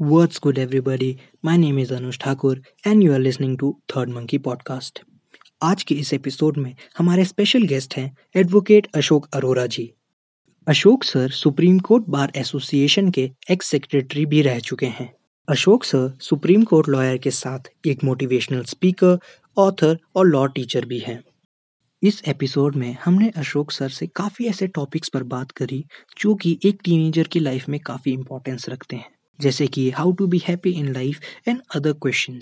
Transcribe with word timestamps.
What's 0.00 0.40
good, 0.40 0.58
everybody? 0.58 1.18
My 1.40 1.56
name 1.56 1.78
is 1.78 1.92
Anush 1.92 2.20
Thakur 2.20 2.60
and 2.84 3.00
you 3.00 3.12
are 3.14 3.18
listening 3.20 3.56
to 3.58 3.76
Third 3.88 4.08
Monkey 4.08 4.40
Podcast. 4.40 4.98
आज 5.62 5.82
के 5.82 5.94
इस 5.94 6.12
episode 6.14 6.56
में 6.56 6.74
हमारे 6.98 7.24
special 7.24 7.62
guest 7.62 7.96
हैं 7.96 8.16
advocate 8.36 8.86
Ashok 8.94 9.28
Arora 9.34 9.66
ji 9.66 9.88
Ashok 10.66 11.04
sir 11.04 11.30
supreme 11.30 11.78
court 11.80 12.08
bar 12.08 12.32
association 12.36 13.10
के 13.10 13.30
ex 13.50 13.66
secretary 13.66 14.26
भी 14.26 14.42
रह 14.42 14.58
चुके 14.60 14.86
हैं 14.98 15.10
Ashok 15.48 15.84
sir 15.84 16.12
supreme 16.20 16.64
court 16.64 16.88
lawyer 16.88 17.18
के 17.18 17.30
साथ 17.30 17.70
एक 17.86 18.04
मोटिवेशनल 18.04 18.64
स्पीकर 18.64 19.18
ऑथर 19.56 19.98
और 20.16 20.26
लॉ 20.26 20.46
टीचर 20.56 20.84
भी 20.84 20.98
हैं 20.98 21.22
इस 22.02 22.22
एपिसोड 22.28 22.76
में 22.76 22.96
हमने 23.04 23.30
अशोक 23.36 23.72
सर 23.72 23.88
से 23.92 24.06
काफ़ी 24.16 24.46
ऐसे 24.46 24.66
टॉपिक्स 24.74 25.08
पर 25.08 25.22
बात 25.32 25.50
करी 25.50 25.84
जो 26.18 26.34
कि 26.34 26.58
एक 26.64 26.80
टीनेजर 26.84 27.28
की 27.28 27.40
लाइफ 27.40 27.68
में 27.68 27.80
काफ़ी 27.80 28.12
इंपॉर्टेंस 28.12 28.68
रखते 28.68 28.96
हैं 28.96 29.13
जैसे 29.40 29.66
कि 29.66 29.90
how 29.90 30.12
to 30.12 30.26
be 30.26 30.42
happy 30.48 30.70
in 30.70 30.92
life 30.92 31.20
and 31.48 31.60
other 31.76 31.92
question 31.92 32.40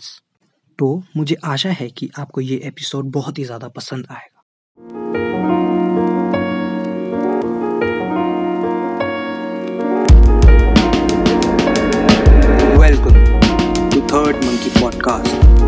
तो 0.78 1.02
मुझे 1.16 1.36
आशा 1.44 1.70
है 1.70 1.90
कि 1.90 2.10
आपको 2.18 2.40
ये 2.40 2.56
एपिसोड 2.56 3.04
बहुत 3.04 3.38
ही 3.38 3.44
ज़्यादा 3.44 3.68
पसंद 3.68 4.06
आएगा। 4.10 4.28
थर्ड 14.12 14.36
मंकी 14.36 14.80
पॉडकास्ट 14.80 15.61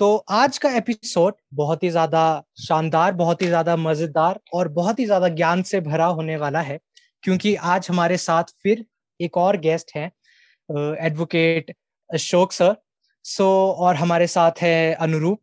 तो 0.00 0.16
आज 0.30 0.56
का 0.58 0.70
एपिसोड 0.70 1.34
बहुत 1.54 1.82
ही 1.82 1.88
ज़्यादा 1.90 2.20
शानदार, 2.58 3.12
बहुत 3.12 3.40
ही 3.42 3.46
ज़्यादा 3.46 3.74
मज़ेदार 3.76 4.38
और 4.54 4.68
बहुत 4.72 4.98
ही 4.98 5.04
ज़्यादा 5.04 5.28
ज्ञान 5.30 5.62
से 5.62 5.80
भरा 5.80 6.04
होने 6.08 6.36
वाला 6.36 6.60
है, 6.60 6.78
क्योंकि 7.24 7.54
आज 7.54 7.86
हमारे 7.90 8.16
साथ 8.16 8.52
फिर 8.62 8.84
एक 9.20 9.36
और 9.36 9.56
गेस्ट 9.58 9.90
हैं 9.96 10.06
एडवोकेट 11.06 11.74
अशोक 12.10 12.52
सर 12.52 12.76
सो 13.24 13.48
और 13.78 13.96
हमारे 13.96 14.26
साथ 14.26 14.62
है 14.62 14.94
अनुरूप। 14.96 15.40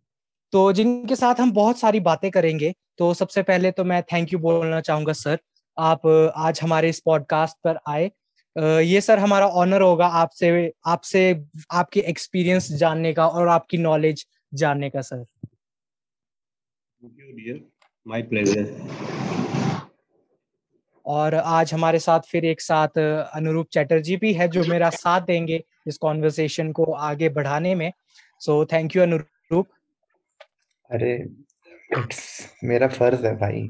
तो 0.53 0.71
जिनके 0.73 1.15
साथ 1.15 1.39
हम 1.39 1.51
बहुत 1.53 1.79
सारी 1.79 1.99
बातें 2.01 2.29
करेंगे 2.31 2.73
तो 2.99 3.13
सबसे 3.13 3.41
पहले 3.43 3.71
तो 3.71 3.83
मैं 3.83 4.01
थैंक 4.03 4.33
यू 4.33 4.39
बोलना 4.39 4.79
चाहूँगा 4.81 5.13
सर 5.15 5.39
आप 5.77 6.07
आज 6.37 6.59
हमारे 6.63 6.89
इस 6.89 6.99
पॉडकास्ट 7.05 7.57
पर 7.63 7.79
आए। 7.87 8.09
ये 8.55 9.01
सर 9.01 9.19
हमारा 9.19 9.47
ऑनर 9.49 9.81
होगा 9.81 10.05
आपसे 10.07 10.71
आपसे, 10.87 11.43
आपके 11.71 11.99
एक्सपीरियंस 12.01 12.71
जानने 12.73 13.13
का 13.13 13.27
और 13.27 13.47
आपकी 13.49 13.77
नॉलेज 13.77 14.25
जानने 14.51 14.89
का 14.89 15.01
सर। 15.01 15.25
माय 18.05 18.21
प्लेजर 18.23 18.65
और 21.05 21.35
आज 21.35 21.73
हमारे 21.73 21.99
साथ 21.99 22.19
फिर 22.29 22.45
एक 22.45 22.61
साथ 22.61 22.97
अनुरूप 22.97 23.67
चैटर्जी 23.73 24.17
भी 24.17 24.33
है 24.33 24.47
जो 24.47 24.63
मेरा 24.65 24.89
साथ 24.91 25.21
देंगे 25.23 25.63
इस 25.87 25.97
कॉन्वर्सेशन 25.97 26.71
को 26.71 26.91
आगे 27.03 27.29
बढ़ाने 27.29 27.73
में। 27.75 27.91
सो 28.41 28.65
थैंक 28.65 28.95
यू 28.95 29.01
अनुरूप। 29.01 29.67
अरे 30.89 31.13
मेरा 32.63 32.87
फ़र्ज़ 32.89 33.25
है 33.25 33.35
भाई। 33.37 33.67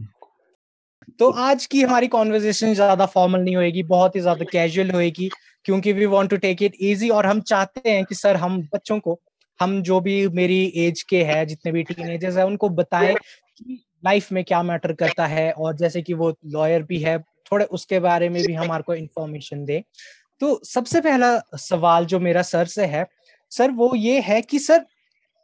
तो 1.19 1.29
आज 1.41 1.65
की 1.65 1.81
हमारी 1.81 2.07
कॉन्वर्जेशन 2.07 2.73
ज़्यादा 2.73 3.05
फॉर्मल 3.07 3.41
नहीं 3.41 3.55
होएगी 3.55 3.83
बहुत 3.85 4.15
ही 4.15 4.21
ज़्यादा 4.21 4.45
कैजुअल 4.51 4.91
होएगी 4.91 5.29
क्योंकि 5.65 5.93
we 5.93 6.05
want 6.05 6.29
to 6.29 6.37
take 6.37 6.61
it 6.63 6.75
easy 6.81 7.09
और 7.09 7.25
हम 7.25 7.41
चाहते 7.43 7.89
हैं 7.89 8.03
कि 8.05 8.15
सर 8.15 8.35
हम 8.35 8.61
बच्चों 8.73 8.99
को 8.99 9.19
हम 9.59 9.81
जो 9.81 9.99
भी 9.99 10.27
मेरी 10.27 10.63
एज 10.75 11.01
के 11.03 11.23
है 11.23 11.45
जितने 11.45 11.71
भी 11.71 11.83
टीन 11.83 11.95
टीनेजर्स 11.95 12.37
है 12.37 12.45
उनको 12.45 12.69
बताएँ 12.69 13.15
कि 13.15 13.79
लाइफ 14.05 14.31
में 14.31 14.43
क्या 14.43 14.61
मैटर 14.63 14.93
करता 14.93 15.25
है 15.25 15.51
और 15.51 15.75
जैसे 15.75 16.01
कि 16.01 16.13
वो 16.13 16.35
लॉयर 16.45 16.83
भी 16.83 16.99
है 16.99 17.17
थोड़े 17.51 17.65
उसके 17.65 17.99
बारे 17.99 18.29
में 18.29 18.43
भी 18.43 18.53
हमारे 18.53 18.83
को 18.83 18.93
इन्फॉर्मेशन 18.93 19.65
दे। 19.65 19.83
तो 20.39 20.59
सबसे 20.65 21.01
पहला 21.01 21.37
सवाल 21.57 22.05
जो 22.05 22.19
मेरा 22.19 22.41
सर 22.41 22.65
से 22.65 22.85
है 22.85 23.05
सर 23.51 23.71
वो 23.71 23.95
ये 23.95 24.19
है 24.21 24.41
कि 24.41 24.59
sir 24.59 24.85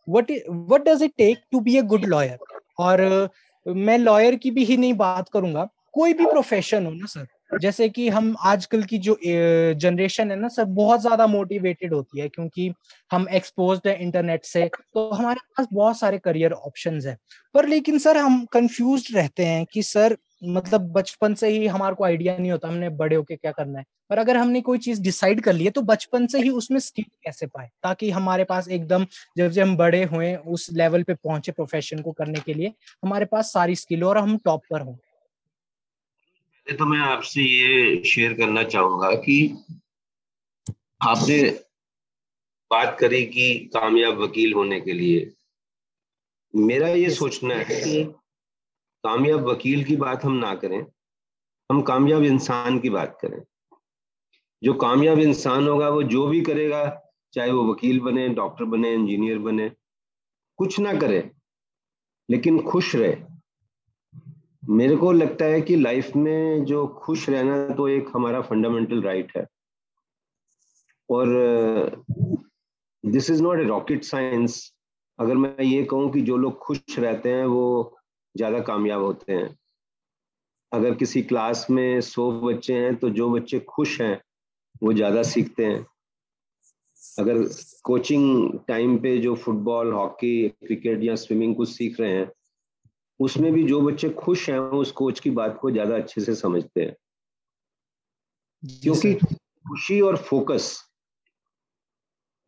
what 0.08 0.32
what 0.50 0.82
does 0.82 1.04
it 1.04 1.14
take 1.18 1.44
to 1.52 1.60
be 1.60 1.78
a 1.78 1.82
good 1.82 2.06
lawyer 2.06 2.38
और 2.80 3.30
मैं 3.66 3.98
लॉयर 3.98 4.36
की 4.36 4.52
भी 4.52 4.64
ही 4.64 4.78
नहीं 4.78 4.94
बात 4.94 5.30
करूँगा 5.30 5.68
कोई 5.94 6.14
भी 6.14 6.26
प्रोफेशन 6.26 6.86
हो 6.86 6.92
ना 6.92 7.06
सर 7.06 7.28
जैसे 7.52 7.88
कि 7.90 8.08
हम 8.10 8.36
आजकल 8.46 8.84
की 8.84 8.98
जो 9.00 9.18
जनरेशन 9.24 10.32
है 10.32 10.40
ना 10.40 10.48
सर 10.48 10.66
बहुत 10.66 11.02
ज़्यादा 11.02 11.28
मोटिवेटेड 11.28 11.94
होती 11.94 12.20
है 12.20 12.28
क्योंकि 12.30 12.72
हम 13.12 13.28
एक्सपोज 13.32 13.80
है 13.88 13.98
इंटरनेट 14.04 14.46
से 14.46 14.68
तो 14.68 15.10
हमारे 15.12 15.40
पास 15.50 15.68
बहुत 15.74 16.00
सारे 16.00 16.18
करियर 16.20 16.52
ऑप्शन 16.54 17.00
है। 17.08 17.18
पर 17.56 17.68
लेकिन 17.68 17.98
सर, 18.00 18.18
हम 18.18 18.46
कंफ्यूज 18.54 19.08
रहते 19.16 19.46
हैं 19.46 19.66
कि 19.74 19.84
सर 19.84 20.18
मतलब 20.46 20.82
बचपन 20.94 21.34
से 21.34 21.48
ही 21.50 21.66
हमारे 21.68 21.96
को 21.96 22.04
आइडिया 22.06 22.38
नहीं 22.38 22.52
होता, 22.52 22.68
हमने 22.68 22.90
बड़े 22.92 23.16
होके 23.16 23.36
क्या 23.36 23.52
करना 23.52 23.80
है? 23.80 23.86
पर 24.10 24.18
अगर 24.18 24.38
हमने 24.38 24.62
कोई 24.62 24.78
चीज़ 24.78 25.02
डिसाइड 25.02 25.42
कर 25.42 25.54
ली 25.54 25.64
है 25.66 25.72
तो 25.72 25.82
बचपन 25.84 26.26
से 26.28 26.40
ही 26.42 26.50
उसमें 26.52 26.80
स्किल 26.80 27.06
कैसे 27.26 27.48
पाए? 27.48 27.70
ताकि 27.84 28.10
हमारे 28.12 28.44
पास 28.44 28.68
एकदम, 28.70 29.06
जब 29.38 29.50
जब 29.50 29.62
हम 29.64 29.76
बड़े 29.78 30.04
हुए, 30.06 30.36
उस 30.38 30.68
लेवल 30.74 31.04
पे 31.04 31.14
पहुँचे 31.16 31.52
प्रोफेशन 31.52 32.02
को 32.02 32.12
करने 32.12 32.40
के 32.40 32.54
लिए, 32.54 32.74
हमारे 33.04 33.26
पास 33.26 33.54
सारी 33.54 33.76
स्किल 33.76 34.04
और 34.04 34.18
हम 34.18 34.38
टॉप 34.46 34.62
पर 34.72 34.82
हों। 34.82 34.96
तो 36.68 36.86
मैं 36.86 37.00
आपसे 37.00 37.42
ये 37.42 38.04
शेयर 38.04 38.34
करना 38.34 38.64
चाहूँगा 38.64 39.12
कि 39.16 39.36
आपने 41.02 41.50
बात 42.72 42.98
करी 43.00 43.26
कि 43.26 43.54
कामयाब 43.74 44.20
वकील 44.20 44.54
होने 44.54 44.80
के 44.82 44.94
लिए। 44.94 45.32
मेरा 46.54 46.88
ये 46.88 47.10
सोचना 47.10 47.56
है 47.56 47.64
कि 47.64 48.04
कामयाब 49.04 49.48
वकील 49.48 49.84
की 49.84 49.96
बात 49.96 50.24
हम 50.26 50.34
ना 50.34 50.54
करें 50.56 50.82
हम 51.70 51.82
कामयाब 51.82 52.24
इंसान 52.24 52.80
की 52.80 52.90
बात 52.90 53.18
करें। 53.22 53.42
जो 54.64 54.74
कामयाब 54.74 55.20
इंसान 55.20 55.68
होगा 55.68 55.90
वो 55.90 56.04
जो 56.04 56.28
भी 56.28 56.42
करेगा 56.42 56.84
चाहे 57.34 57.52
वो 57.52 57.72
वकील 57.72 58.00
बने 58.00 58.28
डॉक्टर 58.30 58.66
बने 58.66 58.94
इंजीनियर 58.94 59.38
बने 59.40 59.70
कुछ 60.60 60.80
ना 60.80 60.94
करे 60.94 61.30
लेकिन 62.30 62.62
खुश 62.62 62.96
रहे। 62.96 63.31
मेरे 64.64 64.96
को 64.96 65.12
लगता 65.12 65.46
है 65.46 65.62
कि 65.62 65.76
लाइफ 65.76 66.16
में 66.16 66.66
जो 66.66 66.86
खुश 66.88 67.30
रहना 67.30 67.68
तो 67.76 67.88
एक 67.88 68.10
हमारा 68.14 68.42
फंडामेंटल 68.42 69.02
राइट 69.02 69.32
है। 69.38 69.46
और 71.10 71.28
this 73.04 73.30
is 73.30 73.42
not 73.44 73.60
a 73.60 73.64
rocket 73.64 74.04
science 74.04 74.72
अगर 75.20 75.36
मैं 75.36 75.64
ये 75.64 75.84
कहूँ 75.84 76.12
कि 76.12 76.22
जो 76.22 76.38
लोग 76.38 76.58
खुश 76.58 77.00
रहते 77.00 77.30
हैं, 77.30 77.46
वो 77.46 77.98
ज़्यादा 78.36 78.60
कामयाब 78.60 79.02
होते 79.02 79.34
हैं। 79.34 79.56
अगर 80.72 80.94
किसी 80.96 81.22
क्लास 81.22 81.66
में 81.70 82.02
सौ 82.02 82.32
बच्चे 82.42 82.74
हैं 82.74 82.96
तो 82.96 83.10
जो 83.10 83.30
बच्चे 83.30 83.60
खुश 83.60 84.00
हैं, 84.02 84.22
वो 84.84 84.94
ज़्यादा 84.94 85.24
सीखते 85.24 85.66
हैं। 85.66 85.86
अगर 87.20 87.44
कोचिंग 87.84 88.60
टाइम 88.68 88.98
पे 88.98 89.18
जो 89.18 89.36
फुटबॉल 89.36 89.92
हॉकी 89.94 90.48
क्रिकेट 90.50 91.04
या 91.04 91.16
स्विमिंग 91.16 91.56
कुछ 91.56 91.70
सीख 91.70 92.00
रहे 92.00 92.12
हैं 92.12 92.32
उसमें 93.22 93.52
भी 93.54 93.64
जो 93.64 93.82
बच्चे 93.82 94.10
खुश 94.10 94.50
हैं 94.50 94.60
उस 94.60 94.92
कोच 94.92 95.20
की 95.20 95.30
बात 95.32 95.58
को 95.62 95.72
ज़्यादा 95.72 95.96
अच्छे 95.96 96.22
से 96.22 96.36
समझते 96.36 96.82
हैं। 96.82 96.96
क्योंकि 98.64 99.14
खुशी 99.14 100.00
और 100.02 100.18
फोकस 100.18 100.78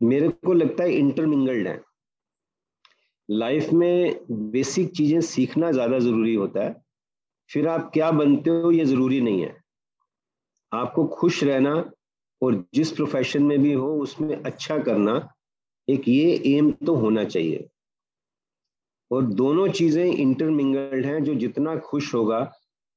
मेरे 0.00 0.28
को 0.28 0.52
लगता 0.52 0.84
है 0.84 0.92
इंटरमिंगल्ड 0.92 1.68
है। 1.68 1.80
लाइफ 3.28 3.68
में 3.72 4.18
बेसिक 4.50 4.90
चीज़ें 4.96 5.20
सीखना 5.20 5.70
ज़्यादा 5.72 5.98
ज़रूरी 5.98 6.34
होता 6.34 6.64
है। 6.64 6.74
फिर 7.50 7.68
आप 7.68 7.90
क्या 7.94 8.10
बनते 8.10 8.50
हो 8.50 8.70
ये 8.70 8.84
ज़रूरी 8.84 9.20
नहीं 9.20 9.42
है। 9.42 9.56
आपको 10.72 11.06
खुश 11.06 11.42
रहना 11.44 11.74
और 12.42 12.64
जिस 12.74 12.90
प्रोफेशन 12.92 13.42
में 13.42 13.58
भी 13.62 13.72
हो 13.72 13.88
उसमें 14.02 14.34
अच्छा 14.36 14.78
करना 14.78 15.16
एक 15.88 16.08
ये 16.08 16.42
एम 16.46 16.70
तो 16.86 16.94
होना 16.94 17.24
चाहिए। 17.24 17.68
और 19.14 19.24
दोनों 19.34 19.68
चीज़ें 19.70 20.04
इंटरमिंगल्ड 20.04 21.06
हैं 21.06 21.22
जो 21.24 21.34
जितना 21.36 21.76
खुश 21.86 22.14
होगा 22.14 22.40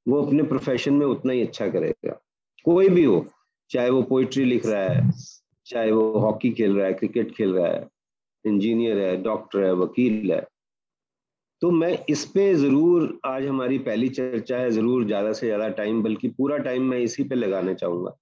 वो 0.06 0.22
अपने 0.24 0.44
प्रोफेशन 0.44 0.94
में 0.94 1.06
उतना 1.06 1.34
ही 1.34 1.42
अच्छा 1.42 1.68
करेगा। 1.70 2.20
कोई 2.66 2.90
भी 2.90 3.04
हो 3.04 3.26
चाहे 3.72 3.90
वो 3.90 4.02
पोइट्री 4.04 4.46
लिख 4.46 4.66
रहा 4.66 4.84
है 4.84 5.12
चाहे 5.68 5.92
वो 5.92 6.12
हॉकी 6.20 6.52
खेल 6.52 6.76
रहा 6.78 6.88
है 6.88 6.94
क्रिकेट 6.94 7.32
खेल 7.36 7.54
रहा 7.54 7.68
है 7.68 7.88
इंजीनियर 8.46 9.00
है 9.00 9.16
डॉक्टर 9.24 9.64
है 9.64 9.74
वकील 9.76 10.32
है। 10.32 10.46
तो 11.62 11.72
मैं 11.72 11.98
इस 12.10 12.26
पे 12.26 12.54
ज़रूर 12.56 13.20
आज 13.26 13.46
हमारी 13.46 13.78
पहली 13.80 14.10
चर्चा 14.10 14.58
है 14.58 14.70
ज़रूर 14.72 15.06
ज़्यादा 15.06 15.34
से 15.34 15.46
ज़्यादा 15.48 15.68
टाइम 15.78 16.02
बल्कि 16.04 16.28
पूरा 16.30 16.58
टाइम 16.58 16.84
मैं 16.90 17.00
इसी 17.00 17.24
पे 17.24 17.36
लगाना 17.36 17.74
चाहूँगा। 17.74 18.16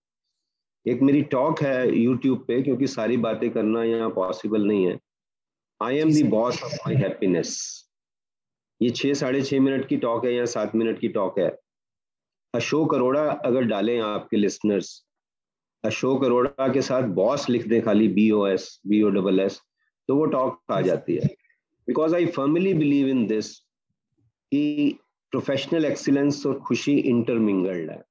एक 0.85 1.01
मेरी 1.01 1.21
टॉक 1.31 1.61
है 1.61 1.97
यूट्यूब 1.97 2.43
पे 2.47 2.61
क्योंकि 2.61 2.87
सारी 2.87 3.17
बातें 3.19 3.49
करना 3.51 3.83
यहाँ 3.83 4.09
पॉसिबल 4.15 4.67
नहीं 4.67 4.85
है। 4.85 4.97
I 5.81 5.97
am 5.97 6.13
the 6.13 6.23
boss 6.29 6.63
of 6.63 6.73
my 6.75 6.95
happiness 6.95 7.53
ये 8.81 8.89
छह, 8.89 9.13
साढ़े 9.13 9.41
छह 9.41 9.59
मिनट 9.59 9.87
की 9.87 9.97
टॉक 9.97 10.25
है 10.25 10.33
या 10.33 10.45
सात 10.45 10.75
मिनट 10.75 10.99
की 10.99 11.07
टॉक 11.07 11.39
है। 11.39 11.49
अशोक 12.53 12.93
अरोड़ा 12.95 13.21
अगर 13.21 13.61
डालें 13.61 13.99
आपके 13.99 14.37
लिसनर्स 14.37 15.05
अशोक 15.83 16.23
अरोड़ा 16.23 16.67
के 16.67 16.81
साथ 16.81 17.03
बॉस 17.13 17.49
लिख 17.49 17.67
दें 17.67 17.81
खाली 17.81 18.07
B 18.07 18.29
O 18.31 18.45
S 18.47 18.81
B 18.87 19.01
O 19.03 19.09
double 19.09 19.39
S 19.39 19.61
तो 20.09 20.15
वो 20.15 20.25
टॉक 20.25 20.59
आ 20.71 20.81
जाती 20.81 21.15
है। 21.15 21.27
Because 21.87 22.15
I 22.15 22.25
firmly 22.25 22.73
believe 22.73 23.07
in 23.07 23.25
this 23.27 23.55
कि 24.51 24.97
प्रोफेशनल 25.31 25.85
एक्सीलेंस 25.85 26.45
और 26.45 26.59
खुशी 26.59 26.97
इंटरमिंगल्ड 26.97 27.89
है। 27.91 28.01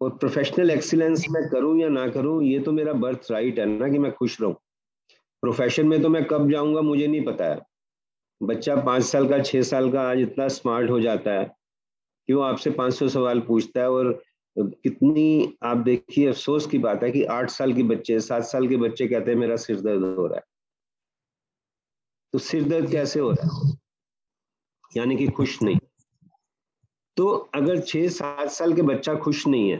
और 0.00 0.10
प्रोफेशनल 0.10 0.70
एक्सीलेंस 0.70 1.26
मैं 1.30 1.48
करूँ 1.48 1.78
या 1.80 1.88
ना 1.88 2.08
करूँ, 2.08 2.42
ये 2.44 2.58
तो 2.60 2.72
मेरा 2.72 2.92
बर्थ 2.92 3.30
राइट 3.30 3.58
है 3.58 3.66
ना 3.66 3.88
कि 3.88 3.98
मैं 3.98 4.12
खुश 4.12 4.40
रहूँ। 4.40 4.54
प्रोफेशन 5.42 5.86
में 5.86 6.02
तो 6.02 6.08
मैं 6.08 6.24
कब 6.24 6.50
जाऊँगा, 6.50 6.80
मुझे 6.80 7.06
नहीं 7.06 7.24
पता 7.24 7.44
है। 7.44 7.60
बच्चा 8.42 8.76
पाँच 8.76 9.02
साल 9.02 9.28
का, 9.28 9.42
छह 9.42 9.62
साल 9.62 9.92
का 9.92 10.02
आज 10.02 10.18
इतना 10.18 10.48
स्मार्ट 10.48 10.90
हो 10.90 11.00
जाता 11.00 11.30
है। 11.30 11.58
कि 12.26 12.32
वो 12.32 12.40
आपसे 12.40 12.70
पाँच 12.70 12.94
सौ 12.94 13.08
सवाल 13.08 13.40
पूछता 13.40 13.80
है 13.80 13.90
और 13.90 14.22
कितनी, 14.58 15.56
आप 15.62 15.76
देखिए, 15.76 16.28
अफसोस 16.28 16.66
की 16.66 16.78
बात 16.78 17.02
है 17.02 17.10
कि 17.10 17.24
आठ 17.24 17.50
साल 17.50 17.72
के 17.72 17.82
बच्चे, 17.82 18.20
सात 18.20 18.42
साल 18.42 18.68
के 18.68 18.76
बच्चे 18.76 19.06
कहते 19.06 19.30
हैं, 19.30 19.38
मेरा 19.38 19.56
सिर 19.56 19.80
दर्द 19.80 20.02
हो 20.02 20.26
रहा 20.26 20.36
है। 20.36 20.44
तो 22.32 22.38
सिर 22.38 22.68
दर्द 22.68 22.90
कैसे 22.90 23.20
हो 23.20 23.30
रहा 23.30 23.68
है? 23.68 23.78
यानी 24.96 25.16
कि 25.16 25.26
खुश 25.26 25.62
नहीं। 25.62 25.78
तो 27.16 27.50
अगर 27.54 27.80
छह, 27.80 28.08
सात 28.08 28.48
साल 28.48 28.72
के 28.72 28.82
बच्चा 28.82 29.14
खुश 29.14 29.46
नहीं 29.46 29.70
है 29.70 29.78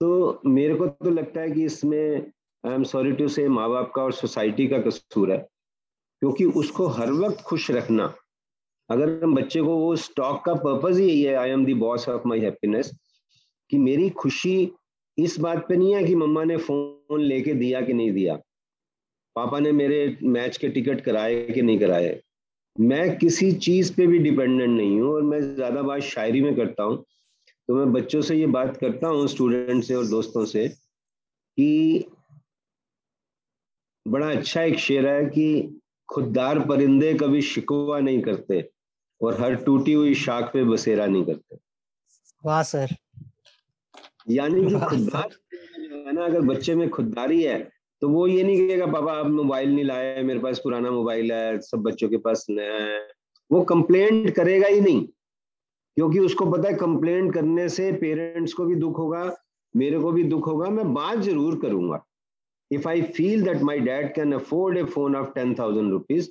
तो 0.00 0.40
मेरे 0.46 0.74
को 0.74 0.86
तो 0.86 1.10
लगता 1.10 1.40
है 1.40 1.50
कि 1.50 1.64
इसमें 1.64 2.32
आई 2.66 2.72
एम 2.72 2.84
सॉरी 2.84 3.12
टू 3.12 3.28
से 3.28 3.48
माँ 3.48 3.70
बाप 3.70 3.92
का 3.96 4.02
और 4.02 4.12
सोसाइटी 4.12 4.68
का 4.68 4.78
कसूर 4.78 5.32
है। 5.32 5.48
क्योंकि 6.22 6.44
उसको 6.58 6.86
हर 6.88 7.10
वक्त 7.12 7.40
खुश 7.40 7.70
रखना। 7.70 8.04
अगर 8.90 9.08
हम 9.22 9.34
बच्चे 9.34 9.60
को 9.60 9.76
वो 9.76 9.94
स्टॉक 9.96 10.44
का 10.44 10.54
पर्पज 10.56 10.98
ही 10.98 11.06
यही 11.06 11.22
है 11.22 11.34
I 11.34 11.50
am 11.50 11.64
the 11.64 11.74
boss 11.74 12.08
of 12.08 12.28
my 12.28 12.40
happiness 12.40 12.92
कि 13.70 13.78
मेरी 13.78 14.08
खुशी 14.10 14.70
इस 15.18 15.38
बात 15.40 15.66
पे 15.68 15.76
नहीं 15.76 15.94
है 15.94 16.04
कि 16.04 16.14
मम्मा 16.14 16.44
ने 16.44 16.56
फ़ोन 16.58 17.20
लेके 17.20 17.54
दिया 17.54 17.80
कि 17.80 17.92
नहीं 17.92 18.12
दिया। 18.12 18.36
पापा 19.36 19.58
ने 19.60 19.72
मेरे 19.72 20.16
मैच 20.24 20.56
के 20.56 20.68
टिकट 20.68 21.00
कराए 21.00 21.42
कि 21.44 21.62
नहीं 21.62 21.78
कराए। 21.78 22.20
मैं 22.76 23.16
किसी 23.18 23.52
चीज़ 23.52 23.94
पे 23.96 24.06
भी 24.06 24.18
डिपेंडेंट 24.18 24.70
नहीं 24.70 25.00
हूँ 25.00 25.12
और 25.14 25.22
मैं 25.22 25.40
ज़्यादा 25.54 25.82
बात 25.82 26.00
शायरी 26.02 26.40
में 26.40 26.54
करता 26.56 26.82
हूँ। 26.82 27.04
तो 27.68 27.74
मैं 27.74 27.92
बच्चों 27.92 28.20
से 28.22 28.36
ये 28.36 28.46
बात 28.52 28.76
करता 28.76 29.08
हूँ 29.08 29.26
स्टूडेंट 29.28 29.84
से 29.84 29.94
और 29.94 30.06
दोस्तों 30.06 30.44
से, 30.44 30.68
कि 30.68 32.04
बड़ा 34.06 34.30
अच्छा 34.30 34.62
एक 34.62 34.78
शेर 34.78 35.06
है 35.08 35.24
कि 35.26 35.78
खुददार 36.08 36.58
परिंदे 36.68 37.12
कभी 37.14 37.42
शिकवा 37.42 37.98
नहीं 38.00 38.20
करते 38.22 38.68
और 39.20 39.40
हर 39.40 39.54
टूटी 39.64 39.92
हुई 39.92 40.14
शाख 40.16 40.52
पे 40.52 40.64
बसेरा 40.64 41.06
नहीं 41.06 41.24
करते। 41.24 41.56
वाह 42.44 42.62
सर। 42.62 42.94
यानी 44.30 44.64
कि 44.64 44.80
खुददार 44.80 45.30
है 46.06 46.12
ना 46.12 46.24
अगर 46.24 46.40
बच्चे 46.42 46.74
में 46.74 46.88
खुददारी 46.90 47.42
है 47.42 47.58
तो 48.02 48.08
वो 48.08 48.26
ये 48.26 48.42
नहीं 48.42 48.66
कहेगा 48.68 48.86
पापा 48.86 49.12
आप 49.12 49.26
मोबाइल 49.30 49.74
नहीं 49.74 49.84
लाए 49.84 50.22
मेरे 50.22 50.38
पास 50.40 50.60
पुराना 50.64 50.90
मोबाइल 50.90 51.32
है 51.32 51.58
सब 51.60 51.82
बच्चों 51.82 52.08
के 52.08 52.16
पास 52.18 52.46
नया 52.50 52.76
है। 52.76 53.00
वो 53.50 53.60
कंप्लेंट 53.64 54.30
करेगा 54.34 54.68
ही 54.68 54.80
नहीं 54.80 55.02
क्योंकि 55.96 56.18
उसको 56.18 56.46
पता 56.46 56.68
है 56.68 56.74
कंप्लेंट 56.76 57.32
करने 57.34 57.68
से 57.68 57.90
पेरेंट्स 57.92 58.52
को 58.52 58.64
भी 58.64 58.74
दुख 58.74 58.98
होगा 58.98 59.24
मेरे 59.74 59.98
को 60.00 60.12
भी 60.12 60.22
दुख 60.24 60.46
होगा 60.46 60.68
मैं 60.70 60.92
बात 60.94 61.18
ज़रूर 61.20 61.58
करूँगा। 61.62 62.04
If 62.72 62.88
I 62.88 63.02
feel 63.16 63.42
that 63.44 63.62
my 63.62 63.80
dad 63.80 64.14
can 64.14 64.32
afford 64.32 64.78
a 64.78 64.84
phone 64.84 65.16
of 65.16 65.28
ten 65.34 65.54
thousand 65.54 65.90
rupees 65.92 66.28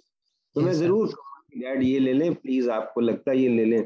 तो 0.55 0.61
मैं 0.61 0.73
ज़रूर 0.73 1.15
डैड 1.57 1.83
ये 1.83 1.99
ले 1.99 2.13
लें 2.13 2.33
प्लीज़ 2.35 2.69
आपको 2.71 3.01
लगता 3.01 3.31
है 3.31 3.38
ये 3.38 3.49
ले 3.49 3.65
लें। 3.65 3.83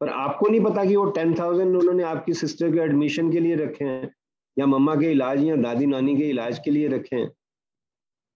पर 0.00 0.08
आपको 0.08 0.48
नहीं 0.48 0.60
पता 0.60 0.84
कि 0.84 0.96
वो 0.96 1.04
टेन 1.12 1.34
थाउज़ेंड 1.38 1.76
उन्होंने 1.76 2.02
आपकी 2.04 2.34
सिस्टर 2.34 2.72
के 2.72 2.80
एडमिशन 2.80 3.30
के 3.32 3.40
लिए 3.40 3.56
रखे 3.56 3.84
हैं 3.84 4.10
या 4.56 4.66
मम्मा 4.66 4.94
के 4.96 5.10
इलाज 5.12 5.44
या 5.44 5.56
दादी 5.58 5.86
नानी 5.86 6.16
के 6.16 6.28
इलाज 6.30 6.58
के 6.64 6.70
लिए 6.70 6.88
रखे 6.88 7.16
हैं। 7.16 7.28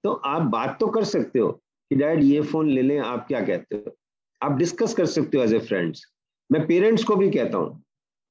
तो 0.04 0.12
आप 0.26 0.42
बात 0.50 0.76
तो 0.80 0.86
कर 0.88 1.04
सकते 1.04 1.38
हो 1.38 1.48
कि 1.90 1.96
डैड 1.96 2.22
ये 2.24 2.40
फ़ोन 2.42 2.70
ले 2.70 2.82
लें 2.82 2.98
आप 2.98 3.26
क्या 3.28 3.40
कहते 3.46 3.76
हो? 3.76 3.96
आप 4.40 4.52
डिस्कस 4.58 4.94
कर 4.94 5.06
सकते 5.06 5.38
हो 5.38 5.44
एज 5.44 5.54
ए 5.54 5.58
फ्रेंड्स 5.58 6.04
मैं 6.50 6.66
पेरेंट्स 6.66 7.04
को 7.04 7.16
भी 7.16 7.30
कहता 7.30 7.58
हूँ 7.58 7.82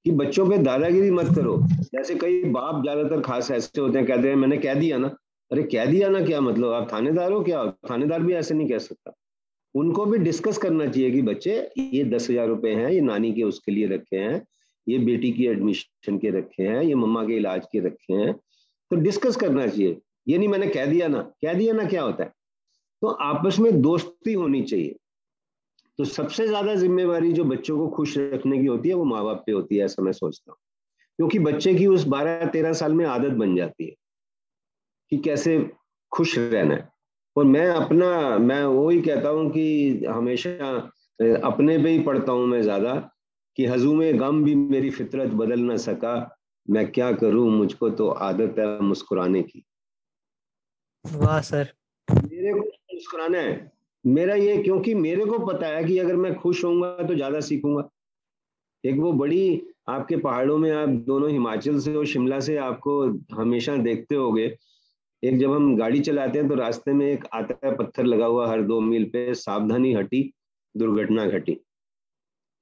कि 0.05 0.11
बच्चों 0.13 0.47
पे 0.49 0.57
दादागिरी 0.59 1.11
मत 1.11 1.33
करो। 1.35 1.57
जैसे 1.83 2.15
कई 2.15 2.43
बाप 2.51 2.81
ज़्यादातर 2.81 3.21
खास 3.21 3.51
ऐसे 3.51 3.81
होते 3.81 3.97
हैं 3.97 4.07
कहते 4.07 4.29
हैं 4.29 4.35
मैंने 4.35 4.57
कह 4.57 4.73
दिया 4.73 4.97
ना 4.97 5.15
अरे 5.51 5.63
कह 5.63 5.85
दिया 5.85 6.09
ना 6.09 6.25
क्या? 6.25 6.41
मतलब 6.41 6.71
आप 6.73 6.93
थानेदार 6.93 7.31
हो 7.31 7.43
क्या? 7.43 7.65
थानेदार 7.89 8.21
भी 8.21 8.33
ऐसे 8.33 8.53
नहीं 8.53 8.69
कह 8.69 8.77
सकता। 8.77 9.13
उनको 9.75 10.05
भी 10.05 10.17
डिस्कस 10.17 10.57
करना 10.57 10.87
चाहिए 10.87 11.11
कि 11.11 11.21
बच्चे, 11.21 11.71
ये 11.79 12.03
दस 12.03 12.29
हज़ार 12.29 12.47
रुपए 12.47 12.69
हैं, 12.69 12.89
ये 12.89 13.01
नानी 13.01 13.33
के 13.33 13.43
उसके 13.43 13.71
लिए 13.71 13.87
रखे 13.87 14.17
हैं, 14.17 14.45
ये 14.89 14.97
बेटी 14.97 15.31
की 15.31 15.45
एडमिशन 15.47 16.17
के 16.17 16.29
रखे 16.29 16.63
हैं, 16.63 16.81
ये 16.83 16.95
मम्मा 16.95 17.23
के 17.23 17.37
इलाज 17.37 17.65
के 17.71 17.79
रखे 17.79 18.13
हैं। 18.13 18.33
तो 18.91 18.95
डिस्कस 18.95 19.35
करना 19.35 19.67
चाहिए। 19.67 19.97
ये 20.27 20.37
नहीं 20.37 20.47
मैंने 20.47 20.67
कह 20.67 20.85
दिया 20.85 21.07
ना। 21.07 21.21
कह 21.21 21.53
दिया 21.53 21.73
ना 21.73 21.85
क्या 21.85 22.01
होता 22.01 22.23
है? 22.23 22.33
तो 23.01 23.07
आपस 23.07 23.59
में 23.59 23.81
दोस्ती 23.81 24.33
होनी 24.33 24.61
चाहिए। 24.61 24.95
तो 25.97 26.05
सबसे 26.05 26.47
ज़्यादा 26.47 26.75
जिम्मेवारी 26.75 27.31
जो 27.33 27.43
बच्चों 27.43 27.77
को 27.77 27.87
खुश 27.87 28.17
रखने 28.17 28.59
की 28.59 28.65
होती 28.65 28.89
है, 28.89 28.95
वो 28.95 29.03
माँ 29.03 29.23
बाप 29.23 29.43
पे 29.45 29.51
होती 29.51 29.77
है, 29.77 29.85
ऐसा 29.85 30.03
मैं 30.03 30.11
सोचता 30.11 30.51
हूँ। 30.51 30.57
क्योंकि 31.17 31.39
बच्चे 31.39 31.73
की 31.73 31.87
उस 31.87 32.03
बारह 32.03 32.45
तेरह 32.45 32.73
साल 32.73 32.93
में 32.93 33.05
आदत 33.05 33.31
बन 33.31 33.55
जाती 33.55 33.85
है। 33.85 33.95
कि 35.11 35.17
कैसे 35.17 35.57
खुश 36.11 36.37
रहना 36.37 36.75
है। 36.75 36.87
और 37.35 37.45
मैं 37.45 37.67
अपना 37.69 38.37
मैं 38.39 38.63
वो 38.65 38.89
ही 38.89 39.01
कहता 39.01 39.29
हूँ 39.29 39.49
कि 39.51 40.05
हमेशा 40.07 40.69
अपने 41.43 41.77
पे 41.77 41.89
ही 41.89 41.99
पढ़ता 41.99 42.31
हूँ 42.31 42.47
मैं 42.47 42.61
ज़्यादा 42.61 42.93
कि 43.57 43.65
हजूम 43.65 44.01
गम 44.19 44.43
भी 44.43 44.55
मेरी 44.55 44.89
फितरत 44.89 45.31
बदल 45.33 45.59
ना 45.61 45.77
सका। 45.77 46.15
मैं 46.67 46.85
क्या 46.91 47.11
करूँ? 47.13 47.49
मुझको 47.51 47.89
तो 47.91 48.07
आदत 48.09 48.55
है 48.59 48.79
मुस्कुराने 48.81 49.41
की। 49.43 49.63
वाह 51.05 51.41
सर। 51.41 51.73
मेरे 52.07 52.53
को 52.53 52.59
मुस्कुराना 52.59 53.37
है। 53.37 53.71
मेरा 54.05 54.35
ये 54.35 54.57
क्योंकि 54.57 54.93
मेरे 54.95 55.25
को 55.25 55.39
पता 55.45 55.67
है 55.67 55.83
कि 55.83 55.97
अगर 55.99 56.15
मैं 56.15 56.33
खुश 56.35 56.63
होऊँगा 56.65 57.07
तो 57.07 57.15
ज़्यादा 57.15 57.39
सीखूँगा। 57.41 57.89
एक 58.83 58.99
वो 58.99 59.11
बड़ी 59.13 59.61
आपके 59.89 60.17
पहाड़ों 60.17 60.57
में 60.57 60.71
आप 60.71 60.89
दोनों 61.07 61.29
हिमाचल 61.31 61.79
से 61.79 61.95
और 61.95 62.05
शिमला 62.05 62.39
से 62.39 62.57
आपको 62.59 63.01
हमेशा 63.35 63.75
देखते 63.79 64.15
होगे 64.15 64.47
एक 65.25 65.37
जब 65.39 65.51
हम 65.51 65.75
गाड़ी 65.77 65.99
चलाते 66.01 66.39
हैं 66.39 66.47
तो 66.49 66.55
रास्ते 66.55 66.93
में 66.93 67.05
एक 67.05 67.25
आता 67.33 67.55
है 67.63 67.75
पत्थर 67.77 68.03
लगा 68.05 68.25
हुआ 68.25 68.47
हर 68.49 68.61
दो 68.63 68.79
मील 68.81 69.05
पे, 69.09 69.33
सावधानी 69.33 69.93
हटी, 69.93 70.21
दुर्घटना 70.75 71.25
घटी। 71.27 71.53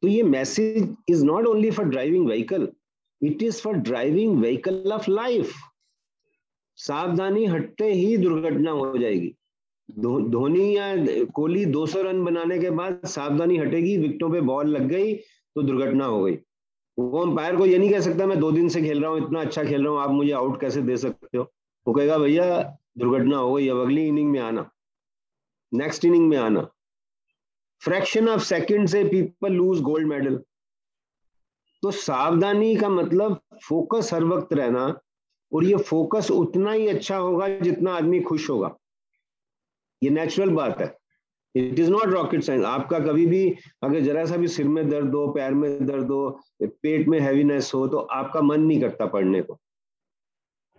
तो 0.04 0.08
ये 0.08 0.24
message 0.24 0.96
is 1.10 1.24
not 1.26 1.46
only 1.48 1.72
for 1.72 1.86
driving 1.86 2.28
vehicle 2.28 2.68
it 3.22 3.44
is 3.44 3.62
for 3.62 3.74
driving 3.90 4.40
vehicle 4.40 4.92
of 4.94 5.10
life 5.12 5.54
सावधानी 6.78 7.46
हटते 7.46 7.92
ही 7.94 8.16
दुर्घटना 8.18 8.72
हो 8.72 8.98
जाएगी। 8.98 9.34
धोनी 9.90 10.76
या 10.76 11.26
कोहली 11.34 11.66
200 11.68 12.02
रन 12.04 12.24
बनाने 12.26 12.60
के 12.60 12.70
बाद 12.72 13.00
सावधानी 13.06 13.58
हटेगी, 13.58 13.98
विकेटों 13.98 14.30
पे 14.32 14.42
बॉल 14.42 14.68
लग 14.68 14.88
गई 14.90 15.14
तो 15.14 15.62
दुर्घटना 15.62 16.06
हो 16.06 16.24
गई। 16.24 16.38
वो 16.98 17.22
अंपायर 17.22 17.56
को 17.56 17.66
ये 17.66 17.78
नहीं 17.78 17.90
कह 17.92 18.00
सकता, 18.00 18.26
मैं 18.26 18.40
दो 18.40 18.52
दिन 18.52 18.70
से 18.70 18.82
खेल 18.82 19.02
रहा 19.02 19.12
हूँ, 19.12 19.26
इतना 19.26 19.42
अच्छा 19.42 19.64
खेल 19.64 19.84
रहा 19.84 19.94
हूँ, 19.94 20.02
आप 20.02 20.10
मुझे 20.12 20.32
आउट 20.32 20.60
कैसे 20.62 20.82
दे 20.82 20.98
सकते 20.98 21.38
हो? 21.38 21.52
वो 21.88 21.94
कहेगा, 21.94 22.18
भैया, 22.18 22.62
दुर्घटना 22.98 23.38
हो 23.38 23.54
गई, 23.54 23.68
अब 23.68 23.80
अगली 23.82 24.08
इनिंग 24.08 24.32
में 24.32 24.40
आना। 24.40 24.70
नेक्स्ट 25.72 26.06
इनिंग 26.06 26.28
में 26.30 26.38
आना। 26.38 26.68
फ्रैक्शन 27.82 28.30
ऑफ़ 28.30 28.42
सेकंड 28.44 28.88
से 28.88 29.04
पीपल 29.04 29.52
लूज 29.52 29.82
गोल्ड 29.82 30.08
मेडल 30.08 30.42
तो 31.84 31.92
सावधानी 31.92 32.76
का 32.76 32.90
मतलब 32.90 33.40
फोकस 33.64 34.10
हर 34.14 34.24
वक्त 34.24 34.54
रहना, 34.54 34.86
और 35.52 35.64
ये 35.64 35.78
फोकस 35.78 36.30
उतना 36.32 36.72
ही 36.72 36.88
अच्छा 36.88 37.18
होगा 37.18 37.48
जितना 37.50 37.94
आदमी 37.94 38.20
खुश 38.22 38.50
होगा। 38.50 38.76
ये 40.02 40.10
नेचुरल 40.10 40.50
बात 40.50 40.80
है। 40.82 40.96
It 41.56 41.80
is 41.80 41.90
not 41.92 42.06
rocket 42.06 42.44
science 42.44 42.66
आपका 42.66 43.00
कभी 43.00 43.26
भी 43.26 43.50
अगर 43.84 44.00
जरा 44.00 44.26
सा 44.26 44.38
भी 44.38 44.48
सिर 44.48 44.68
में 44.68 44.90
दर्द 44.90 45.16
हो, 45.16 45.28
पैर 45.28 45.54
में 45.54 45.86
दर्द 45.86 46.12
हो, 46.12 46.40
पेट 46.64 47.08
में 47.08 47.20
हैवीनेस 47.20 47.72
हो 47.74 47.88
तो 47.88 47.98
आपका 47.98 48.42
मन 48.42 48.62
नहीं 48.62 48.80
करता 48.82 49.06
पढ़ने 49.08 49.42
को। 49.42 49.60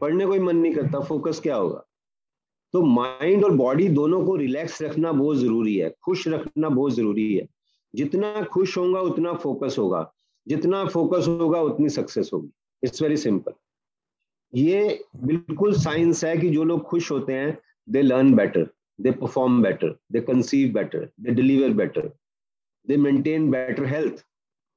पढ़ने 0.01 0.27
कोई 0.27 0.39
मन 0.39 0.57
नहीं 0.57 0.75
करता 0.75 1.01
फोकस 1.01 1.41
क्या 1.41 1.57
होगा? 1.57 1.85
तो 2.73 2.83
माइंड 2.83 3.45
और 3.45 3.51
बॉडी 3.51 3.89
दोनों 3.89 4.27
को 4.27 4.37
रिलैक्स 4.37 4.83
रखना 4.83 5.13
बहुत 5.13 5.37
ज़रूरी 5.37 5.77
है, 5.77 5.95
खुश 6.05 6.29
रखना 6.29 6.69
बहुत 6.69 6.93
ज़रूरी 6.93 7.35
है। 7.35 7.49
जितना 7.95 8.43
खुश 8.43 8.79
होगा 8.79 9.01
उतना 9.01 9.33
फोकस 9.35 9.77
होगा। 9.79 10.13
जितना 10.49 10.85
फोकस 10.85 11.29
होगा, 11.29 11.63
उतनी 11.63 11.89
सक्सेस 11.89 12.31
होगी। 12.33 12.51
इट्स 12.85 13.03
वेरी 13.03 13.17
सिंपल 13.17 13.53
ये 14.55 15.05
बिल्कुल 15.17 15.73
साइंस 15.73 16.25
है 16.25 16.37
कि 16.37 16.51
जो 16.51 16.65
लोग 16.65 16.83
खुश 16.83 17.11
होते 17.11 17.33
हैं 17.33 17.59
they 17.89 18.03
learn 18.03 18.35
better 18.35 18.69
they 19.01 19.11
perform 19.11 19.63
better 19.63 19.99
they 20.13 20.21
conceive 20.21 20.73
better 20.73 21.11
they 21.21 21.31
deliver 21.31 21.69
better 21.69 22.13
they 22.89 22.97
maintain 22.97 23.51
better 23.51 23.85
health 23.85 24.27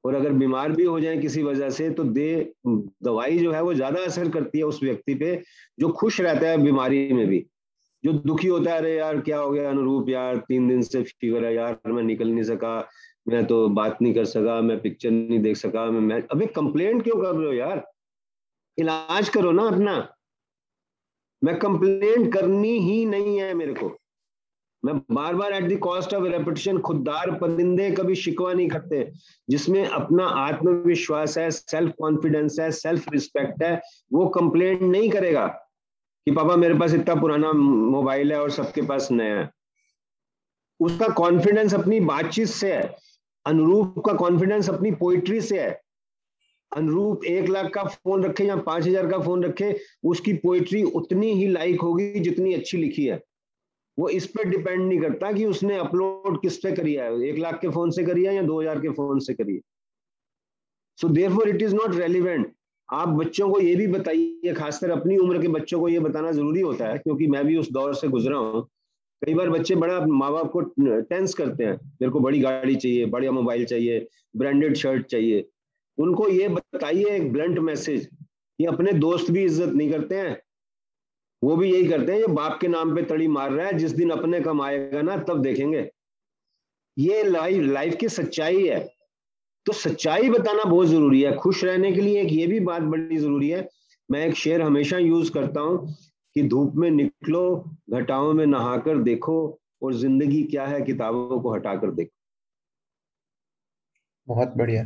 और 0.08 0.16
अगर 0.16 0.32
बीमार 0.32 0.72
भी 0.72 0.84
हो 0.84 1.00
जाए 1.00 1.18
किसी 1.18 1.44
वजह 1.44 1.70
से 1.70 1.90
तो 1.90 2.04
दे, 2.04 2.54
दवाई 2.68 3.40
जो 3.40 3.52
है 3.52 3.62
वो 3.62 3.74
ज़्यादा 3.74 4.02
असर 4.02 4.30
करती 4.30 4.58
है 4.58 4.64
उस 4.64 4.84
व्यक्ति 4.84 5.16
पे 5.16 5.44
जो 5.80 5.90
खुश 5.90 6.22
रहता 6.22 6.48
है 6.48 6.58
बीमारी 6.58 7.14
में 7.14 7.28
भी। 7.28 7.46
जो 8.04 8.14
दुखी 8.14 8.48
होता 8.48 8.72
है, 8.72 8.78
अरे 8.78 8.98
यार, 8.98 9.20
क्या 9.22 9.40
हो 9.40 9.52
गया? 9.52 9.70
अनुरूप, 9.70 10.10
यार, 10.10 10.38
तीन 10.38 10.68
दिन 10.68 10.82
से 10.82 11.04
फीवर 11.04 11.46
है, 11.46 11.56
यार, 11.56 11.80
मैं 11.88 12.04
निकल 12.04 12.28
नहीं 12.28 12.44
सका, 12.44 12.90
मैं 13.28 13.46
तो 13.46 13.70
बात 13.70 13.98
नहीं 14.02 14.14
कर 14.14 14.26
सका, 14.26 14.62
मैं 14.62 14.82
पिक्चर 14.82 15.12
नहीं 15.12 15.40
देख 15.40 15.58
सका, 15.58 15.86
मैं 15.86 16.02
मैं, 16.02 16.24
अबे 16.32 16.46
कंप्लेंट 16.46 17.04
क्यों 17.04 17.16
कर 17.16 17.36
रहे 17.36 17.48
हो 17.48 17.54
यार? 17.54 17.84
इलाज 18.78 19.30
करो 19.30 19.52
ना 19.52 19.64
अपना। 19.64 20.14
मैं 21.44 21.60
कंप्लेंट 21.60 22.34
करनी 22.34 22.80
ही 22.80 23.06
नहीं 23.06 23.40
है 23.40 23.54
मेरे 23.54 23.74
को। 23.74 23.98
मैं 24.88 24.98
बार 25.12 25.36
बार 25.36 25.54
at 25.54 25.64
the 25.64 25.78
cost 25.80 26.14
of 26.14 26.24
repetition 26.24 26.78
खुददार 26.80 27.32
परिंदे 27.40 27.90
कभी 27.92 28.16
शिकवा 28.16 28.54
नहीं 28.54 28.68
करते, 28.70 29.04
जिसमें 29.48 29.86
अपना 29.86 30.26
आत्मविश्वास 30.42 31.38
है 31.38 31.50
सेल्फ 31.52 31.94
कॉन्फिडेंस 32.00 32.60
है 32.60 32.70
सेल्फ 32.74 33.12
रिस्पेक्ट 33.14 33.64
है, 33.64 33.82
वो 34.14 34.28
कंप्लेंट 34.38 34.82
नहीं 34.82 35.10
करेगा 35.10 35.46
कि 35.48 36.32
पापा 36.32 36.56
मेरे 36.56 36.74
पास 36.74 36.94
इतना 36.94 37.16
पुराना 37.16 37.52
मोबाइल 37.52 38.32
है 38.32 38.40
और 38.42 38.52
सबके 38.52 38.82
पास 38.84 39.12
नया 39.12 39.40
है। 39.40 39.50
उसका 40.80 41.08
कॉन्फिडेंस 41.16 41.74
अपनी 41.74 42.00
बातचीत 42.02 42.48
से 42.48 42.74
है, 42.74 42.96
अनुरूप 43.46 44.02
का 44.06 44.14
कॉन्फिडेंस 44.16 44.70
अपनी 44.70 44.92
पोइट्री 44.96 45.42
से 45.42 45.60
है। 45.60 45.80
अनुरूप 46.72 47.26
एक 47.26 47.50
लाख 47.50 47.72
का 47.74 47.84
फ़ोन 47.84 48.24
रखे 48.24 48.46
या 48.46 48.56
पाँच 48.58 48.88
हज़ार 48.88 49.08
का 49.08 49.20
फ़ोन 49.20 49.44
रखे, 49.44 49.76
उसकी 50.04 50.34
पोइट्री 50.38 50.84
उतनी 50.84 51.34
ही 51.34 51.48
लाइक 51.48 51.82
होगी 51.82 52.20
जितनी 52.20 52.54
अच्छी 52.54 52.78
लिखी 52.78 53.06
है। 53.06 53.22
वो 53.98 54.10
इस 54.10 54.26
पर 54.28 54.50
डिपेंड 54.50 54.82
नहीं 54.82 55.00
करता 55.02 55.32
कि 55.32 55.46
उसने 55.46 55.78
अपलोड 55.78 56.42
किस 56.42 56.58
पे 56.58 56.72
करी 56.76 56.94
है? 56.94 57.12
एक 57.22 57.38
लाख 57.40 57.60
के 57.62 57.70
फ़ोन 57.70 57.92
से 57.92 58.04
करी 58.04 58.24
है 58.26 58.36
या 58.36 58.42
दो 58.44 58.60
हज़ार 58.62 58.80
के 58.80 58.90
फ़ोन 58.92 59.20
से 59.20 59.34
करी 59.34 59.54
है? 59.54 59.62
So 60.98 61.10
therefore 61.34 61.50
it 61.50 61.62
is 61.62 61.76
not 61.76 61.96
relevant 61.96 62.54
आप 62.90 63.08
बच्चों 63.10 63.50
को 63.50 63.60
ये 63.60 63.76
भी 63.76 63.88
बताइए, 63.88 64.54
खासकर 64.54 64.92
अपनी 64.92 65.18
उम्र 65.18 65.42
के 65.42 65.48
बच्चों 65.48 65.80
को 65.80 65.88
ये 65.90 66.00
बताना 66.00 66.32
ज़रूरी 66.32 66.62
होता 66.62 66.88
है, 66.88 66.98
क्योंकि 66.98 67.28
मैं 67.28 67.46
भी 67.46 67.58
उस 67.58 67.72
दौर 67.72 67.94
से 67.96 68.08
गुजरा 68.08 68.38
हूँ। 68.38 68.62
कई 69.22 69.34
बार 69.34 69.50
बच्चे 69.50 69.76
बड़ा 69.76 70.00
माँ 70.02 70.32
बाप 70.32 70.52
को 70.52 70.62
टेंस 71.10 71.34
करते 71.34 71.64
हैं। 71.64 71.74
मेरे 71.74 72.10
को 72.12 72.20
बड़ी 72.20 72.40
गाड़ी 72.40 72.76
चाहिए, 72.76 73.06
बढ़िया 73.06 73.32
मोबाइल 73.32 73.66
चाहिए 73.66 74.08
ब्रांडेड 74.38 74.76
शर्ट 74.76 75.06
चाहिए। 75.06 75.46
उनको 75.98 76.28
ये 76.30 76.48
बताइए 76.50 77.16
एक 77.16 77.32
ब्लंट 77.34 77.60
मैसेज 77.60 78.06
कि 78.06 78.66
अपने 78.66 78.92
दोस्त 78.96 79.32
भी 79.32 79.44
इज़्ज़त 79.44 79.74
नहीं 79.74 79.92
करते 79.92 80.16
हैं 80.16 80.36
वो 81.42 81.56
भी 81.56 81.72
यही 81.74 81.88
करते 81.88 82.12
हैं 82.12 82.20
ये 82.20 82.28
बाप 82.28 82.58
के 82.62 82.68
नाम 82.68 82.96
पे 82.96 83.02
तड़ी 83.04 83.28
मार 83.28 83.52
रहा 83.52 83.68
है 83.68 83.78
जिस 83.78 83.92
दिन 83.92 84.10
अपने 84.10 84.42
कम 84.42 84.62
आएगा 84.62 85.02
ना 85.02 85.18
तब 85.18 85.42
देखेंगे। 85.42 85.90
ये 86.98 87.24
लाइफ 87.24 87.64
लाइफ 87.64 87.96
की 87.96 88.10
सच्चाई 88.10 88.68
है। 88.68 88.80
तो 89.66 89.74
सच्चाई 89.74 90.30
बताना 90.30 90.64
बहुत 90.64 90.88
ज़रूरी 90.88 91.22
है। 91.22 91.36
खुश 91.36 91.64
रहने 91.64 91.92
के 91.92 92.02
लिए 92.02 92.22
एक 92.22 92.32
ये 92.32 92.48
भी 92.48 92.60
बात 92.60 92.82
बड़ी 92.82 93.18
ज़रूरी 93.18 93.50
है। 93.50 93.68
मैं 94.10 94.26
एक 94.28 94.36
शेर 94.36 94.62
हमेशा 94.62 94.98
यूज़ 94.98 95.32
करता 95.32 95.62
हूँ 95.62 95.96
कि 96.36 96.44
धूप 96.44 96.74
में 96.76 96.90
निकलो 96.92 97.70
घटाओं 97.90 98.34
में 98.34 98.46
नहाकर 98.46 98.98
देखो 98.98 99.38
और 99.84 99.94
ज़िंदगी 99.94 100.44
क्या 100.44 100.66
है 100.66 100.82
किताबों 100.82 101.40
को 101.42 101.54
हटाकर 101.54 101.92
देखो। 101.92 102.12
बहुत 104.28 104.54
बढ़िया। 104.58 104.84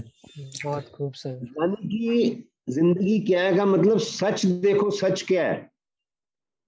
बहुत 0.63 0.89
खूब 0.89 1.13
सर। 1.13 1.29
यानी 1.29 1.87
कि 1.87 2.43
ज़िंदगी 2.69 3.19
क्या 3.19 3.43
है 3.43 3.55
का 3.57 3.65
मतलब 3.65 3.97
सच 3.99 4.45
देखो 4.45 4.91
सच 4.91 5.21
क्या 5.27 5.47
है। 5.51 5.70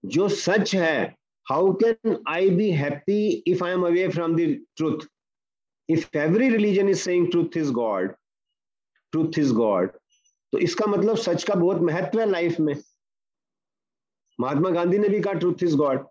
जो 0.05 0.27
सच 0.29 0.75
है 0.75 1.15
how 1.47 1.73
can 1.83 2.17
I 2.29 2.49
be 2.49 2.69
happy 2.71 3.27
if 3.47 3.63
I 3.63 3.71
am 3.71 3.85
away 3.87 4.07
from 4.07 4.35
the 4.35 4.47
truth 4.77 5.05
if 5.89 6.17
every 6.17 6.49
religion 6.49 6.89
is 6.89 6.99
saying 6.99 7.29
truth 7.31 7.57
is 7.57 7.71
God 7.71 8.13
truth 9.13 9.39
is 9.39 9.53
God 9.53 9.91
तो 10.53 10.59
इसका 10.59 10.85
मतलब 10.85 11.17
सच 11.17 11.43
का 11.43 11.55
बहुत 11.55 11.81
महत्व 11.81 12.19
है 12.19 12.29
लाइफ 12.29 12.59
में। 12.59 12.75
महात्मा 14.39 14.69
गांधी 14.69 14.97
ने 14.97 15.09
भी 15.09 15.19
कहा 15.19 15.33
ट्रूथ 15.33 15.63
इज़ 15.63 15.75
गॉड 15.77 16.05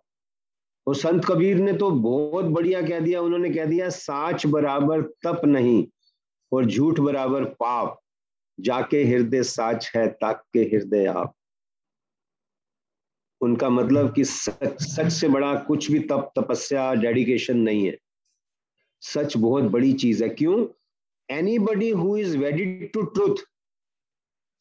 और 0.87 0.95
संत 0.95 1.25
कबीर 1.25 1.57
ने 1.57 1.73
तो 1.73 1.89
बहुत 1.91 2.45
बढ़िया 2.45 2.81
कह 2.81 2.99
दिया, 2.99 3.21
उन्होंने 3.21 3.49
कह 3.49 3.65
दिया, 3.65 3.89
साच 3.89 4.45
बराबर 4.45 5.01
तप 5.25 5.41
नहीं 5.45 5.85
और 6.51 6.65
झूठ 6.65 6.99
बराबर 6.99 7.43
पाप। 7.59 7.99
जाके 8.59 9.03
हृदय 9.03 9.43
साच 9.43 9.91
है 9.95 10.07
ताक 10.07 10.43
के 10.53 10.59
हृदय 10.73 11.05
आप। 11.07 11.33
उनका 13.43 13.69
मतलब 13.69 14.13
कि 14.13 14.23
सच 14.25 14.81
सच 14.81 15.11
से 15.11 15.27
बड़ा 15.27 15.53
कुछ 15.67 15.91
भी 15.91 15.99
तप 15.99 16.31
तपस्या 16.37 16.93
डेडिकेशन 16.95 17.57
नहीं 17.59 17.85
है। 17.85 17.97
सच 19.03 19.37
बहुत 19.37 19.63
बड़ी 19.71 19.93
चीज़ 19.93 20.23
है। 20.23 20.29
क्यों? 20.29 20.65
Anybody 21.59 21.89
who 21.91 22.15
is 22.17 22.37
wedded 22.37 22.91
to 22.93 23.01
truth 23.01 23.43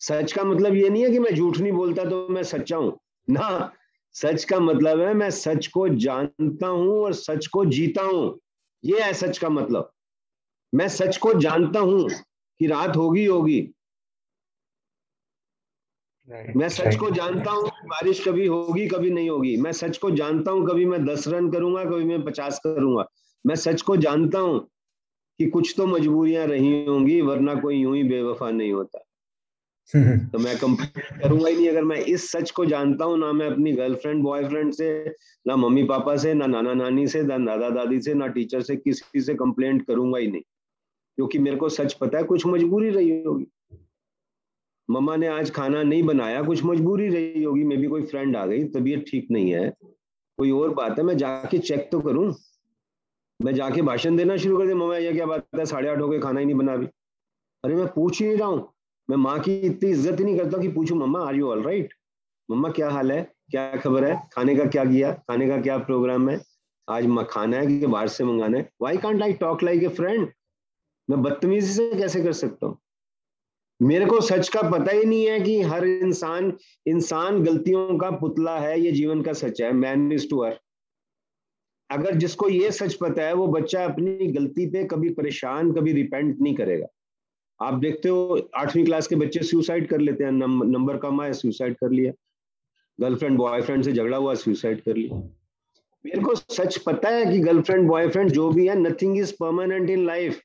सच 0.01 0.33
का 0.33 0.45
मतलब 0.45 0.75
ये 0.75 0.89
नहीं 0.89 1.03
है 1.03 1.11
कि 1.11 1.19
मैं 1.19 1.35
झूठ 1.35 1.59
नहीं 1.59 1.73
बोलता 1.73 2.05
तो 2.05 2.27
मैं 2.29 2.43
सच्चा 2.43 2.77
हूँ। 2.77 2.99
ना 3.29 3.73
सच 4.15 4.45
का 4.45 4.59
मतलब 4.61 5.01
है 5.01 5.13
मैं 5.15 5.31
सच 5.31 5.67
को 5.67 5.89
जानता 5.97 6.67
हूँ 6.67 6.99
और 7.03 7.13
सच 7.15 7.47
को 7.47 7.65
जीता 7.65 8.03
हूँ। 8.03 8.39
ये 8.85 9.01
है 9.01 9.13
सच 9.15 9.39
का 9.39 9.49
मतलब। 9.49 9.93
मैं 10.73 10.89
सच 10.89 11.17
को 11.17 11.33
जानता 11.35 11.81
हूँ 11.81 12.09
कि 12.61 12.67
रात 12.67 12.97
होगी 12.97 13.25
होगी। 13.25 13.61
मैं 16.57 16.69
सच 16.69 16.97
को 16.97 17.11
जानता 17.11 17.51
हूँ 17.51 17.71
बारिश 17.85 18.29
कभी 18.29 18.47
होगी, 18.47 18.87
कभी 18.87 19.11
नहीं 19.11 19.31
होगी। 19.31 19.57
मैं 19.57 19.73
सच 19.73 19.99
को 19.99 20.11
जानता 20.11 20.51
हूँ, 20.51 20.67
कभी 20.67 20.85
मैं 20.85 21.05
दस 21.05 21.29
रन 21.29 21.51
करूँगा, 21.51 21.85
कभी 21.85 22.05
मैं 22.05 22.25
पचास 22.25 22.61
करूँगा। 22.65 23.07
मैं 23.47 23.55
सच 23.55 23.83
को 23.83 23.97
जानता 23.97 24.39
हूँ 24.39 24.69
कि 25.39 25.47
कुछ 25.47 25.75
तो 25.77 25.87
मजबूरियाँ 25.87 26.47
रही 26.47 26.85
होंगी, 26.85 27.21
वरना 27.21 27.55
कोई 27.55 27.77
यूँ 27.77 27.97
ही 27.97 28.03
बेवफा 28.03 28.51
नहीं 28.51 28.73
होता। 28.73 28.99
तो 30.33 30.39
मैं 30.39 30.59
कंप्लीट 30.59 31.23
करूँगा 31.23 31.49
ही 31.49 31.57
नहीं। 31.57 31.69
अगर 31.69 31.85
मैं 31.85 31.97
इस 31.97 32.33
सच 32.33 32.51
को 32.51 32.65
जानता 32.65 33.05
हूँ, 33.05 33.19
ना 33.19 33.33
मैं 33.33 33.47
अपनी 33.47 33.73
गर्लफ्रेंड 33.73 34.23
बॉयफ्रेंड 34.23 34.73
से, 34.73 35.15
ना 35.47 35.57
मम्मी 35.57 35.83
पापा 35.85 36.17
से, 36.17 36.35
ना 36.35 36.47
नाना 36.47 36.75
नानी 36.75 37.07
से, 37.07 37.23
ना 37.23 37.39
दादा 37.39 37.71
दादी 37.71 38.01
से, 38.01 38.15
ना 38.15 38.27
टीचर 38.27 38.61
से, 38.61 38.77
किसी 38.77 39.21
से 39.21 39.35
कंप्लेंट 39.35 39.87
करूँगा 39.87 40.19
ही 40.19 40.27
नहीं। 40.27 40.43
क्योंकि 41.17 41.39
मेरे 41.39 41.57
को 41.57 41.69
सच 41.69 41.93
पता 41.93 42.19
है, 42.19 42.25
कुछ 42.25 42.47
मजबूरी 42.47 42.91
रही 42.91 43.23
होगी। 43.23 43.47
मम्मा 44.93 45.17
ने 45.17 45.27
आज 45.29 45.51
खाना 45.51 45.83
नहीं 45.83 46.03
बनाया, 46.03 46.43
कुछ 46.43 46.65
मजबूरी 46.65 47.09
रही 47.09 47.43
होगी, 47.43 47.65
मे 47.65 47.77
भी 47.77 47.87
कोई 47.89 48.03
फ्रेंड 48.05 48.37
आ 48.37 48.45
गई, 48.47 48.65
तबीयत 48.71 49.05
ठीक 49.09 49.31
नहीं 49.31 49.51
है, 49.51 49.69
कोई 50.39 50.51
और 50.53 50.75
बात 50.75 50.99
है, 50.99 51.05
मैं 51.05 51.17
जाके 51.17 51.59
चेक 51.61 51.89
तो 51.93 52.01
करूँ। 52.01 52.33
मैं 53.41 53.55
जाके 53.55 53.83
भाषण 53.83 54.17
देना 54.17 54.37
शुरू 54.37 54.59
कर 54.59 54.67
दे 54.67 54.75
मम्मा 54.75 54.97
ये 54.97 55.13
क्या 55.13 55.27
बात 55.27 55.47
है, 55.59 55.65
साढ़े 55.67 55.89
आठ 55.89 56.01
हो 56.01 56.09
गए, 56.09 56.19
खाना 56.19 56.41
ही 56.41 56.47
नहीं 56.47 56.57
बना 56.57 56.73
अभी। 56.73 56.87
अरे 57.65 57.75
मैं 57.75 57.87
पूछ 57.95 58.21
ही 58.21 58.27
नहीं 58.27 58.37
रहा 58.37 58.49
हूँ, 58.49 58.69
मैं 59.09 59.17
माँ 59.19 59.39
की 59.41 59.57
इतनी 59.57 59.91
इज़्ज़त 59.91 60.21
ही 60.21 60.25
नहीं 60.25 60.39
करता 60.39 60.59
कि 60.59 60.69
पूछू, 60.71 60.95
mamma 60.97 61.25
are 61.27 61.35
you 61.35 61.49
all 61.51 61.63
right 61.63 61.95
mamma, 62.49 62.69
क्या 62.71 62.91
हाल 62.91 63.13
है, 63.13 63.23
क्या 63.51 63.77
खबर 63.77 64.05
है, 64.05 64.21
खाने 64.33 64.55
का 64.57 64.65
क्या 64.67 64.85
किया, 64.85 65.13
खाने 65.29 65.49
का 65.49 65.61
क्या 65.63 65.79
प्रोग्राम 65.81 66.29
है? 66.31 66.41
आज 66.89 67.07
खाना 67.31 67.57
है 67.57 67.67
कि 67.69 67.87
बाहर 67.87 68.09
से 68.09 68.25
मंगाना 68.25 68.59
है। 68.59 68.69
Why 68.83 68.97
can't 68.99 69.23
I 69.23 69.33
talk 69.41 69.63
like 69.63 69.83
a 69.83 69.89
friend 69.91 70.29
मैं 71.09 71.23
बदतमीजी 71.23 71.73
से 71.73 71.91
कैसे 71.95 72.23
कर 72.23 72.33
सकता 72.35 72.67
हूँ? 72.67 72.79
मेरे 73.83 74.07
को 74.07 74.21
सच 74.21 74.49
का 74.49 74.61
पता 74.63 74.93
ही 74.93 75.05
नहीं 75.05 75.27
है 75.27 75.41
कि 75.41 75.61
हर 75.63 75.85
इंसान 75.85 76.53
इंसान 76.87 77.43
गलतियों 77.45 77.99
का 77.99 78.11
पुतला 78.11 78.59
है, 78.59 78.81
ये 78.81 78.93
जीवन 78.93 79.23
का 79.23 79.33
सच 79.33 79.63
है। 79.63 79.73
मैन 79.73 80.13
इज़ 80.13 80.29
टू 80.31 80.43
हर 80.45 80.59
अगर 81.91 82.15
जिसको 82.15 82.49
ये 82.49 82.71
सच 82.71 82.95
पता 82.95 83.23
है, 83.23 83.35
वो 83.35 83.47
बच्चा 83.47 83.85
अपनी 83.85 84.27
गलती 84.27 84.67
पे 84.67 84.85
कभी 84.85 85.11
परेशान, 85.11 85.73
कभी 85.73 85.93
रिपेंट 85.93 86.41
नहीं 86.41 86.55
करेगा। 86.55 86.87
आप 87.61 87.75
देखते 87.75 88.09
हो, 88.09 88.51
आठवीं 88.55 88.85
क्लास 88.85 89.07
के 89.07 89.17
बच्चे 89.17 89.43
सुसाइड 89.43 89.89
कर 89.89 90.01
लेते 90.01 90.25
हैं। 90.25 90.33
नंबर 90.33 90.97
कम 90.97 91.21
आए 91.21 91.33
सुसाइड 91.33 91.77
कर 91.77 91.91
लिया। 91.91 92.13
गर्लफ्रेंड 93.01 93.39
बॉयफ्रेंड 93.39 93.85
से 93.85 93.93
झगड़ा 93.93 94.17
हुआ 94.17 94.35
सुसाइड 94.35 94.81
कर 94.81 94.97
लिया। 94.97 95.17
मेरे 96.05 96.23
को 96.23 96.35
सच 96.35 96.77
पता 96.77 97.09
है 97.09 97.33
कि 97.33 97.39
गर्लफ्रेंड 97.39 97.89
बॉयफ्रेंड 97.89 98.31
जो 98.31 98.51
भी 98.51 98.67
है 98.67 98.79
nothing 98.79 99.19
is 99.19 99.33
permanent 99.41 99.91
in 99.91 100.07
life 100.07 100.41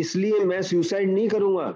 इसलिए 0.00 0.44
मैं 0.44 0.60
सुसाइड 0.62 1.12
नहीं 1.12 1.28
करूँगा। 1.28 1.74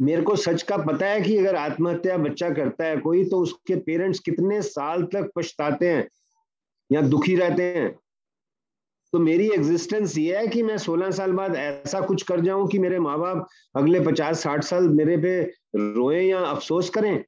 मेरे 0.00 0.22
को 0.22 0.36
सच 0.36 0.62
का 0.62 0.76
पता 0.76 1.06
है 1.06 1.20
कि 1.20 1.36
अगर 1.36 1.56
आत्महत्या 1.56 2.16
बच्चा 2.18 2.50
करता 2.50 2.84
है 2.84 2.96
कोई 2.96 3.24
तो 3.24 3.40
उसके 3.40 3.76
पेरेंट्स 3.80 4.18
कितने 4.18 4.60
साल 4.62 5.02
तक 5.04 5.30
पछताते 5.36 5.88
हैं 5.88 6.08
या 6.90 7.00
दुखी 7.02 7.34
रहते 7.36 7.62
हैं। 7.74 7.90
तो 9.12 9.18
मेरी 9.18 9.48
एग्जिस्टेंस 9.50 10.16
ये 10.18 10.36
है 10.36 10.46
कि 10.46 10.62
मैं 10.62 10.76
16 10.78 11.10
साल 11.10 11.32
बाद 11.32 11.56
ऐसा 11.56 12.00
कुछ 12.00 12.22
कर 12.22 12.40
जाऊँ 12.40 12.68
कि 12.68 12.78
मेरे 12.78 12.98
माँ 12.98 13.18
बाप 13.18 13.46
अगले 13.76 14.00
50-60 14.00 14.64
साल 14.64 14.88
मेरे 14.90 15.16
पे 15.16 15.40
रोए 15.76 16.20
या 16.20 16.40
अफसोस 16.40 16.90
करें। 16.90 17.24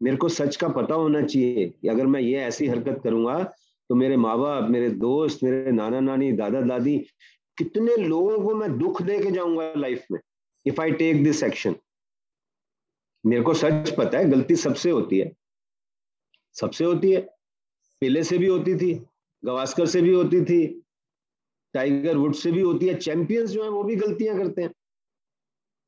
मेरे 0.00 0.16
को 0.16 0.28
सच 0.28 0.56
का 0.56 0.68
पता 0.68 0.94
होना 0.94 1.22
चाहिए 1.22 1.66
कि 1.68 1.88
अगर 1.88 2.06
मैं 2.06 2.20
ये 2.20 2.40
ऐसी 2.40 2.66
हरकत 2.66 3.00
करूँगा 3.04 3.42
तो 3.90 3.94
मेरे 3.94 4.16
माँ 4.16 4.38
बाप 4.38 4.68
मेरे 4.70 4.88
दोस्त, 4.90 5.42
मेरे 5.44 5.72
नाना 5.72 6.00
नानी 6.00 6.32
दादा 6.32 6.60
दादी 6.60 6.96
कितने 7.62 7.96
लोगों 7.96 8.38
को 8.38 8.54
मैं 8.54 8.78
दुख 8.78 9.02
दे 9.02 9.18
के 9.18 9.30
जाऊँगा 9.30 9.74
लाइफ 9.76 10.06
में? 10.12 10.20
If 10.66 10.80
I 10.80 10.92
take 10.92 11.24
this 11.24 11.42
action 11.42 11.76
मेरे 13.26 13.42
को 13.42 13.54
सच 13.54 13.94
पता 13.98 14.18
है, 14.18 14.30
गलती 14.30 14.56
सबसे 14.56 14.90
होती 14.90 15.18
है। 15.18 15.32
सबसे 16.52 16.84
होती 16.84 17.12
है। 17.12 17.20
पहले 18.00 18.24
से 18.24 18.38
भी 18.38 18.46
होती 18.46 18.74
थी 18.76 19.06
गवास्कर 19.44 19.86
से 19.86 20.02
भी 20.02 20.12
होती 20.12 20.44
थी 20.44 20.82
टाइगर 21.74 22.16
वुड 22.16 22.34
से 22.34 22.52
भी 22.52 22.60
होती 22.60 22.86
है। 22.88 22.94
चैंपियंस 22.94 23.50
जो 23.50 23.62
है, 23.62 23.68
वो 23.68 23.84
भी 23.84 23.96
गलतियाँ 23.96 24.38
करते 24.38 24.62
हैं। 24.62 24.70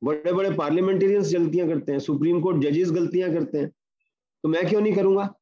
बड़े 0.05 0.33
बड़े 0.33 0.51
पार्लियामेंटेरियंस 0.51 1.33
गलतियाँ 1.35 1.69
करते 1.69 1.93
हैं। 1.93 1.99
सुप्रीम 1.99 2.41
कोर्ट 2.41 2.63
जजेस 2.63 2.91
गलतियाँ 2.91 3.33
करते 3.33 3.59
हैं। 3.59 3.69
तो 4.43 4.49
मैं 4.49 4.69
क्यों 4.69 4.81
नहीं 4.81 4.95
करूँगा? 4.95 5.35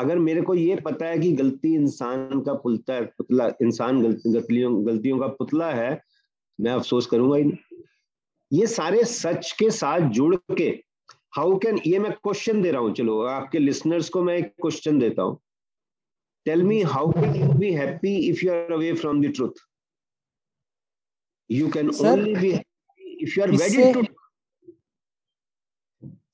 अगर 0.00 0.18
मेरे 0.18 0.42
को 0.42 0.54
ये 0.54 0.76
पता 0.84 1.06
है 1.06 1.18
कि 1.18 1.32
गलती 1.40 1.74
इंसान 1.74 2.40
का 2.46 2.54
पुतला 2.64 2.94
है 2.94 3.04
पुतला 3.18 3.46
इंसान 3.62 4.02
गलतियों 4.02 4.86
गलतियों 4.86 5.18
का 5.18 5.26
पुतला 5.40 5.70
है 5.72 5.90
मैं 6.60 6.72
अफसोस 6.72 7.06
करूँगा 7.06 7.36
ही 7.36 7.44
नहीं। 7.44 7.82
ये 8.52 8.66
सारे 8.66 9.04
सच 9.04 9.52
के 9.58 9.70
साथ 9.70 10.08
जुड़ 10.18 10.36
के 10.58 10.68
हाउ 11.36 11.56
कैन 11.58 11.80
ये 11.86 11.98
मैं 11.98 12.12
क्वेश्चन 12.12 12.62
दे 12.62 12.70
रहा 12.70 12.80
हूँ 12.82 12.92
चलो 12.94 13.20
आपके 13.36 13.58
लिसनर्स 13.58 14.08
को 14.08 14.22
मैं 14.22 14.36
एक 14.38 14.52
क्वेश्चन 14.60 14.98
देता 14.98 15.22
हूँ। 15.22 15.38
Tell 16.46 16.62
me 16.66 16.76
how 16.82 17.00
can 17.12 17.34
you 17.38 17.46
be 17.54 17.70
happy 17.72 18.10
if 18.28 18.42
you 18.42 18.50
are 18.52 18.72
away 18.72 18.92
from 19.00 19.18
the 19.22 19.30
truth? 19.38 19.58
You 21.50 21.68
can 21.68 21.92
Sir, 21.92 22.12
only 22.12 22.34
be 22.34 22.52
happy 22.52 23.10
if 23.26 23.36
you 23.36 23.42
are 23.44 23.50
wedded 23.52 23.98
to 23.98 24.04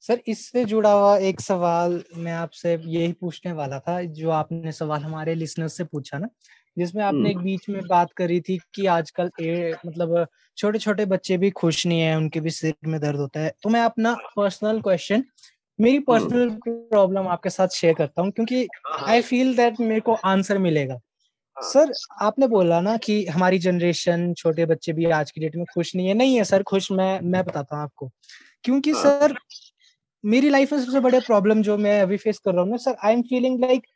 sir 0.09 0.21
इससे 0.29 0.65
जुड़ा 0.65 0.93
हुआ 0.93 1.17
एक 1.19 1.41
सवाल 1.41 2.03
मैं 2.17 2.33
आपसे 2.33 2.75
यही 2.75 3.13
पूछने 3.13 3.53
वाला 3.53 3.79
था 3.81 4.01
जो 4.03 4.31
आपने 4.31 4.73
सवाल 4.73 5.01
हमारे 5.01 5.35
लिसनर 5.35 5.69
से 5.69 5.85
पूछा 5.85 6.19
ना 6.19 6.29
जिसमें 6.79 7.03
आपने 7.05 7.31
एक 7.31 7.39
बीच 7.39 7.69
में 7.69 7.81
बात 7.89 8.13
करी 8.13 8.41
थी 8.41 8.59
कि 8.75 8.87
आजकल 8.87 9.31
ए, 9.41 9.75
मतलब 9.87 10.27
छोटे 10.59 10.79
छोटे 10.79 11.05
बच्चे 11.07 11.37
भी 11.39 11.51
खुश 11.53 11.87
नहीं 11.87 12.01
है 12.01 12.17
उनके 12.17 12.41
भी 12.41 12.51
सिर 12.51 12.75
में 12.87 13.01
दर्द 13.01 13.17
होता 13.17 13.41
है। 13.41 13.53
तो 13.63 13.71
मैं 13.71 13.81
अपना 13.83 14.15
पर्सनल 14.37 14.81
क्वेश्चन 14.81 15.25
मेरी 15.79 15.99
पर्सनल 16.01 16.51
प्रॉब्लम 16.69 17.29
आपके 17.29 17.51
साथ 17.51 17.69
शेयर 17.69 17.95
करता 17.95 18.23
हूँ 18.23 18.31
क्योंकि 18.31 18.67
आई 19.09 19.21
फील 19.23 19.57
दैट 19.57 19.81
मेरे 19.81 20.01
को 20.01 20.15
आंसर 20.27 20.59
मिलेगा। 20.59 20.99
सर 21.57 21.93
आपने 22.23 22.47
बोला 22.49 22.81
ना 22.81 22.97
कि 22.97 23.25
हमारी 23.27 23.59
जनरेशन 23.59 24.33
छोटे 24.35 24.67
बच्चे 24.67 24.93
भी 24.93 25.05
आज 25.11 25.31
की 25.31 25.41
डेट 25.41 25.57
में 25.57 25.65
खुश 25.75 25.95
नहीं 25.97 26.09
है। 26.09 26.15
नहीं 26.15 26.37
है 26.37 26.45
सर 26.45 26.63
खुश 26.63 26.91
मैं 26.93 27.21
मैं 27.23 27.45
बताता 27.45 27.77
हूँ 27.77 27.85
आपको। 27.85 28.11
क्योंकि 28.65 28.95
सर 28.95 29.35
मेरी 30.25 30.49
लाइफ 30.51 30.73
में 30.73 30.79
सबसे 30.81 31.01
बड़े 31.01 31.21
प्रॉब्लम 31.21 31.63
जो 31.63 31.77
मैं 31.79 32.01
अभी 32.03 32.17
फेस 32.17 32.39
कर 32.39 32.53
रहा 32.53 32.63
हूँ 32.63 32.71
ना 32.71 32.77
sir 32.77 32.97
I 33.05 33.13
am 33.13 33.23
feeling 33.23 33.61
like 33.61 33.87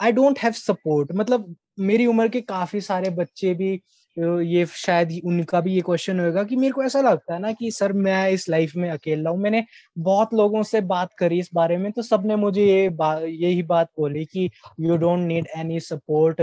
I 0.00 0.12
don't 0.12 0.38
have 0.38 0.52
support 0.52 1.12
मतलब 1.14 1.54
मेरी 1.80 2.06
उम्र 2.06 2.28
के 2.28 2.40
काफ़ी 2.42 2.80
सारे 2.80 3.10
बच्चे 3.10 3.54
भी 3.54 3.72
ये 4.16 4.64
शायद 4.66 5.10
उनका 5.24 5.60
भी 5.60 5.74
ये 5.74 5.80
क्वेश्चन 5.80 6.20
होगा 6.20 6.42
कि 6.44 6.56
मेरे 6.56 6.72
को 6.72 6.82
ऐसा 6.82 7.00
लगता 7.00 7.34
है 7.34 7.40
ना 7.40 7.52
कि 7.52 7.70
सर 7.70 7.92
मैं 7.94 8.28
इस 8.30 8.48
लाइफ 8.48 8.72
में 8.76 8.88
अकेला 8.90 9.30
हूँ। 9.30 9.38
मैंने 9.40 9.64
बहुत 9.98 10.32
लोगों 10.34 10.62
से 10.62 10.80
बात 10.82 11.12
करी 11.18 11.38
इस 11.38 11.50
बारे 11.54 11.76
में 11.76 11.90
तो 11.92 12.02
सबने 12.02 12.36
मुझे 12.36 12.64
ये 12.64 12.88
बा, 12.90 13.14
यही 13.20 13.62
बात 13.64 13.88
बोली 13.98 14.24
कि 14.24 14.50
you 14.80 14.96
don't 14.96 15.20
need 15.20 15.46
any 15.56 15.80
support 15.80 16.40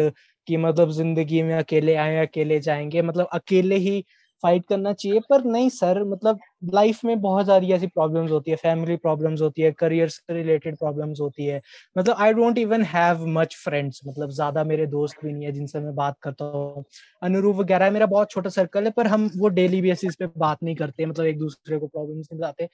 कि 0.48 0.58
मतलब 0.58 0.92
ज़िंदगी 0.92 1.42
में 1.44 1.56
अकेले 1.56 1.96
आए 1.96 2.18
अकेले 2.26 2.60
जाएँगे। 2.60 3.02
मतलब 3.02 3.28
अकेले 3.34 3.76
ही 3.78 4.04
फाइट 4.44 4.66
करना 4.70 4.94
चाहिए, 4.94 5.20
पर 5.30 5.44
नहीं 5.46 5.70
सर 5.72 6.04
मतलब 6.06 6.40
लाइफ 6.74 7.04
में 7.06 7.20
बहुत 7.22 7.46
सारी 7.48 7.72
ऐसी 7.74 7.88
प्रॉब्लम्स 7.90 8.32
होती 8.32 8.52
है 8.52 8.58
फैमिली 8.58 8.96
प्रॉब्लम्स 8.98 9.42
होती 9.42 9.62
है 9.62 9.72
करियर 9.74 10.10
से 10.10 10.34
रिलेटेड 10.34 10.78
प्रॉब्लम्स 10.78 11.20
होती 11.22 11.46
है। 11.46 11.62
मतलब 11.96 12.16
I 12.18 12.34
don't 12.34 12.58
even 12.58 12.84
have 12.86 13.26
much 13.30 13.56
friends 13.64 14.02
मतलब 14.08 14.30
ज़्यादा 14.32 14.64
मेरे 14.66 14.86
दोस्त 14.88 15.18
भी 15.24 15.32
नहीं 15.34 15.46
है 15.46 15.52
जिनसे 15.52 15.80
मैं 15.80 15.96
बात 15.96 16.18
करता 16.22 16.46
हूँ। 16.48 16.84
अनुरूप 17.22 17.56
वगैरह, 17.58 17.92
मेरा 17.92 18.06
बहुत 18.08 18.32
छोटा 18.32 18.50
सर्कल 18.52 18.84
है, 18.86 18.92
पर 18.92 19.08
हम 19.08 19.30
वो 19.38 19.48
डेली 19.52 19.82
बेसिस 19.82 20.16
पे 20.16 20.28
बात 20.38 20.64
नहीं 20.64 20.76
करते 20.76 21.06
मतलब 21.06 21.26
एक 21.26 21.38
दूसरे 21.40 21.80
को 21.80 21.88
प्रॉब्लम्स 21.88 22.28
नहीं 22.32 22.40
बताते। 22.40 22.66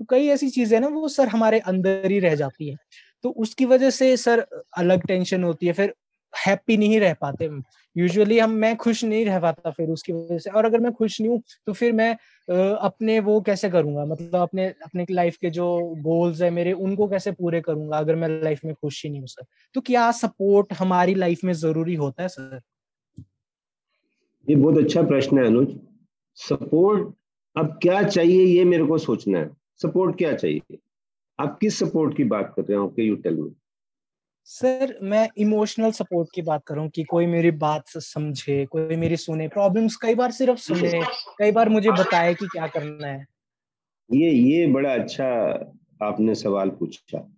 तो 0.00 0.04
कई 0.10 0.26
ऐसी 0.28 0.50
चीज़ें 0.50 0.78
ना, 0.80 0.88
वो 0.88 1.08
सर 1.10 1.28
हमारे 1.28 1.58
अंदर 1.66 2.10
ही 2.10 2.18
रह 2.20 2.34
जाती 2.36 2.68
है। 2.70 2.76
तो 3.24 3.30
उसकी 3.38 3.64
वजह 3.66 3.90
से 3.92 4.16
सर 4.18 4.46
अलग 4.78 5.06
टेंशन 5.06 5.44
होती 5.44 5.66
है, 5.66 5.72
फिर 5.74 5.94
हैप्पी 6.36 6.76
नहीं 6.76 7.00
रह 7.00 7.14
पाते। 7.20 7.48
यूजुअली 7.96 8.38
हम, 8.38 8.50
मैं 8.52 8.76
खुश 8.76 9.02
नहीं 9.04 9.24
रह 9.26 9.38
पाता 9.40 9.70
फिर 9.70 9.90
उसकी 9.90 10.12
वजह 10.12 10.38
से। 10.38 10.50
और 10.50 10.64
अगर 10.64 10.80
मैं 10.80 10.92
खुश 10.92 11.20
नहीं 11.20 11.30
हूँ 11.30 11.42
तो 11.66 11.72
फिर 11.72 11.92
मैं 11.92 12.10
अपने 12.48 13.18
वो 13.20 13.40
कैसे 13.40 13.70
करूँगा? 13.70 14.04
मतलब 14.04 14.36
अपने 14.36 14.66
अपने 14.84 15.06
लाइफ 15.10 15.36
के 15.36 15.50
जो 15.50 15.66
गोल्स 16.04 16.40
है 16.42 16.50
मेरे, 16.50 16.72
उनको 16.74 17.08
कैसे 17.08 17.32
पूरे 17.32 17.60
करूँगा 17.60 17.98
अगर 17.98 18.16
मैं 18.16 18.28
लाइफ 18.42 18.64
में 18.64 18.74
खुश 18.74 19.04
ही 19.04 19.10
नहीं 19.10 19.20
हूँ 19.20 19.28
सर 19.28 19.44
तो 19.74 19.80
क्या 19.82 20.10
सपोर्ट 20.14 20.72
हमारी 20.78 21.14
लाइफ 21.16 21.44
में 21.44 21.52
ज़रूरी 21.54 21.94
होता 21.96 22.22
है 22.22 22.28
सर 22.28 22.60
ये 24.48 24.56
बहुत 24.56 24.78
अच्छा 24.78 25.02
प्रश्न 25.04 25.38
है, 25.38 25.46
अनुज। 25.46 25.68
सपोर्ट 26.38 27.14
अब 27.56 27.78
क्या 27.82 28.02
चाहिए 28.02 28.44
ये 28.46 28.64
मेरे 28.64 28.84
को 28.86 28.98
सोचना 28.98 29.38
है। 29.38 29.50
सपोर्ट 29.82 30.16
क्या 30.18 30.32
चाहिए? 30.34 30.78
आप 31.38 31.56
किस 31.60 31.78
सपोर्ट 31.78 32.16
की 32.16 32.24
बात 32.26 32.52
कर 32.56 32.62
रहे 32.62 32.78
हो? 32.78 32.92
यू 32.98 33.14
टेल 33.16 33.36
मी 33.36 33.50
सर, 34.48 34.98
मैं 35.02 35.28
इमोशनल 35.36 35.90
सपोर्ट 35.90 36.28
की 36.34 36.42
बात 36.42 36.62
करूँ 36.66 36.88
कि 36.88 37.04
कोई 37.04 37.26
मेरी 37.26 37.50
बात 37.50 37.84
समझे, 37.88 38.66
कोई 38.66 38.96
मेरी 38.96 39.16
सुने। 39.16 39.48
प्रॉब्लम्स 39.48 39.96
कई 39.96 40.14
बार 40.14 40.30
सिर्फ़ 40.30 40.58
सुने, 40.58 41.00
कई 41.38 41.52
बार 41.52 41.68
मुझे 41.68 41.90
बताए 41.90 42.34
कि 42.34 42.46
क्या 42.46 42.66
करना 42.66 43.06
है। 43.06 43.26
ये 44.12 44.30
ये 44.30 44.66
बड़ा 44.66 44.94
अच्छा 44.94 45.26
आपने 46.02 46.34
सवाल 46.34 46.70
पूछा। 46.70 47.32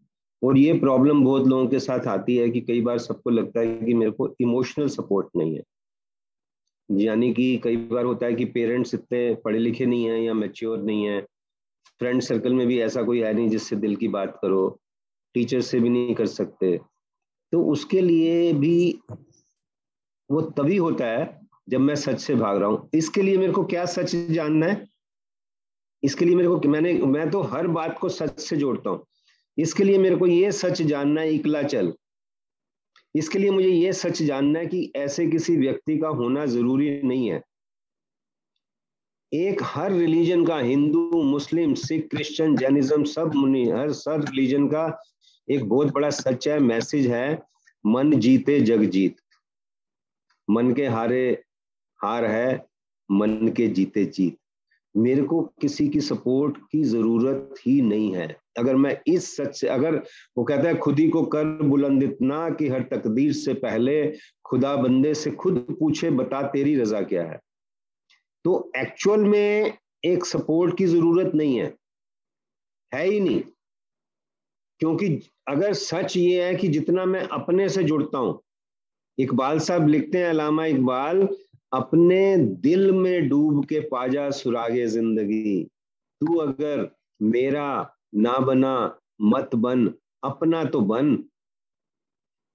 और 0.45 0.59
ये 0.59 0.73
प्रॉब्लम 0.73 1.25
बहुत 1.25 1.47
लोगों 1.47 1.67
के 1.67 1.81
साथ 1.81 2.07
आती 2.07 2.37
है 2.37 2.51
कि 2.51 2.61
कई 2.61 2.81
बार 2.81 2.99
सबको 2.99 3.31
लगता 3.31 3.61
है 3.61 3.79
कि 3.79 3.95
मेरे 3.95 4.11
को 4.11 4.37
इमोशनल 4.41 4.89
सपोर्ट 4.89 5.29
नहीं 5.37 5.57
है। 5.57 5.63
यानी 6.91 7.35
कि 7.35 7.61
कई 7.65 7.77
बार 7.77 8.05
होता 8.05 8.27
है 8.27 8.35
कि 8.35 8.45
पेरेंट्स 8.45 8.95
इतने 8.95 9.35
पढ़े 9.35 9.59
लिखे 9.59 9.87
नहीं 9.87 10.05
है 10.05 10.25
या 10.25 10.35
मेच्योर 10.35 10.79
नहीं 10.79 11.05
है। 11.05 11.21
फ्रेंड 11.99 12.23
सर्कल 12.23 12.55
में 12.55 12.67
भी 12.67 12.81
ऐसा 12.81 13.03
कोई 13.03 13.21
है 13.21 13.33
नहीं 13.33 13.49
जिससे 13.49 13.77
दिल 13.77 13.97
की 13.97 14.09
बात 14.09 14.39
करो। 14.43 14.81
टीचर 15.35 15.61
से 15.61 15.81
भी 15.81 15.89
नहीं 15.89 16.15
कर 16.15 16.27
सकते। 16.27 16.81
तो 17.53 17.63
उसके 17.65 18.01
लिए 18.01 18.53
भी 18.53 19.01
वो 20.31 20.41
तभी 20.41 20.77
होता 20.77 21.07
है 21.07 21.41
जब 21.71 21.81
मैं 21.81 21.95
सच 21.97 22.21
से 22.21 22.35
भाग 22.35 22.57
रहा 22.57 22.69
हूँ। 22.69 22.89
इसके 22.95 23.23
लिए 23.23 23.37
मेरे 23.37 23.53
को 23.53 23.65
क्या 23.65 23.85
सच 23.85 24.15
जानना 24.17 24.67
है? 24.67 24.87
इसके 26.03 26.25
लिए 26.25 26.35
मेरे 26.37 26.49
को 26.49 26.69
मैंने, 26.69 26.93
मैं 26.93 27.31
तो 27.31 27.41
हर 27.43 27.67
बात 27.67 27.99
को 27.99 28.09
सच 28.09 28.41
से 28.41 28.57
जोड़ता 28.57 28.91
हूँ। 28.91 29.05
इसके 29.59 29.85
लिए 29.85 29.99
मेरे 29.99 30.17
को 30.17 30.27
ये 30.27 30.53
सच 30.53 30.83
जानना 30.83 31.21
है, 31.21 31.35
इकला 31.35 31.63
चल। 31.63 31.93
इसके 33.15 33.39
लिए 33.39 33.51
मुझे 33.51 33.69
ये 33.69 33.93
सच 33.93 34.23
जानना 34.23 34.59
है 34.59 34.67
कि 34.67 34.93
ऐसे 34.97 35.27
किसी 35.27 35.57
व्यक्ति 35.57 35.99
का 35.99 36.09
होना 36.09 36.47
ज़रूरी 36.47 37.01
नहीं 37.03 37.31
है। 37.31 37.43
एक 39.33 39.63
हर 39.63 39.93
रिलीजन 39.93 40.45
का, 40.47 40.59
Hindu, 40.59 41.23
Muslim, 41.23 41.75
Sikh 41.75 42.09
Christian 42.11 42.57
Jainism 42.57 43.05
सब 43.05 43.35
मुनि, 43.35 43.65
हर 43.71 43.93
सब 43.93 44.25
रिलीजन 44.29 44.67
का 44.69 44.87
एक 45.51 45.69
बहुत 45.69 45.93
बड़ा 45.93 46.11
सच 46.11 46.49
है, 46.49 46.59
मैसेज 46.59 47.07
है, 47.07 47.43
मन 47.87 48.19
जीते, 48.19 48.61
जग 48.61 48.83
जीत। 48.83 49.17
मन 50.51 50.73
के 50.75 50.87
हारे 50.87 51.43
हार 52.05 52.25
है, 52.25 52.67
मन 53.11 53.53
के 53.57 53.69
जीते 53.69 54.05
जीत। 54.05 54.37
मेरे 54.97 55.23
को 55.23 55.43
किसी 55.43 55.89
की 55.89 56.01
सपोर्ट 56.01 56.57
की 56.73 56.85
ज़रूरत 56.85 57.55
ही 57.67 57.83
नहीं 57.83 58.15
है। 58.15 58.37
अगर 58.59 58.77
मैं 58.77 59.01
इस 59.07 59.37
सच 59.37 59.61
से, 59.61 59.69
अगर 59.69 60.07
वो 60.39 60.45
कहता 60.45 60.69
है, 60.69 60.75
खुद 60.75 60.99
ही 60.99 61.09
को 61.09 61.23
कर 61.23 61.45
बुलंद 61.45 62.03
इतना 62.03 62.51
कि 62.51 62.69
हर 62.69 62.83
तकदीर 62.83 63.33
से 63.33 63.55
पहले 63.55 64.17
खुदा 64.45 64.77
बंदे 64.77 65.15
से 65.15 65.31
खुद 65.31 65.67
पूछे, 65.81 66.11
बता 66.11 66.43
तेरी 66.43 66.77
रजा 66.77 67.03
क्या 67.03 67.25
है? 67.25 67.41
तो 68.45 68.73
एक्चुअल 68.77 69.25
में 69.25 69.79
एक 70.05 70.25
सपोर्ट 70.25 70.79
की 70.79 70.87
ज़रूरत 70.87 71.35
नहीं 71.35 71.57
है। 71.57 71.77
है 72.95 73.05
ही 73.05 73.21
नहीं। 73.21 73.43
क्योंकि 74.81 75.09
अगर 75.49 75.73
सच 75.73 76.17
ये 76.17 76.45
है 76.45 76.55
कि 76.55 76.69
जितना 76.69 77.05
मैं 77.05 77.21
अपने 77.21 77.69
से 77.69 77.83
जुड़ता 77.85 78.19
हूँ, 78.19 78.41
इकबाल 79.19 79.59
साहब 79.59 79.89
लिखते 79.89 80.19
हैं, 80.19 80.29
अलामा 80.31 80.65
इकबाल, 80.65 81.29
अपने 81.73 82.37
दिल 82.37 82.93
में 82.93 83.29
डूब 83.29 83.65
के 83.65 83.81
पाजा 83.81 84.31
सुरागे 84.31 84.87
ज़िंदगी। 84.87 85.65
तू 86.21 86.35
अगर 86.35 86.89
मेरा 87.23 87.95
ना 88.15 88.39
बना, 88.39 88.99
मत 89.23 89.55
बन, 89.55 89.93
अपना 90.25 90.65
तो 90.65 90.81
बन। 90.81 91.17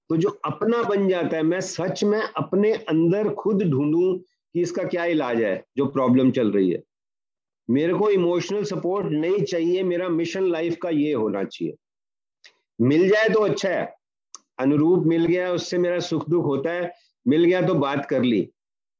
तो 0.10 0.18
जो 0.18 0.30
अपना 0.46 0.82
बन 0.84 1.08
जाता 1.08 1.38
है, 1.38 1.44
मैं 1.44 1.62
सच 1.62 2.04
में 2.04 2.22
अपने 2.22 2.72
अंदर 2.72 3.30
खुद 3.34 3.64
ढूंढूं 3.64 4.18
कि 4.18 4.62
इसका 4.62 4.84
क्या 4.84 5.06
इलाज 5.06 5.42
है, 5.42 5.64
जो 5.78 5.86
प्रॉब्लम 5.86 6.32
चल 6.32 6.52
रही 6.52 6.72
है। 6.72 6.84
मेरे 7.70 7.94
को 7.94 8.10
इमोशनल 8.10 8.64
सपोर्ट 8.64 9.08
नहीं 9.08 9.44
चाहिए, 9.44 9.84
मेरा 9.84 10.10
मिशन 10.10 10.44
लाइफ 10.44 10.78
का 10.82 10.90
ये 10.90 11.14
होना 11.14 11.44
चाहिए। 11.44 11.76
मिल 12.84 13.08
जाए 13.10 13.30
तो 13.30 13.40
अच्छा 13.42 13.70
है। 13.70 13.94
अनुरूप 14.60 15.06
मिल 15.08 15.26
गया, 15.26 15.52
उससे 15.52 15.78
मेरा 15.78 16.00
सुख 16.02 16.30
दुख 16.30 16.46
होता 16.46 16.72
है, 16.72 16.92
मिल 17.26 17.44
गया 17.44 17.62
तो 17.62 17.74
बात 17.76 18.06
कर 18.06 18.24
ली, 18.24 18.48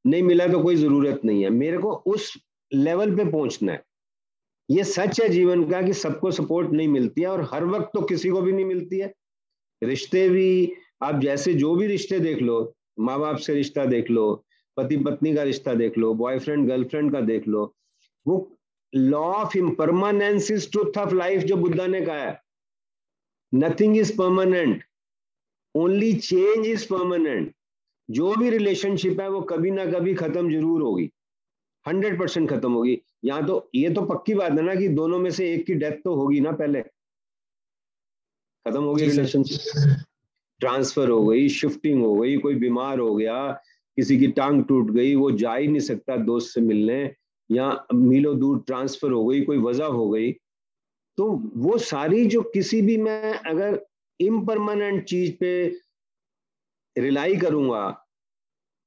नहीं 0.04 0.22
मिला 0.22 0.46
तो 0.48 0.62
कोई 0.62 0.76
ज़रूरत 0.76 1.20
नहीं 1.24 1.42
है। 1.42 1.50
मेरे 1.52 1.78
को 1.78 1.92
उस 2.06 2.32
लेवल 2.72 3.14
पे 3.16 3.24
पहुँचना 3.24 3.72
है। 3.72 3.82
ये 4.68 4.84
सच 4.84 5.20
है 5.20 5.28
जीवन 5.28 5.64
का 5.70 5.82
कि 5.82 5.92
सबको 5.94 6.30
सपोर्ट 6.30 6.70
नहीं 6.70 6.88
मिलती 6.88 7.22
है 7.22 7.28
और 7.28 7.42
हर 7.52 7.64
वक्त 7.66 7.90
तो 7.94 8.02
किसी 8.02 8.30
को 8.30 8.40
भी 8.42 8.52
नहीं 8.52 8.64
मिलती 8.64 8.98
है। 8.98 9.12
रिश्ते 9.82 10.28
भी, 10.28 10.72
आप 11.02 11.20
जैसे 11.20 11.54
जो 11.54 11.74
भी 11.74 11.86
रिश्ते 11.86 12.18
देख 12.20 12.42
लो 12.42 12.74
माँ 13.00 13.18
बाप 13.20 13.36
से 13.36 13.54
रिश्ता 13.54 13.84
देख 13.86 14.10
लो 14.10 14.44
पति 14.76 14.96
पत्नी 14.96 15.34
का 15.34 15.42
रिश्ता 15.42 15.74
देख 15.74 15.98
लो 15.98 16.12
बॉयफ्रेंड 16.14 16.66
गर्लफ्रेंड 16.68 17.12
का 17.12 17.20
देख 17.22 17.48
लो, 17.48 17.74
वो 18.26 18.56
law 18.92 19.22
of 19.24 19.56
impermanence 19.58 20.50
is 20.50 20.70
truth 20.70 20.98
of 20.98 21.14
life 21.14 21.42
जो 21.42 21.56
बुद्धा 21.56 21.86
ने 21.86 22.00
कहा 22.00 22.16
है। 22.16 22.40
Nothing 23.54 23.96
is 23.96 24.16
permanent 24.16 24.82
only 25.74 26.12
change 26.14 26.66
is 26.66 26.86
permanent 26.88 27.52
जो 28.08 28.34
भी 28.36 28.50
रिलेशनशिप 28.50 29.20
है 29.20 29.28
वो 29.30 29.40
कभी 29.50 29.70
ना 29.70 29.84
कभी 29.86 30.14
खत्म 30.14 30.50
ज़रूर 30.50 30.82
होगी। 30.82 31.10
हंड्रेड 31.86 32.18
परसेंट 32.18 32.48
खत्म 32.50 32.72
होगी। 32.72 33.00
यहाँ 33.24 33.46
तो 33.46 33.70
ये 33.74 33.90
तो 33.90 34.02
पक्की 34.06 34.34
बात 34.34 34.52
है 34.52 34.62
ना 34.62 34.74
कि 34.74 34.88
दोनों 34.90 35.18
में 35.18 35.30
से 35.30 35.52
एक 35.54 35.64
की 35.66 35.74
डेथ 35.74 36.00
तो 36.04 36.14
होगी 36.14 36.40
ना 36.40 36.52
पहले। 36.52 36.82
खत्म 38.66 38.82
होगी 38.82 39.04
रिलेशनशिप 39.04 40.04
ट्रांसफ़र 40.60 41.08
हो 41.08 41.24
गई 41.26 41.48
शिफ्टिंग 41.50 42.02
हो 42.02 42.14
गई 42.14 42.36
कोई 42.38 42.54
बीमार 42.54 42.98
हो 42.98 43.14
गया 43.14 43.36
किसी 43.98 44.18
की 44.18 44.26
टांग 44.32 44.64
टूट 44.64 44.90
गई 44.90 45.14
वो 45.14 45.30
जा 45.32 45.54
ही 45.54 45.66
नहीं 45.66 45.80
सकता 45.80 46.16
दोस्त 46.24 46.54
से 46.54 46.60
मिलने। 46.60 47.02
या 47.50 47.86
मीलो 47.94 48.34
दूर 48.34 48.62
ट्रांसफ़र 48.66 49.12
हो 49.12 49.24
गई 49.24 49.40
कोई 49.40 49.58
वजह 49.58 49.84
हो 49.84 50.08
गई। 50.10 50.30
तो 51.18 51.30
वो 51.56 51.78
सारी 51.78 52.24
जो 52.26 52.42
किसी 52.54 52.80
भी 52.82 52.96
मैं 52.96 53.32
अगर 53.46 53.80
इम्परमानेंट 54.20 55.04
चीज़ 55.04 55.32
पे 55.40 55.50
रिलाई 56.96 57.36
करूँगा 57.36 57.90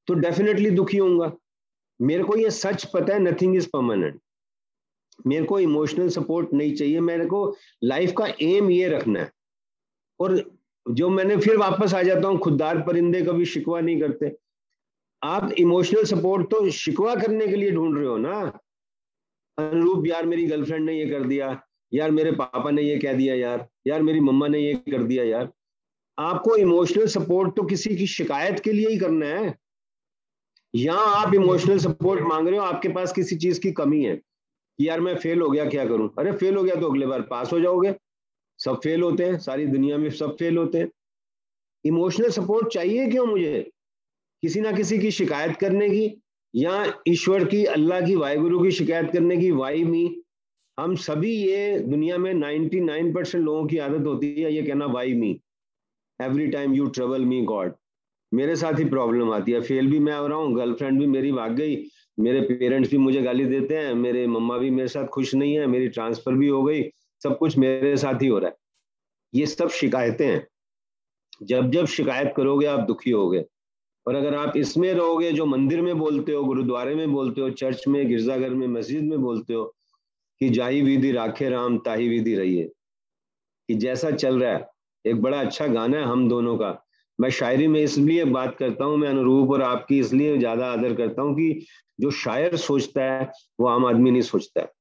तो 0.08 0.14
डेफिनेटली 0.16 0.70
दुखी 0.72 0.98
होऊँगा। 0.98 1.32
मेरे 2.00 2.24
को 2.24 2.36
ये 2.38 2.50
सच 2.52 2.86
पता 2.86 3.14
है 3.14 3.20
नथिंग 3.20 3.56
इज़ 3.56 3.68
परमानेंट 3.74 4.20
मेरे 5.26 5.46
को 5.46 5.60
इमोशनल 5.60 6.10
सपोर्ट 6.10 6.54
नहीं 6.54 6.76
चाहिए, 6.76 7.00
मेरे 7.00 7.26
को 7.26 7.56
लाइफ 7.84 8.14
का 8.18 8.28
एम 8.42 8.70
ये 8.72 8.88
रखना 8.90 9.20
है। 9.20 9.32
और 10.20 10.44
जो 10.86 11.10
मैंने 11.10 11.38
फिर 11.38 11.58
वापस 11.58 11.94
आ 11.94 12.02
जाता 12.04 12.28
हूँ, 12.28 12.38
खुददार 12.40 12.82
परिंदे 12.82 13.22
कभी 13.22 13.46
शिकवा 13.46 13.80
नहीं 13.82 14.00
करते। 14.02 14.32
आप 15.22 15.52
इमोशनल 15.60 16.04
सपोर्ट 16.06 16.50
तो 16.52 16.70
शिकवा 16.72 17.16
करने 17.16 17.48
के 17.48 17.56
लिए 17.56 17.72
ढूंढ 17.72 17.98
रहे 17.98 18.08
हो 18.08 18.18
ना? 18.18 18.60
अनुरूप, 19.58 20.08
यार 20.08 20.26
मेरी 20.26 20.46
गर्लफ्रेंड 20.48 20.86
ने 20.86 20.98
ये 21.00 21.10
कर 21.10 21.24
दिया। 21.24 21.50
यार 21.94 22.12
मेरे 22.12 22.32
पापा 22.32 22.72
ने 22.72 22.82
ये 22.82 22.98
कह 22.98 23.14
दिया 23.14 23.36
यार 23.36 23.68
यार 23.88 24.02
मेरी 24.02 24.20
मम्मा 24.20 24.48
ने 24.48 24.60
ये 24.60 24.74
कर 24.92 25.04
दिया 25.04 25.24
यार। 25.24 25.52
आपको 26.18 26.56
इमोशनल 26.56 27.08
सपोर्ट 27.08 27.56
तो 27.56 27.64
किसी 27.64 27.96
की 27.96 28.08
शिकायत 28.08 28.60
के 28.60 28.72
लिए 28.72 28.90
ही 28.90 28.98
करना 28.98 29.26
है। 29.26 29.56
या 30.74 30.94
आप 30.94 31.34
इमोशनल 31.34 31.78
सपोर्ट 31.78 32.22
मांग 32.22 32.48
रहे 32.48 32.60
हो, 32.60 32.66
आपके 32.66 32.90
पास 32.90 33.14
किसी 33.14 33.36
चीज़ 33.36 33.60
की 33.62 33.72
कमी 33.72 34.04
है 34.04 34.16
कि 34.16 34.88
यार 34.88 35.00
मैं 35.00 35.16
फेल 35.16 35.42
हो 35.42 35.50
गया, 35.50 35.66
क्या 35.66 35.86
करूँ? 35.86 36.10
अरे 36.20 36.32
फेल 36.32 36.56
हो 36.56 36.64
गया 36.64 36.76
तो 36.76 36.90
अगले 36.90 37.06
बार 37.06 37.22
पास 37.22 37.54
हो 37.54 37.60
जाओगे। 37.60 37.94
सब 38.60 38.80
फेल 38.84 39.02
होते 39.02 39.24
हैं, 39.24 39.38
सारी 39.40 39.66
दुनिया 39.68 39.98
में 39.98 40.10
सब 40.10 40.36
फेल 40.38 40.58
होते 40.58 40.78
हैं। 40.78 40.90
इमोशनल 41.86 42.30
सपोर्ट 42.30 42.68
चाहिए 42.68 43.08
क्यों 43.08 43.26
मुझे? 43.26 43.72
किसी 44.44 44.62
ना 44.62 44.72
किसी 44.72 45.00
की 45.00 45.12
शिकायत 45.12 45.56
करने 45.58 45.90
की 45.90 46.22
या 46.54 46.94
ईश्वर 47.08 47.46
की, 47.46 47.66
अल्लाह 47.66 48.02
की, 48.02 48.16
वाहिगुरु 48.16 48.64
की 48.64 48.72
शिकायत 48.72 49.12
करने 49.12 49.38
की, 49.38 49.52
वाई 49.52 49.84
मी 49.84 50.24
हम 50.80 50.96
सभी 50.96 51.32
ये 51.32 51.80
दुनिया 51.80 52.18
में 52.18 52.34
99 52.34 53.14
परसेंट 53.16 53.44
लोगों 53.44 53.66
की 53.66 53.78
आदत 53.78 54.06
होती 54.06 54.42
है, 54.42 54.54
ये 54.54 54.64
कहना 54.64 54.86
why 54.86 55.14
me 55.14 55.40
every 56.22 56.48
time 56.48 56.74
you 56.74 56.86
trouble 56.86 57.26
me 57.26 57.42
God 57.42 57.74
मेरे 58.34 58.56
साथ 58.56 58.80
ही 58.80 58.86
प्रॉब्लम 58.86 59.32
आती 59.32 59.52
है। 59.52 59.62
फेल 59.62 59.88
भी 59.88 60.00
मैं 60.00 60.18
हो 60.18 60.28
रहा 60.28 60.38
हूँ 60.38 60.56
गर्लफ्रेंड 60.56 61.00
भी 61.00 61.08
मेरी 61.08 61.32
भाग 61.32 61.52
गई, 61.52 61.84
मेरे 62.20 62.42
पेरेंट्स 62.42 62.92
भी 62.92 62.98
मुझे 62.98 63.22
गाली 63.22 63.46
देते 63.46 63.78
हैं, 63.78 63.94
मेरे 63.94 64.28
मम्मा 64.28 64.58
भी 64.58 64.70
मेरे 64.70 64.88
साथ 64.88 65.08
खुश 65.08 65.36
नहीं 65.36 65.54
है, 65.54 65.68
मेरी 65.68 65.88
ट्रांसफ़र 65.88 66.34
भी 66.34 66.48
हो 66.48 66.64
गई, 66.64 66.84
सब 67.24 67.38
कुछ 67.38 67.58
मेरे 67.58 67.98
साथ 67.98 68.22
ही 68.22 68.28
हो 68.28 68.40
रहा 68.40 68.50
है। 68.50 68.56
ये 69.34 69.46
सब 69.46 69.70
शिकायतें 69.70 70.28
हैं। 70.28 70.48
जब 71.44 71.72
जब 71.72 71.86
शिकायत 71.86 72.34
करोगे, 72.38 72.66
आप 72.66 72.80
दुखी 72.80 73.12
होगे। 73.12 73.46
और 74.08 74.16
अगर 74.16 74.36
आप 74.36 74.58
इसमें 74.58 74.94
रहोगे, 74.94 75.32
जो 75.32 75.46
मंदिर 75.46 75.82
में 75.82 75.98
बोलते 75.98 76.32
हो, 76.32 76.44
गुरुद्वारे 76.44 76.96
में 76.96 77.12
बोलते 77.12 77.42
हो, 77.42 77.50
चर्च 77.50 77.88
में, 77.88 78.08
गिरजाघर 78.08 78.50
में, 78.50 78.68
मस्जिद 78.68 79.04
में 79.04 79.20
बोलते 79.20 79.54
हो 79.54 79.77
कि 80.42 80.50
जाही 80.50 80.82
विधि 80.82 81.12
राखे 81.12 81.50
राम, 81.50 81.78
ताही 81.78 82.10
विधि 82.10 82.36
रहिए। 82.36 82.72
कि 83.70 83.76
जैसा 83.76 84.12
चल 84.12 84.40
रहा 84.42 84.54
है, 84.54 84.68
एक 85.06 85.22
बड़ा 85.22 85.40
अच्छा 85.40 85.68
गाना 85.68 85.98
है 85.98 86.04
हम 86.04 86.30
दोनों 86.30 86.58
का। 86.58 86.86
मैं 87.20 87.30
शायरी 87.30 87.68
में 87.68 87.82
इसलिए 87.82 88.26
बात 88.26 88.56
करता 88.56 88.86
हूँ, 88.86 88.98
मैं 88.98 89.10
अनुरूप 89.10 89.52
और 89.52 89.62
आपकी 89.62 90.00
इसलिए 90.00 90.38
ज़्यादा 90.38 90.66
आदर 90.66 90.94
करता 90.94 91.22
हूँ 91.22 91.36
कि 91.36 91.66
जो 92.00 92.12
शायर 92.12 92.56
सोचता 92.56 93.04
है, 93.04 93.32
वो 93.60 93.68
आम 93.68 93.86
आदमी 93.86 94.12
नहीं 94.12 94.22
सोचता 94.22 94.62
है। 94.62 94.72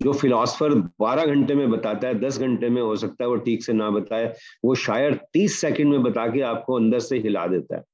जो 0.00 0.12
फिलोसफर 0.12 0.74
12 1.00 1.26
घंटे 1.26 1.54
में 1.54 1.70
बताता 1.70 2.08
है 2.08 2.14
10 2.14 2.38
घंटे 2.38 2.68
में 2.68 2.80
हो 2.82 2.96
सकता 2.96 3.24
है 3.24 3.28
वो 3.30 3.36
ठीक 3.36 3.64
से 3.64 3.72
ना 3.72 3.90
बताए, 3.90 4.34
वो 4.64 4.74
शायर 4.74 5.14
30 5.32 5.60
सेकंड 5.60 5.90
में 5.90 6.02
बता 6.02 6.26
के 6.26 6.40
आपको 6.40 6.74
अंदर 6.74 7.00
से 7.00 7.18
हिला 7.18 7.46
देता 7.46 7.76
है। 7.76 7.84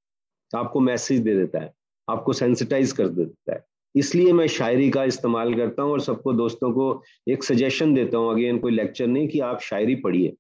आपको 0.53 0.81
मैसेज 0.81 1.21
दे 1.21 1.35
देता 1.37 1.61
है, 1.61 1.73
आपको 2.09 2.33
सेंसिटाइज 2.33 2.93
कर 2.93 3.09
देता 3.09 3.55
है। 3.55 3.65
इसलिए 3.97 4.33
मैं 4.33 4.47
शायरी 4.47 4.91
का 4.91 5.05
इस्तेमाल 5.05 5.55
करता 5.55 5.83
हूँ 5.83 5.93
और 5.93 6.01
सबको 6.01 6.33
दोस्तों 6.33 6.73
को 6.73 7.03
एक 7.29 7.45
सजेशन 7.45 7.95
देता 7.95 8.19
हूँ। 8.19 8.33
अगेन 8.33 8.59
कोई 8.59 8.73
लेक्चर 8.73 9.07
नहीं 9.07 9.29
कि 9.29 9.41
आप 9.41 9.61
शायरी 9.61 9.95
पढ़िए। 9.95 10.35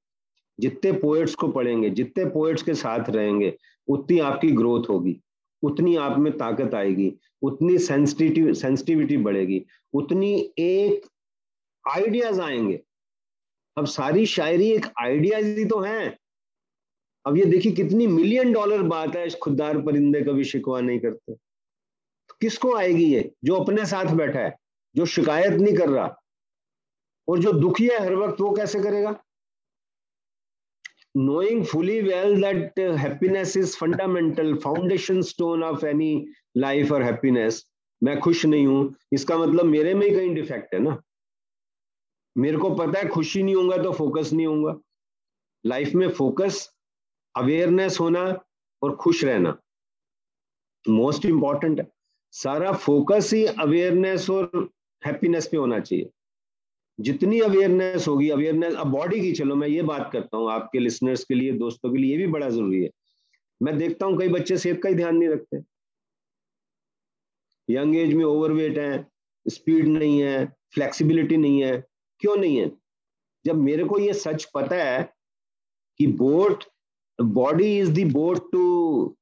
जितने 0.61 0.93
पोएट्स 0.93 1.35
को 1.35 1.49
पढ़ेंगे, 1.49 1.91
जितने 1.91 2.25
पोएट्स 2.25 2.63
के 2.63 2.75
साथ 2.75 3.11
रहेंगे, 3.11 3.55
उतनी 3.89 4.19
आपकी 4.19 4.51
ग्रोथ 4.51 4.83
होगी, 4.89 5.21
उतनी 5.63 5.97
आप 5.97 6.19
में 6.19 6.33
ताकत 6.33 6.75
आएगी, 6.75 7.15
उतनी 7.43 7.79
सेंसिटिव 7.79 8.53
सेंसिटिविटी 8.53 9.17
बढ़ेगी, 9.17 9.65
उतनी 9.93 10.53
एक 10.59 11.07
आइडियाज़ 11.91 12.41
आएँगे। 12.41 12.81
अब 13.79 13.87
सारी 13.87 14.27
शायरी 14.27 14.71
एक 14.73 14.87
आइडियाज़ 15.03 15.59
ही 15.59 15.65
तो 15.65 15.81
है। 15.81 16.19
अब 17.27 17.37
ये 17.37 17.45
देखिए 17.45 17.73
कितनी 17.73 18.07
मिलियन 18.07 18.53
डॉलर 18.53 18.83
बात 18.83 19.17
है, 19.17 19.27
इस 19.27 19.35
खुददार 19.35 19.81
परिंदे 19.81 20.21
कभी 20.21 20.45
शिकवा 20.45 20.81
नहीं 20.81 20.99
करते। 20.99 21.48
किसको 22.41 22.75
आएगी 22.77 23.05
ये? 23.05 23.33
जो 23.45 23.55
अपने 23.55 23.87
साथ 23.87 24.15
बैठा 24.17 24.41
है 24.41 24.57
जो 24.97 25.07
शिकायत 25.07 25.61
नहीं 25.61 25.77
कर 25.77 25.89
रहा 25.89 26.15
और 27.29 27.39
जो 27.39 27.53
दुखी 27.53 27.89
है 27.89 27.99
हर 28.05 28.15
वक्त 28.17 28.41
वो 28.41 28.53
कैसे 28.57 28.83
करेगा? 28.83 29.19
Fully 31.17 32.03
well 32.03 32.37
that 32.43 32.79
uh, 32.79 32.97
happiness 32.97 33.57
is 33.57 33.75
fundamental 33.75 34.55
foundation 34.57 35.23
stone 35.23 35.63
of 35.63 35.83
any 35.83 36.29
life 36.57 36.93
or 36.93 37.01
happiness 37.03 37.61
मैं 38.03 38.19
खुश 38.21 38.45
नहीं 38.47 38.67
हूँ। 38.67 38.95
इसका 39.13 39.39
मतलब 39.39 39.65
मेरे 39.65 39.95
में 39.95 40.07
ही 40.07 40.15
कहीं 40.15 40.35
डिफेक्ट 40.35 40.75
है 40.75 40.81
ना? 40.81 41.03
मेरे 42.37 42.57
को 42.57 42.71
पता 42.75 42.99
है 42.99 43.09
खुशी 43.09 43.43
नहीं 43.43 43.55
होगा 43.55 43.77
तो 43.83 43.93
फोकस 43.93 44.33
नहीं 44.33 44.47
होगा 44.47 44.79
लाइफ 45.67 45.95
में 45.95 46.09
फोकस 46.09 46.69
अवेयरनेस 47.37 48.01
होना 48.01 48.23
और 48.83 48.97
खुश 48.97 49.25
रहना 49.25 49.57
मोस्ट 50.89 51.25
इंपॉर्टेंट 51.25 51.81
है। 51.81 51.87
सारा 52.35 52.73
फोकस 52.73 53.31
ही 53.35 53.45
अवेयरनेस 53.47 54.29
और 54.31 54.69
हैप्पीनेस 55.03 55.47
पे 55.47 55.57
होना 55.57 55.79
चाहिए। 55.81 56.11
जितनी 56.99 57.41
अवेयरनेस 57.41 58.07
होगी 58.09 58.29
अवेयरनेस 58.31 58.75
अब 58.75 58.87
बॉडी 58.87 59.21
की, 59.21 59.33
चलो 59.33 59.55
मैं 59.57 59.69
ये 59.69 59.83
बात 59.83 60.11
करता 60.13 60.37
हूँ 60.37 60.51
आपके 60.51 60.79
लिसनर्स 60.79 61.25
के 61.25 61.35
लिए, 61.35 61.53
दोस्तों 61.53 61.93
के 61.93 61.99
लिए, 61.99 62.11
ये 62.11 62.19
भी 62.19 62.27
बड़ा 62.33 62.49
ज़रूरी 62.49 62.83
है। 62.83 62.91
मैं 63.61 63.77
देखता 63.79 64.07
हूँ 64.07 64.19
कई 64.19 64.29
बच्चे 64.29 64.57
सेहत 64.59 64.81
का 64.83 64.89
ही 64.89 64.95
ध्यान 64.95 65.17
नहीं 65.17 65.29
रखते। 65.29 65.63
यंग 67.69 67.97
एज 67.97 68.15
में 68.15 68.25
ओवरवेट 68.25 68.79
है 68.79 69.07
स्पीड 69.47 69.89
नहीं 69.89 70.21
है 70.23 70.45
फ्लेक्सिबिलिटी 70.75 71.37
नहीं 71.37 71.63
है, 71.63 71.85
क्यों 72.23 72.37
नहीं 72.37 72.57
है? 72.57 72.71
जब 73.45 73.57
मेरे 73.57 73.85
को 73.85 73.99
ये 73.99 74.13
सच 74.15 74.45
पता 74.55 74.77
है 74.77 75.03
कि 76.01 76.07
boat 76.07 76.65
body 77.19 77.79
is 77.79 77.93
the 77.93 78.11
boat 78.13 78.51
to 78.53 79.17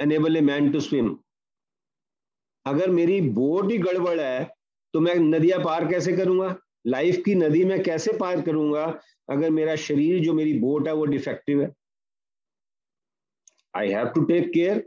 enable 0.00 0.36
a 0.36 0.40
man 0.40 0.70
to 0.72 0.80
swim 0.80 1.16
अगर 2.68 2.90
मेरी 2.90 3.20
बोट 3.32 3.70
ही 3.72 3.78
गड़बड़ 3.78 4.20
है 4.20 4.50
तो 4.94 5.00
मैं 5.00 5.14
नदियाँ 5.16 5.58
पार 5.60 5.88
कैसे 5.88 6.12
करूँगा? 6.12 6.56
लाइफ 6.86 7.22
की 7.24 7.34
नदी 7.34 7.64
में 7.64 7.82
कैसे 7.82 8.12
पार 8.18 8.40
करूँगा? 8.42 8.84
अगर 9.30 9.50
मेरा 9.50 9.74
शरीर, 9.76 10.22
जो 10.24 10.32
मेरी 10.34 10.52
बोट 10.58 10.86
है, 10.88 10.94
वो 10.94 11.04
डिफेक्टिव 11.06 11.62
है। 11.62 11.72
I 13.76 13.88
have 13.88 14.06
to 14.08 14.22
take 14.24 14.50
care 14.50 14.82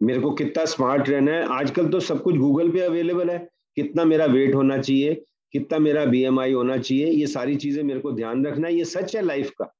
मेरे 0.00 0.20
को 0.20 0.30
कितना 0.32 0.64
स्मार्ट 0.66 1.08
रहना 1.08 1.32
है। 1.32 1.46
आजकल 1.50 1.88
तो 1.88 2.00
सब 2.00 2.22
कुछ 2.22 2.36
गूगल 2.36 2.70
पे 2.70 2.80
अवेलेबल 2.80 3.30
है। 3.30 3.38
कितना 3.76 4.04
मेरा 4.04 4.26
वेट 4.26 4.54
होना 4.54 4.78
चाहिए? 4.78 5.14
कितना 5.54 5.78
मेरा 5.78 6.04
बीएमआई 6.04 6.52
होना 6.52 6.76
चाहिए? 6.78 7.06
ये 7.06 7.26
सारी 7.26 7.56
चीज़ें 7.56 7.82
मेरे 7.82 8.00
को 8.00 8.12
ध्यान 8.12 8.46
रखना 8.46 8.68
है। 8.68 8.74
ये 8.74 8.84
सच 8.84 9.14
है 9.16 9.22
लाइफ 9.22 9.50
का। 9.58 9.72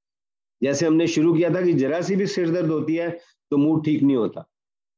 जैसे 0.62 0.86
हमने 0.86 1.06
शुरू 1.06 1.32
किया 1.34 1.50
था 1.54 1.62
कि 1.62 1.72
जरा 1.74 2.00
सी 2.00 2.16
भी 2.16 2.26
सिर 2.26 2.50
दर्द 2.50 2.70
होती 2.70 2.94
है 2.96 3.10
तो 3.50 3.56
मूड 3.56 3.84
ठीक 3.84 4.02
नहीं 4.02 4.16
होता। 4.16 4.40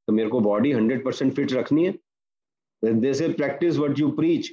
तो 0.08 0.12
मेरे 0.12 0.28
को 0.28 0.40
बॉडी 0.40 0.72
हंड्रेड 0.72 1.04
परसेंट 1.04 1.32
फिट 1.34 1.52
रखनी 1.52 1.86
है। 1.86 1.94
जैसे 2.82 3.28
प्रैक्टिस 3.28 3.76
वट 3.76 3.98
यू 3.98 4.08
प्रीच 4.10 4.50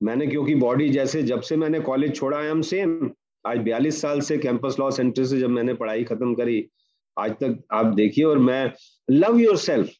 मैंने 0.00 0.26
क्योंकि 0.26 0.54
बॉडी 0.54 0.88
जैसे, 0.88 1.22
जब 1.22 1.40
से 1.40 1.56
मैंने 1.56 1.80
कॉलेज 1.80 2.14
छोड़ा 2.16 2.38
है 2.38 2.50
हम 2.50 2.62
सेम 2.62 3.10
आज 3.44 3.58
बयालीस 3.58 4.00
साल 4.00 4.20
से 4.20 4.38
कैंपस 4.38 4.76
लॉ 4.80 4.90
सेंटर 4.90 5.24
से 5.24 5.38
जब 5.40 5.50
मैंने 5.50 5.74
पढ़ाई 5.74 6.04
खत्म 6.04 6.34
करी, 6.34 6.68
आज 7.16 7.30
तक 7.32 7.62
आप 7.72 7.86
देखिए 7.94 8.24
और 8.24 8.38
मैं 8.38 8.72
लव 9.10 9.38
योर 9.38 9.56
सेल्फ 9.58 9.90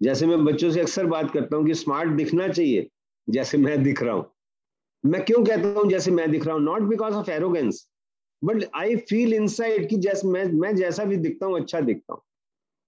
जैसे 0.00 0.26
मैं 0.26 0.44
बच्चों 0.44 0.70
से 0.70 0.80
अक्सर 0.80 1.06
बात 1.06 1.30
करता 1.30 1.56
हूँ 1.56 1.66
कि 1.66 1.74
स्मार्ट 1.74 2.10
दिखना 2.10 2.48
चाहिए, 2.48 2.86
जैसे 3.28 3.58
मैं 3.58 3.82
दिख 3.82 4.02
रहा 4.02 4.14
हूँ। 4.14 4.24
मैं 5.04 5.24
क्यों 5.24 5.44
कहता 5.44 5.68
हूँ 5.70 5.88
जैसे 5.90 6.10
मैं 6.10 6.30
दिख 6.30 6.46
रहा 6.46 6.54
हूँ? 6.54 6.62
Not 6.62 6.82
because 6.82 7.14
of 7.14 7.30
arrogance 7.30 7.86
but 8.42 8.64
I 8.76 8.96
feel 9.08 9.34
inside 9.34 9.88
कि 9.88 9.96
जैसे 9.98 10.28
मैं 10.28 10.44
मैं 10.52 10.74
जैसा 10.76 11.04
भी 11.04 11.16
दिखता 11.16 11.46
हूँ 11.46 11.60
अच्छा 11.60 11.80
दिखता 11.80 12.14
हूँ। 12.14 12.22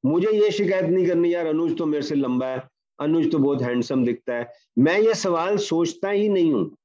मुझे 0.05 0.31
ये 0.33 0.51
शिकायत 0.51 0.85
नहीं 0.85 1.07
करनी, 1.07 1.35
यार, 1.35 1.47
अनुज 1.47 1.77
तो 1.79 1.87
मेरे 1.87 2.03
से 2.03 2.15
लंबा 2.15 2.47
है। 2.47 2.63
अनुज 3.03 3.31
तो 3.33 3.39
बहुत 3.39 3.63
हैंडसम 3.63 4.05
दिखता 4.05 4.35
है। 4.35 4.53
मैं 4.79 4.99
ये 4.99 5.15
सवाल 5.15 5.57
सोचता 5.57 6.11
ही 6.11 6.29
नहीं 6.29 6.53
हूँ। 6.53 6.77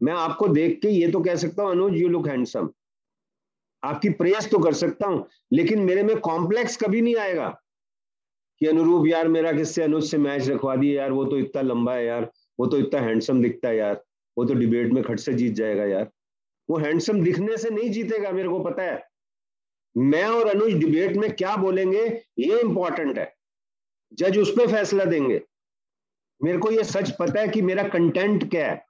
मैं 0.00 0.12
आपको 0.12 0.48
देख 0.48 0.78
के 0.82 0.88
ये 0.88 1.10
तो 1.10 1.20
कह 1.20 1.36
सकता 1.36 1.62
हूँ, 1.62 1.70
अनुज 1.70 1.96
यू 1.96 2.08
लुक 2.08 2.28
हैंडसम 2.28 2.68
आपकी 3.82 4.08
प्रेस 4.10 4.50
तो 4.50 4.58
कर 4.58 4.72
सकता 4.72 5.06
हूँ, 5.06 5.26
लेकिन 5.52 5.78
मेरे 5.78 6.02
में 6.02 6.16
कॉम्प्लेक्स 6.18 6.76
कभी 6.76 7.00
नहीं 7.00 7.16
आएगा 7.16 7.48
कि 8.60 8.66
अनुरूप, 8.66 9.06
यार, 9.06 9.28
मेरा 9.28 9.52
किससे, 9.52 9.82
अनुज 9.82 10.04
से 10.04 10.18
मैच 10.18 10.48
रखवा 10.48 10.76
दिए, 10.76 10.96
यार, 10.96 11.12
वो 11.12 11.24
तो 11.24 11.38
इतना 11.38 11.62
लंबा 11.62 11.94
है, 11.94 12.04
यार, 12.06 12.30
वो 12.60 12.66
तो 12.66 12.78
इतना 12.78 13.00
हैंडसम 13.00 13.42
दिखता 13.42 13.68
है, 13.68 13.76
यार, 13.76 14.02
वो 14.36 14.44
तो 14.44 14.54
डिबेट 14.54 14.92
में 14.92 15.02
खट 15.04 15.18
से 15.18 15.32
जीत 15.32 15.52
जाएगा, 15.52 15.84
यार। 15.84 16.10
वो 16.68 16.78
हैंडसम 16.78 17.20
दिखने 17.20 17.56
से 17.56 17.70
नहीं 17.70 17.90
जीतेगा, 17.90 18.30
मेरे 18.30 18.48
को 18.48 18.58
पता 18.60 18.82
है। 18.82 19.02
मैं 19.96 20.24
और 20.24 20.48
अनुज 20.48 20.74
डिबेट 20.74 21.16
में 21.16 21.30
क्या 21.32 21.56
बोलेंगे, 21.56 22.04
ये 22.38 22.60
इंपॉर्टेंट 22.60 23.18
है। 23.18 23.32
जज 24.12 24.38
उस 24.38 24.50
पर 24.50 24.66
फैसला 24.66 25.04
देंगे। 25.04 25.40
मेरे 26.40 26.58
को 26.58 26.70
ये 26.70 26.84
सच 26.84 27.10
पता 27.10 27.40
है 27.40 27.48
कि 27.48 27.62
मेरा 27.62 27.82
कंटेंट 27.88 28.50
क्या 28.50 28.70
है। 28.70 28.86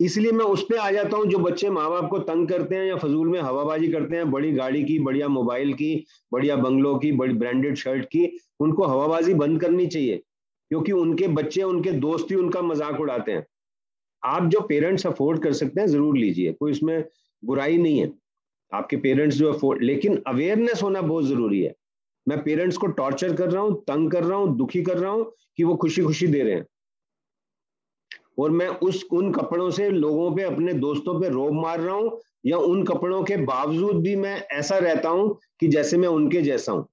इसलिए 0.00 0.32
मैं 0.32 0.44
उस 0.44 0.62
पर 0.62 0.76
आ 0.76 0.90
जाता 0.90 1.16
हूँ 1.16 1.26
जो 1.26 1.38
बच्चे 1.38 1.68
माँ 1.70 1.88
बाप 1.90 2.08
को 2.10 2.18
तंग 2.20 2.48
करते 2.48 2.76
हैं 2.76 2.84
या 2.84 2.96
फजूल 2.96 3.28
में 3.28 3.40
हवाबाजी 3.40 3.88
करते 3.88 4.16
हैं, 4.16 4.30
बड़ी 4.30 4.52
गाड़ी 4.52 4.82
की, 4.84 4.98
बढ़िया 4.98 5.28
मोबाइल 5.28 5.72
की, 5.72 6.06
बढ़िया 6.32 6.56
बंगलों 6.56 6.98
की, 6.98 7.12
बड़ी 7.12 7.34
ब्रांडेड 7.34 7.76
शर्ट 7.76 8.04
की, 8.04 8.38
उनको 8.60 8.84
हवाबाजी 8.84 9.34
बंद 9.34 9.60
करनी 9.60 9.86
चाहिए, 9.86 10.16
क्योंकि 10.70 10.92
उनके 10.92 11.28
बच्चे, 11.28 11.62
उनके 11.62 11.92
दोस्त 12.00 12.30
ही 12.30 12.36
उनका 12.36 12.62
मज़ाक 12.62 13.00
उड़ाते 13.00 13.32
हैं। 13.32 13.46
आप 14.22 14.48
जो 14.48 14.60
पेरेंट्स 14.60 15.06
अफोर्ड 15.06 15.42
कर 15.42 15.52
सकते 15.52 15.80
हैं, 15.80 15.86
ज़रूर 15.88 16.16
लीजिए, 16.16 16.52
कोई 16.52 16.72
इसमें 16.72 17.04
बुराई 17.42 17.78
नहीं 17.78 17.98
है। 17.98 18.12
आपके 18.72 18.96
पेरेंट्स 18.96 19.36
जो 19.36 19.52
अफोर्ड 19.52 19.82
लेकिन 19.82 20.22
अवेयरनेस 20.26 20.82
होना 20.82 21.00
बहुत 21.02 21.24
ज़रूरी 21.24 21.60
है। 21.62 21.74
मैं 22.28 22.42
पेरेंट्स 22.44 22.76
को 22.76 22.86
टॉर्चर 22.86 23.36
कर 23.36 23.50
रहा 23.50 23.62
हूँ, 23.62 23.82
तंग 23.84 24.10
कर 24.10 24.24
रहा 24.24 24.38
हूँ, 24.38 24.56
दुखी 24.56 24.82
कर 24.82 24.98
रहा 24.98 25.10
हूँ 25.10 25.32
कि 25.56 25.64
वो 25.64 25.76
खुशी 25.76 26.02
खुशी 26.02 26.26
दे 26.26 26.42
रहे 26.42 26.54
हैं। 26.54 26.66
और 28.38 28.50
मैं 28.50 28.68
उस, 28.68 29.04
उन 29.12 29.32
कपड़ों 29.32 29.70
से 29.70 29.90
लोगों 29.90 30.36
पे, 30.36 30.42
अपने 30.42 30.72
दोस्तों 30.72 31.20
पे 31.20 31.28
रोब 31.28 31.52
मार 31.52 31.80
रहा 31.80 31.94
हूँ 31.94 32.20
या 32.46 32.58
उन 32.58 32.84
कपड़ों 32.84 33.22
के 33.24 33.36
बावजूद 33.36 34.02
भी 34.02 34.16
मैं 34.16 34.36
ऐसा 34.52 34.78
रहता 34.78 35.08
हूँ 35.08 35.38
कि 35.60 35.68
जैसे 35.68 35.96
मैं 35.96 36.08
उनके 36.08 36.42
जैसा 36.42 36.72
हूँ। 36.72 36.88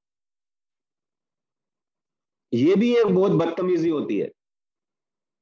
ये 2.53 2.75
भी 2.75 2.95
एक 2.95 3.07
बहुत 3.07 3.31
बदतमीजी 3.31 3.89
होती 3.89 4.17
है 4.19 4.31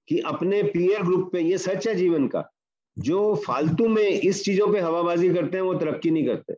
कि 0.07 0.19
अपने 0.19 0.63
पीयर 0.63 1.03
ग्रुप 1.03 1.31
पे, 1.33 1.41
ये 1.41 1.57
सच 1.57 1.87
है 1.87 1.95
जीवन 1.95 2.27
का, 2.27 2.49
जो 2.97 3.35
फालतू 3.47 3.87
में 3.87 4.07
इस 4.07 4.43
चीज़ों 4.43 4.71
पे 4.73 4.79
हवाबाजी 4.79 5.29
करते 5.29 5.57
हैं, 5.57 5.63
वो 5.63 5.73
तरक्की 5.73 6.11
नहीं 6.11 6.25
करते। 6.25 6.53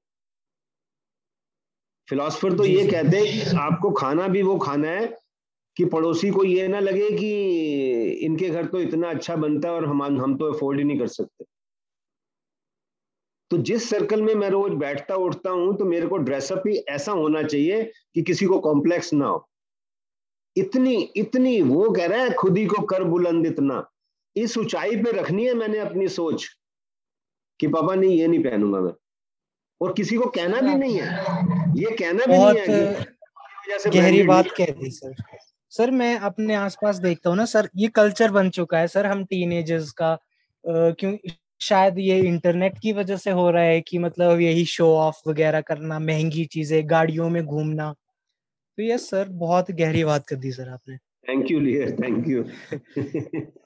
फिलोसफर 2.07 2.57
तो 2.57 2.65
ये 2.65 2.85
कहते 2.87 3.17
हैं 3.17 3.25
कि 3.25 3.57
आपको 3.57 3.91
खाना 3.91 4.27
भी 4.27 4.41
वो 4.41 4.57
खाना 4.59 4.87
है 4.87 5.05
कि 5.77 5.85
पड़ोसी 5.85 6.29
को 6.29 6.43
ये 6.43 6.67
ना 6.67 6.79
लगे 6.79 7.09
कि 7.11 7.31
इनके 8.25 8.49
घर 8.49 8.65
तो 8.65 8.79
इतना 8.79 9.09
अच्छा 9.09 9.35
बनता 9.35 9.69
है 9.69 9.75
और 9.75 9.85
हम 9.85 10.03
हम 10.03 10.35
तो 10.37 10.51
अफोर्ड 10.53 10.79
ही 10.79 10.83
नहीं 10.83 10.99
कर 10.99 11.07
सकते। 11.07 11.45
तो 13.51 13.57
जिस 13.59 13.89
सर्कल 13.89 14.21
में 14.21 14.33
मैं 14.35 14.49
रोज 14.49 14.71
बैठता 14.71 15.15
उठता 15.17 15.49
हूँ 15.49 15.75
तो 15.77 15.85
मेरे 15.85 16.07
को 16.07 16.17
ड्रेसअप 16.17 16.63
ही 16.67 16.75
ऐसा 16.89 17.11
होना 17.11 17.43
चाहिए 17.43 17.83
कि 18.15 18.21
किसी 18.21 18.45
को 18.45 18.59
कॉम्प्लेक्स 18.59 19.13
ना 19.13 19.27
हो। 19.27 19.47
इतनी 20.55 20.95
इतनी 21.15 21.61
वो 21.61 21.89
कह 21.89 22.05
रहा 22.05 22.23
है 22.23 22.33
खुद 22.33 22.57
ही 22.57 22.65
को 22.65 22.81
कर 22.85 23.03
बुलंद 23.03 23.45
इतना। 23.47 23.83
इस 24.35 24.57
ऊंचाई 24.57 24.95
पे 25.03 25.11
रखनी 25.11 25.45
है 25.45 25.53
मैंने 25.53 25.79
अपनी 25.79 26.07
सोच 26.07 26.47
कि 27.59 27.67
पापा 27.67 27.95
नहीं 27.95 28.17
ये 28.19 28.27
नहीं 28.27 28.43
पहनूँगा 28.43 28.79
मैं। 28.79 28.93
और 29.81 29.93
किसी 29.93 30.15
को 30.17 30.25
कहना 30.29 30.61
भी 30.61 30.75
नहीं 30.75 30.99
है। 30.99 31.09
ये 31.77 31.95
कहना 31.99 32.25
भी 32.25 32.37
नहीं 32.37 32.59
है 32.59 33.05
गहरी 33.87 34.23
बात 34.23 34.47
कह 34.57 34.71
दी 34.79 34.89
सर। 34.91 35.13
सर 35.71 35.91
मैं 35.91 36.17
अपने 36.19 36.55
आसपास 36.55 36.97
देखता 36.99 37.29
हूँ 37.29 37.37
ना 37.37 37.45
सर 37.45 37.69
ये 37.77 37.87
कल्चर 37.95 38.31
बन 38.31 38.49
चुका 38.49 38.77
है 38.77 38.87
सर 38.87 39.05
हम 39.05 39.23
टीनेजर्स 39.25 39.91
का 40.01 40.17
क्यों 40.63 41.15
शायद 41.61 41.99
ये 41.99 42.17
इंटरनेट 42.19 42.77
की 42.81 42.91
वजह 42.93 43.17
से 43.17 43.31
हो 43.31 43.49
रहा 43.51 43.63
है 43.63 43.81
कि 43.81 43.97
मतलब 43.99 44.39
यही 44.41 44.65
शो 44.65 44.87
ऑफ़ 44.97 45.21
वगैरह 45.29 45.61
करना 45.61 45.99
महँगी 45.99 46.45
चीज़ें 46.53 46.89
गाड़ियों 46.89 47.29
में 47.29 47.43
घूमना। 47.45 47.91
तो 47.91 48.83
यस 48.83 49.09
सर 49.09 49.29
बहुत 49.39 49.71
गहरी 49.71 50.03
बात 50.03 50.25
कर 50.27 50.35
दी 50.35 50.51
सर 50.51 50.69
आपने। 50.69 50.97
थैंक 51.29 51.51
यू 51.51 51.59
लियर 51.59 51.91
थैंक 52.01 52.27
यू 52.27 52.43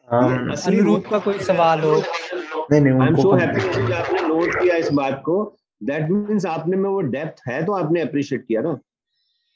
अनुरूप 0.07 1.07
का 1.09 1.19
कोई 1.19 1.39
सवाल 1.43 1.79
हो। 1.79 1.95
नहीं 1.95 2.81
नहीं 2.81 3.01
आई 3.01 3.07
एम 3.07 3.15
सो 3.15 3.33
हैप्पी 3.33 3.91
आपने 3.93 4.21
नोट 4.27 4.55
किया 4.55 4.75
इस 4.77 4.91
बात 4.93 5.21
को। 5.25 5.35
दैट 5.81 6.09
मींस 6.09 6.45
आपने 6.45 6.77
में 6.77 6.89
वो 6.89 7.01
डेप्थ 7.01 7.41
है 7.47 7.65
तो 7.65 7.71
आपने 7.71 8.01
अप्रिशिएट 8.01 8.45
किया 8.47 8.61
ना। 8.61 8.79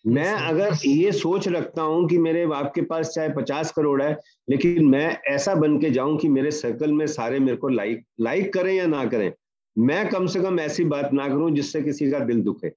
मैं 0.06 0.34
अगर 0.34 0.74
ये 0.86 1.12
सोच 1.12 1.48
रखता 1.48 1.82
हूँ 1.82 2.08
कि 2.10 2.18
मेरे 2.18 2.46
बाप 2.48 2.72
के 2.76 2.82
पास 2.82 3.10
चाहे 3.10 3.30
पचास 3.30 3.72
करोड़ 3.72 4.02
है 4.02 4.20
लेकिन 4.50 4.86
मैं 4.86 5.18
ऐसा 5.28 5.56
बन 5.56 5.80
के 5.80 5.90
जाऊँ 5.90 6.18
कि 6.18 6.30
मेरे 6.30 6.52
सर्कल 6.52 6.94
में 6.94 7.08
सारे 7.08 7.40
मेरे 7.40 7.58
को 7.58 7.68
लाइक 7.68 8.04
लाइक 8.20 8.54
करें 8.54 8.74
या 8.74 8.88
ना 8.88 9.06
करें 9.06 9.32
मैं 9.78 10.10
कम 10.10 10.28
से 10.28 10.42
कम 10.42 10.60
ऐसी 10.60 10.84
बात 10.84 11.14
ना 11.14 11.28
करूँ 11.28 11.52
जिससे 11.52 11.82
किसी 11.82 12.12
का 12.12 12.20
दिल 12.20 12.42
दुखे। 12.42 12.72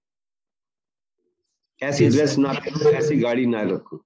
ऐसी 1.83 2.07
ड्रेस 2.07 2.38
ना 2.38 2.55
करूँ 2.55 2.92
ऐसी 2.92 3.16
गाड़ी 3.16 3.46
ना 3.46 3.62
रखूँ। 3.62 3.98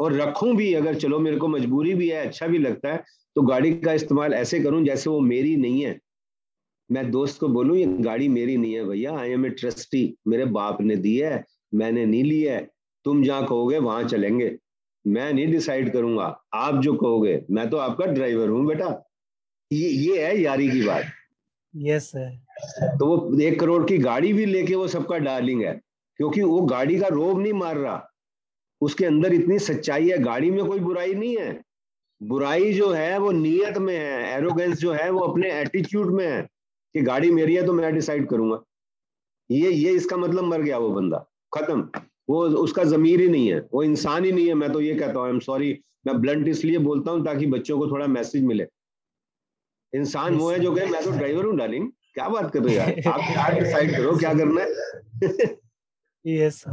और 0.00 0.12
रखूँ 0.12 0.54
भी 0.56 0.74
अगर 0.74 0.94
चलो 0.94 1.18
मेरे 1.18 1.36
को 1.36 1.48
मजबूरी 1.48 1.94
भी 1.94 2.08
है 2.08 2.26
अच्छा 2.26 2.46
भी 2.46 2.58
लगता 2.58 2.92
है 2.92 3.04
तो 3.36 3.42
गाड़ी 3.42 3.74
का 3.74 3.92
इस्तेमाल 3.92 4.34
ऐसे 4.34 4.60
करूँ 4.60 4.84
जैसे 4.84 5.10
वो 5.10 5.20
मेरी 5.20 5.56
नहीं 5.56 5.84
है। 5.84 6.00
मैं 6.90 7.10
दोस्त 7.10 7.40
को 7.40 7.48
बोलूँ 7.48 7.76
ये 7.76 7.86
गाड़ी 8.00 8.28
मेरी 8.28 8.56
नहीं 8.56 8.74
है 8.74 8.84
भैया 8.84 9.16
आई 9.18 9.30
एम 9.30 9.46
ए 9.46 9.50
ट्रस्टी 9.50 10.02
मेरे 10.28 10.44
बाप 10.56 10.80
ने 10.80 10.96
दी 10.96 11.16
है 11.16 11.44
मैंने 11.74 12.04
नहीं 12.06 12.24
लिया 12.24 12.54
है। 12.54 12.68
तुम 13.06 13.22
जहाँ 13.24 13.46
कहोगे 13.46 13.78
वहाँ 13.78 14.02
चलेंगे। 14.04 14.54
मैं 15.04 15.32
नहीं 15.32 15.46
डिसाइड 15.46 15.92
करूँगा। 15.92 16.24
आप 16.54 16.80
जो 16.82 16.94
कहोगे 16.94 17.40
मैं 17.50 17.68
तो 17.70 17.76
आपका 17.78 18.06
ड्राइवर 18.06 18.48
हूँ 18.48 18.64
बेटा। 18.66 18.88
ये 19.70 19.88
ये 19.88 20.24
है 20.26 20.40
यारी 20.40 20.68
की 20.70 20.82
बात। 20.86 21.04
यस 21.74 22.04
सर 22.06 22.96
तो 22.98 23.06
वो 23.06 23.40
एक 23.42 23.58
करोड़ 23.60 23.84
की 23.84 23.98
गाड़ी 23.98 24.32
भी 24.32 24.44
लेके 24.46 24.74
वो 24.74 24.86
सबका 24.88 25.18
डार्लिंग 25.18 25.62
है 25.64 25.72
क्योंकि 26.20 26.42
वो 26.42 26.60
गाड़ी 26.62 26.98
का 26.98 27.08
रोब 27.08 27.40
नहीं 27.40 27.52
मार 27.52 27.76
रहा। 27.76 28.02
उसके 28.80 29.04
अंदर 29.06 29.34
इतनी 29.34 29.58
सच्चाई 29.58 30.08
है 30.08 30.18
गाड़ी 30.22 30.50
में 30.50 30.64
कोई 30.66 30.80
बुराई 30.80 31.14
नहीं 31.14 31.36
है। 31.36 31.62
बुराई 32.20 32.72
जो 32.72 32.90
है 32.90 33.18
वो 33.18 33.30
नीयत 33.32 33.78
में 33.78 33.96
है 33.96 34.36
एरोगेंस 34.36 34.78
जो 34.78 34.92
है 34.92 35.10
वो 35.10 35.20
अपने 35.20 35.50
एटीट्यूड 35.52 36.12
में 36.14 36.26
है। 36.26 36.46
कि 36.94 37.02
गाड़ी 37.02 37.30
मेरी 37.30 37.54
है 37.54 37.64
तो 37.66 37.72
मैं 37.72 37.92
डिसाइड 37.94 38.28
करूँगा। 38.28 38.60
ये 39.50 39.70
ये 39.70 39.90
इसका 39.92 40.16
मतलब 40.16 40.44
मर 40.44 40.62
गया 40.62 40.78
वो 40.78 40.90
बंदा। 40.90 41.24
खत्म। 41.54 42.02
वो 42.28 42.44
उसका 42.58 42.84
जमीर 42.84 43.20
ही 43.20 43.28
नहीं 43.28 43.48
है। 43.52 43.58
वो 43.74 43.82
इंसान 43.82 44.24
ही 44.24 44.32
नहीं 44.32 44.46
है। 44.48 44.54
मैं 44.54 44.72
तो 44.72 44.80
ये 44.80 44.94
कहता 44.94 45.18
हूँ 45.18 45.26
आई 45.26 45.32
एम 45.32 45.38
सॉरी 45.40 45.78
मैं 46.06 46.20
ब्लंट 46.20 46.48
इसलिए 46.48 46.78
बोलता 46.78 47.10
हूँ 47.10 47.24
ताकि 47.24 47.46
बच्चों 47.46 47.78
को 47.78 47.86
थोड़ा 47.90 48.06
मैसेज 48.06 48.44
मिले। 48.44 48.66
इंसान 49.92 50.34
वो 50.34 50.50
है 50.50 50.58
जो 50.60 50.74
कहे 50.74 50.86
मैं 50.86 51.04
तो 51.04 51.10
ड्राइवर 51.10 51.44
हूँ 51.44 51.56
डार्लिंग 51.56 51.90
क्या 52.14 52.28
बात 52.28 52.50
कर 52.52 52.62
रहे 52.62 52.74
हो 52.74 52.80
यार? 52.80 53.08
आप 53.08 53.54
डिसाइड 53.54 53.96
करो 53.96 54.16
क्या 54.18 54.32
करना 54.34 54.60
है? 54.60 54.68
यस 56.26 56.64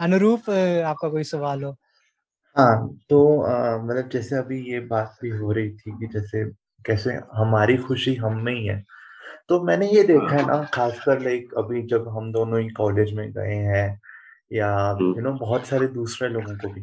अनुरूप 0.00 0.50
आपका 0.86 1.08
कोई 1.08 1.24
सवाल 1.24 1.62
हो? 1.64 1.70
हाँ 2.56 2.88
तो 3.10 3.18
मतलब 3.84 4.08
जैसे 4.12 4.36
अभी 4.36 4.60
ये 4.72 4.80
बात 4.86 5.16
भी 5.22 5.30
हो 5.30 5.52
रही 5.52 5.70
थी 5.70 5.90
कि 5.98 6.06
जैसे 6.12 6.44
कैसे 6.86 7.12
हमारी 7.34 7.76
खुशी 7.76 8.14
हम 8.14 8.40
में 8.44 8.52
ही 8.54 8.66
है। 8.66 8.82
तो 9.48 9.62
मैंने 9.62 9.90
ये 9.90 10.02
देखा 10.02 10.36
है 10.36 10.46
ना 10.46 10.62
खासकर 10.74 11.20
लाइक 11.20 11.54
अभी 11.56 11.82
जब 11.82 12.08
हम 12.08 12.32
दोनों 12.32 12.60
ही 12.60 12.68
कॉलेज 12.68 13.12
में 13.12 13.32
गए 13.32 13.54
हैं 13.54 14.00
या 14.52 14.98
यू 15.00 15.20
नो 15.20 15.32
बहुत 15.32 15.66
सारे 15.66 15.86
दूसरे 15.86 16.28
लोगों 16.28 16.56
को 16.56 16.68
भी। 16.68 16.80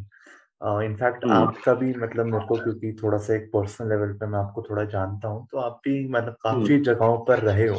इनफैक्ट 0.86 1.26
uh, 1.26 1.32
आपका 1.32 1.74
भी 1.74 1.94
मतलब 1.94 2.26
मेरे 2.26 2.46
को 2.46 2.58
क्योंकि 2.58 2.98
थोड़ा 3.04 3.18
सा 3.18 3.36
एक 3.36 3.50
पर्सनल 3.54 3.90
लेवल 3.90 4.14
पे 4.14 4.26
मैं 4.26 4.40
आपको 4.40 4.62
थोड़ा 4.62 4.84
जानता 4.84 5.28
हूँ 5.28 5.48
तो 5.52 5.58
आप 5.58 5.80
भी 5.86 6.08
मतलब 6.08 6.36
काफ़ी 6.44 6.80
जगहों 6.80 7.18
पर 7.26 7.40
रहे 7.40 7.68
हो। 7.68 7.78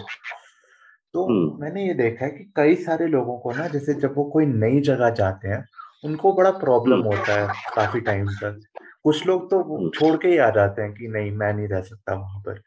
तो 1.14 1.26
मैंने 1.60 1.86
ये 1.86 1.94
देखा 1.94 2.24
है 2.24 2.30
कि 2.30 2.52
कई 2.56 2.74
सारे 2.74 3.06
लोगों 3.06 3.38
को 3.38 3.52
ना 3.52 3.68
जैसे 3.68 3.94
जब 3.94 4.14
वो 4.16 4.24
कोई 4.24 4.46
नई 4.46 4.80
जगह 4.80 5.10
जाते 5.10 5.48
हैं 5.48 5.64
उनको 6.04 6.32
बड़ा 6.32 6.50
प्रॉब्लम 6.50 7.00
होता 7.00 7.40
है 7.40 7.48
काफ़ी 7.76 8.00
टाइम 8.00 8.26
तक। 8.26 8.60
कुछ 9.04 9.26
लोग 9.26 9.46
तो 9.46 9.90
छोड़ 9.90 10.16
के 10.16 10.28
ही 10.28 10.38
आ 10.38 10.50
जाते 10.50 10.82
हैं 10.82 10.92
कि 10.92 11.08
नहीं 11.08 11.30
मैं 11.30 11.52
नहीं 11.52 11.68
रह 11.68 11.80
सकता 11.80 12.14
वहाँ 12.14 12.40
पर। 12.40 12.62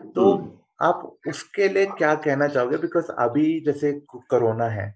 तो 0.00 0.36
आप 0.80 1.02
उसके 1.28 1.68
लिए 1.68 1.86
क्या 1.88 2.14
कहना 2.16 2.48
चाहोगे? 2.48 2.76
बिकॉज़ 2.78 3.10
अभी 3.20 3.60
जैसे 3.66 3.92
कोरोना 4.30 4.66
है 4.70 4.90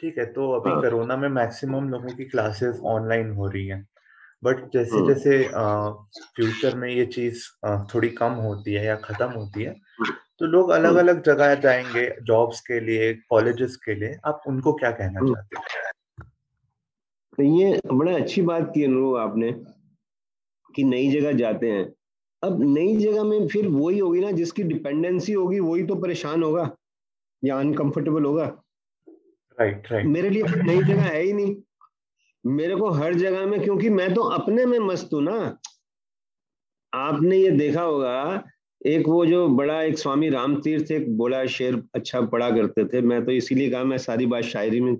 ठीक 0.00 0.18
है? 0.18 0.24
तो 0.26 0.50
अभी 0.52 0.72
कोरोना 0.76 1.16
हाँ। 1.16 1.18
में 1.18 1.28
मैक्सिमम 1.30 1.88
लोगों 1.90 2.14
की 2.14 2.24
क्लासेस 2.26 2.80
ऑनलाइन 2.86 3.30
हो 3.32 3.48
रही 3.48 3.66
हैं। 3.68 3.86
बट 4.42 4.64
जैसे 4.74 5.02
हाँ। 5.02 5.04
जैसे 5.04 5.38
फ्यूचर 6.36 6.76
में 6.76 6.88
ये 6.90 7.06
चीज़ 7.08 7.44
थोड़ी 7.94 8.08
कम 8.14 8.32
होती 8.42 8.74
है 8.74 8.84
या 8.86 8.96
खत्म 9.04 9.30
होती 9.32 9.62
है 9.62 9.74
तो 10.40 10.46
लोग 10.46 10.70
अलग 10.72 10.96
अलग 10.96 11.22
जगह 11.24 11.54
जाएँगे 11.60 12.08
जॉब्स 12.24 12.60
के 12.62 12.80
लिए 12.80 13.14
कॉलेजेस 13.30 13.76
के 13.86 13.94
लिए। 13.94 14.16
आप 14.26 14.42
उनको 14.48 14.74
क्या 14.74 14.90
कहना 14.92 15.20
हाँ। 15.20 15.24
चाहते 15.24 15.56
हैं? 15.56 15.64
तो 17.32 17.42
ये 17.42 17.78
बड़ा 17.94 18.14
अच्छी 18.16 18.42
बात 18.42 18.70
की 18.74 18.84
आपने 19.16 19.50
कि 20.74 20.84
नई 20.84 21.10
जगह 21.10 21.32
जाते 21.34 21.70
हैं। 21.72 21.84
अब 22.44 22.62
नई 22.64 22.96
जगह 22.96 23.24
में 23.24 23.46
फिर 23.48 23.66
वही 23.68 23.98
होगी 23.98 24.20
ना 24.20 24.30
जिसकी 24.32 24.62
डिपेंडेंसी 24.64 25.32
होगी 25.32 25.60
वही 25.60 25.84
तो 25.86 25.94
परेशान 25.96 26.42
होगा 26.42 26.70
या 27.42 27.58
अनकंफर्टेबल 27.58 28.24
होगा। 28.24 28.44
राइट 29.58 29.92
राइट 29.92 30.06
मेरे 30.06 30.30
लिए 30.30 30.42
फिर 30.44 30.62
नई 30.62 30.82
जगह 30.84 31.02
है 31.02 31.22
ही 31.22 31.32
नहीं। 31.32 31.54
मेरे 32.44 32.76
को 32.76 32.90
हर 32.92 33.14
जगह 33.14 33.46
में 33.46 33.60
क्योंकि 33.62 33.90
मैं 33.90 34.12
तो 34.14 34.22
अपने 34.32 34.66
में 34.66 34.78
मस्त 34.78 35.14
हूँ 35.14 35.22
ना। 35.22 35.36
आपने 36.92 37.36
ये 37.36 37.50
देखा 37.52 37.82
होगा 37.82 38.42
एक 38.80 39.08
वो 39.08 39.24
जो 39.26 39.46
बड़ा 39.48 39.80
एक 39.82 39.98
स्वामी 39.98 40.28
राम 40.30 40.60
तीर्थ 40.60 40.90
एक 40.92 41.16
बोला 41.16 41.44
शेर 41.46 41.82
अच्छा 41.94 42.20
पढ़ा 42.22 42.50
करते 42.50 42.84
थे। 42.84 43.00
मैं 43.02 43.24
तो 43.24 43.32
इसीलिए 43.32 43.70
कहा 43.70 43.84
मैं 43.84 43.98
सारी 43.98 44.26
बात 44.26 44.44
शायरी 44.44 44.80
में 44.80 44.96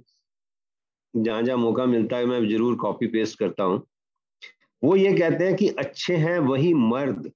जहाँ 1.15 1.43
जहाँ 1.43 1.57
मौका 1.59 1.85
मिलता 1.87 2.17
है 2.17 2.27
मैं 2.27 2.49
ज़रूर 2.49 2.77
कॉपी 2.77 3.07
पेस्ट 3.07 3.39
करता 3.39 3.65
हूँ। 3.65 3.83
वो 4.85 4.97
ये 4.97 5.13
कहते 5.13 5.45
हैं 5.45 5.55
कि 5.57 5.69
अच्छे 5.69 6.17
हैं 6.17 6.39
वही 6.39 6.75
मर्द। 6.75 7.31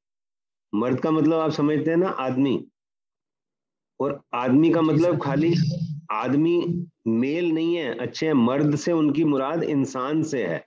मर्द 0.75 1.01
का 1.01 1.11
मतलब 1.11 1.41
आप 1.41 1.51
समझते 1.51 1.91
हैं 1.91 1.97
ना 1.97 2.09
आदमी। 2.09 2.67
और 4.01 4.21
आदमी 4.35 4.71
का 4.71 4.83
मतलब 4.83 5.21
खाली 5.23 5.55
आदमी 6.13 6.87
मेल 7.07 7.51
नहीं 7.53 7.77
है 7.77 7.99
अच्छे 7.99 8.27
हैं। 8.27 8.33
मर्द 8.33 8.77
से 8.77 8.93
उनकी 8.93 9.25
मुराद 9.25 9.63
इंसान 9.63 10.23
से 10.23 10.47
है। 10.47 10.65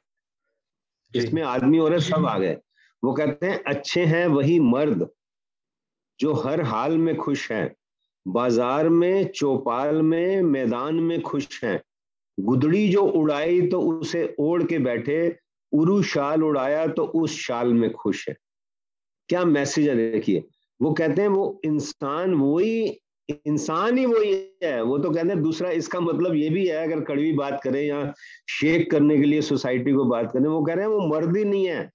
इसमें 1.16 1.42
आदमी 1.44 1.80
और 1.80 2.00
सब 2.00 2.26
आ 2.26 2.38
गए। 2.40 2.58
वो 3.04 3.14
कहते 3.14 3.46
हैं 3.46 3.64
अच्छे 3.64 4.06
हैं 4.06 4.26
वही 4.28 4.60
मर्द 4.60 5.10
जो 6.20 6.34
हर 6.34 6.62
हाल 6.62 6.98
में 6.98 7.16
खुश 7.16 7.52
हैं। 7.52 7.76
बाज़ार 8.28 8.90
में 8.90 9.28
चौपाल 9.28 10.02
में 10.02 10.42
मैदान 10.42 10.96
में 10.96 11.22
खुश 11.22 11.64
हैं। 11.64 11.82
गुदड़ी 12.40 12.88
जो 12.90 13.02
उड़ाई 13.02 13.62
तो 13.68 13.82
उसे 13.82 14.36
ओढ़ 14.40 14.64
के 14.64 14.80
बैठे 14.80 15.41
उरु 15.74 16.02
शाल 16.04 16.44
उड़ाया 16.44 16.86
तो 16.88 17.04
उस 17.06 17.40
शाल 17.40 17.74
में 17.74 17.92
खुश 17.94 18.28
है। 18.30 18.36
क्या 19.30 19.44
मैसेज 19.46 19.88
है 19.90 19.96
देखिए, 20.12 20.44
वो 20.80 20.92
कहते 20.94 21.22
हैं 21.22 21.30
वो 21.30 21.62
इंसान 21.66 22.34
वही, 22.34 23.00
इंसान 23.46 23.98
ही 23.98 24.06
वही 24.06 24.32
है। 24.64 24.82
वो 24.84 24.98
तो 24.98 25.10
कहते 25.10 25.28
हैं 25.28 25.42
दूसरा 25.42 25.70
इसका 25.72 26.00
मतलब 26.00 26.36
ये 26.36 26.50
भी 26.50 26.68
है, 26.68 26.84
अगर 26.84 27.02
कड़वी 27.04 27.32
बात 27.34 27.60
करें 27.64 27.82
या 27.82 28.14
शेक 28.50 28.90
करने 28.92 29.18
के 29.18 29.24
लिए 29.24 29.42
सोसाइटी 29.44 29.94
को 29.94 30.06
बात 30.06 30.32
करें, 30.32 30.46
वो 30.46 30.62
कह 30.62 30.74
रहे 30.74 30.86
हैं 30.86 30.92
वो 30.92 31.08
मर्द 31.08 31.38
ही 31.38 31.44
नहीं 31.46 31.66
है। 31.68 31.90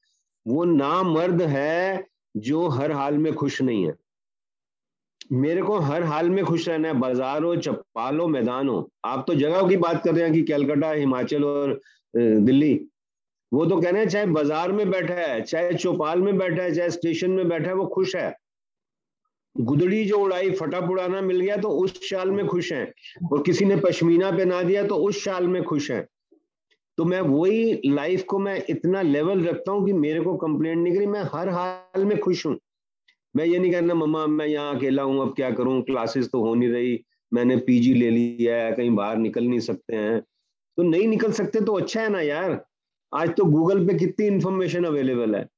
वो 0.46 0.64
ना 0.64 1.02
मर्द 1.02 1.42
है 1.42 2.04
जो 2.36 2.66
हर 2.68 2.92
हाल 2.92 3.18
में 3.18 3.32
खुश 3.34 3.60
नहीं 3.62 3.86
है। 3.86 3.94
मेरे 5.34 5.62
को 5.62 5.78
हर 5.80 6.02
हाल 6.04 6.28
में 6.30 6.44
खुश 6.44 6.68
रहना 6.68 6.88
है, 6.88 6.94
बाज़ार 6.94 7.42
हो, 7.42 7.54
चप्पाल 7.56 8.18
हो, 8.20 8.26
मैदान 8.28 8.68
हो। 8.68 8.88
आप 9.04 9.24
तो 9.28 9.34
जगह 9.34 9.68
की 9.68 9.76
बात 9.76 10.02
कर 10.04 10.14
रहे 10.14 10.24
हैं 10.24 10.32
कि 10.32 10.42
कलकत्ता 10.42 10.90
हिमाचल 10.90 11.44
और 11.44 11.80
दिल्ली। 12.14 12.74
वो 13.56 13.64
तो 13.66 13.80
कह 13.80 13.90
रहे 13.90 14.00
हैं, 14.02 14.08
चाहे 14.08 14.26
बाज़ार 14.26 14.72
में 14.72 14.90
बैठा 14.90 15.14
है, 15.14 15.40
चाहे 15.42 15.74
चौपाल 15.74 16.20
में 16.20 16.38
बैठा 16.38 16.62
है, 16.62 16.74
चाहे 16.74 16.90
स्टेशन 16.90 17.30
में 17.30 17.48
बैठा 17.48 17.68
है, 17.68 17.74
वो 17.74 17.86
खुश 17.86 18.14
है। 18.16 18.34
गुदड़ी 19.56 20.04
जो 20.04 20.18
उड़ाई 20.18 20.50
फटा 20.50 20.80
पुड़ाना 20.80 21.20
मिल 21.20 21.40
गया 21.40 21.56
तो 21.56 21.68
उस 21.78 22.00
शाल 22.04 22.30
में 22.30 22.46
खुश 22.46 22.72
हैं। 22.72 22.92
और 23.32 23.42
किसी 23.42 23.64
ने 23.64 23.76
पश्मीना 23.76 24.30
पहना 24.30 24.62
दिया 24.62 24.82
तो 24.86 24.96
उस 24.96 25.22
शाल 25.24 25.46
में 25.46 25.62
खुश 25.64 25.90
हैं। 25.90 26.06
तो 26.98 27.04
मैं 27.04 27.20
वही 27.20 27.80
लाइफ 27.86 28.24
को 28.24 28.38
मैं 28.38 28.62
इतना 28.70 29.02
लेवल 29.02 29.46
रखता 29.46 29.72
हूँ 29.72 29.86
कि 29.86 29.92
मेरे 29.94 30.20
को 30.20 30.36
कंप्लेंट 30.36 30.78
नहीं 30.78 30.94
करी, 30.94 31.06
मैं 31.06 31.22
हर 31.32 31.48
हाल 31.48 32.04
में 32.04 32.18
खुश 32.18 32.46
हूँ। 32.46 32.56
मैं 33.34 33.44
ये 33.44 33.58
नहीं 33.58 33.72
कहना, 33.72 33.94
मम्मा, 33.94 34.26
मैं 34.26 34.46
यहाँ 34.46 34.76
अकेला 34.76 35.02
हूँ, 35.02 35.20
अब 35.22 35.34
क्या 35.34 35.50
करूँ? 35.50 35.82
क्लासेस 35.82 36.28
तो 36.32 36.44
हो 36.44 36.54
नहीं 36.54 36.68
रही। 36.68 37.04
मैंने 37.32 37.56
पीजी 37.56 37.94
ले 37.94 38.10
लिया 38.10 38.56
है, 38.56 38.72
कहीं 38.72 38.94
बाहर 38.94 39.16
निकल 39.16 39.44
नहीं 39.44 39.60
सकते 39.60 39.96
हैं। 39.96 40.20
तो 40.20 40.82
नहीं 40.82 41.06
निकल 41.08 41.32
सकते 41.32 41.60
तो 41.60 41.72
अच्छा 41.72 42.00
है 42.02 42.08
ना 42.08 42.20
यार। 42.20 42.64
आज 43.16 43.30
तो 43.36 43.44
गूगल 43.44 43.86
पे 43.86 43.94
कितनी 43.98 44.26
इंफॉर्मेशन 44.26 44.84
अवेलेबल 44.84 45.34
है? 45.36 45.48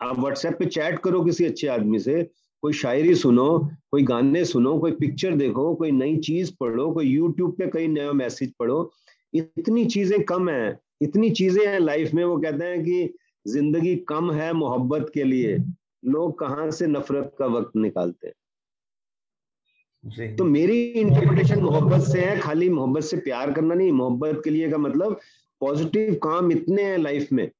आप 0.00 0.18
व्हाट्सएप 0.18 0.58
पे 0.58 0.66
चैट 0.66 0.98
करो 0.98 1.22
किसी 1.24 1.44
अच्छे 1.44 1.68
आदमी 1.68 1.98
से 1.98 2.22
कोई 2.62 2.72
शायरी 2.72 3.14
सुनो 3.14 3.46
कोई 3.90 4.02
गाने 4.02 4.44
सुनो 4.44 4.78
कोई 4.78 4.92
पिक्चर 4.92 5.34
देखो 5.36 5.74
कोई 5.74 5.90
नई 5.90 6.16
चीज़ 6.16 6.52
पढ़ो 6.60 6.90
कोई 6.92 7.06
यूट्यूब 7.06 7.56
पे 7.58 7.66
कई 7.66 7.86
नया 7.86 8.12
मैसेज 8.12 8.52
पढ़ो 8.58 8.78
इतनी 9.34 9.84
चीज़ें 9.86 10.22
कम 10.24 10.48
है 10.48 10.78
इतनी 11.02 11.30
चीज़ें 11.30 11.66
हैं 11.66 11.78
लाइफ 11.80 12.14
में 12.14 12.24
वो 12.24 12.36
कहते 12.38 12.64
हैं 12.64 12.82
कि 12.84 13.14
ज़िंदगी 13.48 13.96
कम 14.08 14.32
है 14.32 14.52
मोहब्बत 14.52 15.10
के 15.14 15.24
लिए 15.24 15.56
लोग 16.04 16.38
कहाँ 16.38 16.70
से 16.70 16.86
नफरत 16.86 17.34
का 17.38 17.46
वक्त 17.46 17.76
निकालते 17.76 18.26
हैं? 18.28 18.34
तो 20.36 20.44
मेरी 20.44 20.82
इंटरप्रिटेशन 20.82 21.60
मोहब्बत 21.60 22.06
से 22.06 22.20
है 22.20 22.38
खाली 22.40 22.68
मोहब्बत 22.68 23.04
से 23.04 23.16
प्यार 23.16 23.52
करना 23.52 23.74
नहीं 23.74 23.92
मोहब्बत 23.92 24.40
के 24.44 24.50
लिए 24.50 24.70
का 24.70 24.78
मतलब 24.78 25.20
पॉजिटिव 25.60 26.14
काम 26.14 26.52
इतने 26.52 26.82
हैं 26.82 26.98
लाइफ 26.98 27.28
में। 27.32 27.50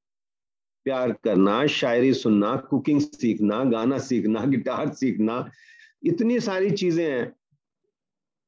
प्यार 0.85 1.11
करना 1.11 1.65
शायरी 1.67 2.13
सुनना 2.13 2.55
कुकिंग 2.55 3.01
सीखना 3.01 3.63
गाना 3.63 3.97
सीखना 3.99 4.45
गिटार 4.45 4.93
सीखना 4.93 5.51
इतनी 6.03 6.39
सारी 6.39 6.71
चीज़ें 6.71 7.11
हैं। 7.11 7.35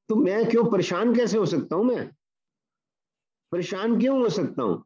तो 0.09 0.15
मैं 0.15 0.49
क्यों 0.49 0.63
परेशान 0.65 1.15
कैसे 1.15 1.37
हो 1.37 1.45
सकता 1.45 1.75
हूँ 1.75 1.85
मैं? 1.85 2.09
परेशान 3.51 3.99
क्यों 3.99 4.19
हो 4.19 4.29
सकता 4.29 4.63
हूँ? 4.63 4.83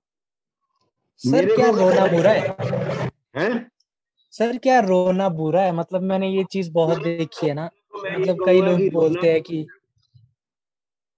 सर 1.17 1.55
क्या 1.55 1.69
रोना 1.69 2.07
बुरा 2.07 2.31
है? 2.31 2.55
हैं? 3.37 3.71
सर 4.31 4.57
क्या 4.57 4.79
रोना 4.79 5.29
बुरा 5.29 5.61
है? 5.61 5.71
मतलब 5.71 6.01
मैंने 6.01 6.29
ये 6.29 6.43
चीज़ 6.43 6.71
बहुत 6.71 7.03
देखी 7.03 7.47
है 7.47 7.53
ना। 7.53 7.69
मतलब 7.95 8.45
कई 8.45 8.61
लोग 8.61 8.93
बोलते 8.93 9.31
हैं 9.31 9.41
कि 9.41 9.67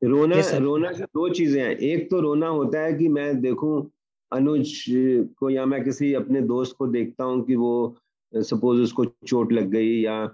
रोना 0.01 0.39
रोना 0.57 0.91
की 0.91 1.03
दो 1.03 1.29
चीज़ें 1.29 1.63
हैं। 1.63 1.71
एक 1.71 2.09
तो 2.11 2.19
रोना 2.21 2.47
होता 2.47 2.79
है 2.79 2.93
कि 2.93 3.07
मैं 3.07 3.41
देखूँ 3.41 3.91
अनुज 4.31 4.83
को 5.39 5.49
या 5.49 5.65
मैं 5.65 5.83
किसी 5.83 6.13
अपने 6.13 6.41
दोस्त 6.41 6.75
को 6.77 6.87
देखता 6.87 7.23
हूँ 7.23 7.45
कि 7.45 7.55
वो 7.55 7.95
सपोज़ 8.33 8.81
उसको 8.81 9.05
चोट 9.05 9.51
लग 9.51 9.69
गई 9.69 10.01
या 10.01 10.29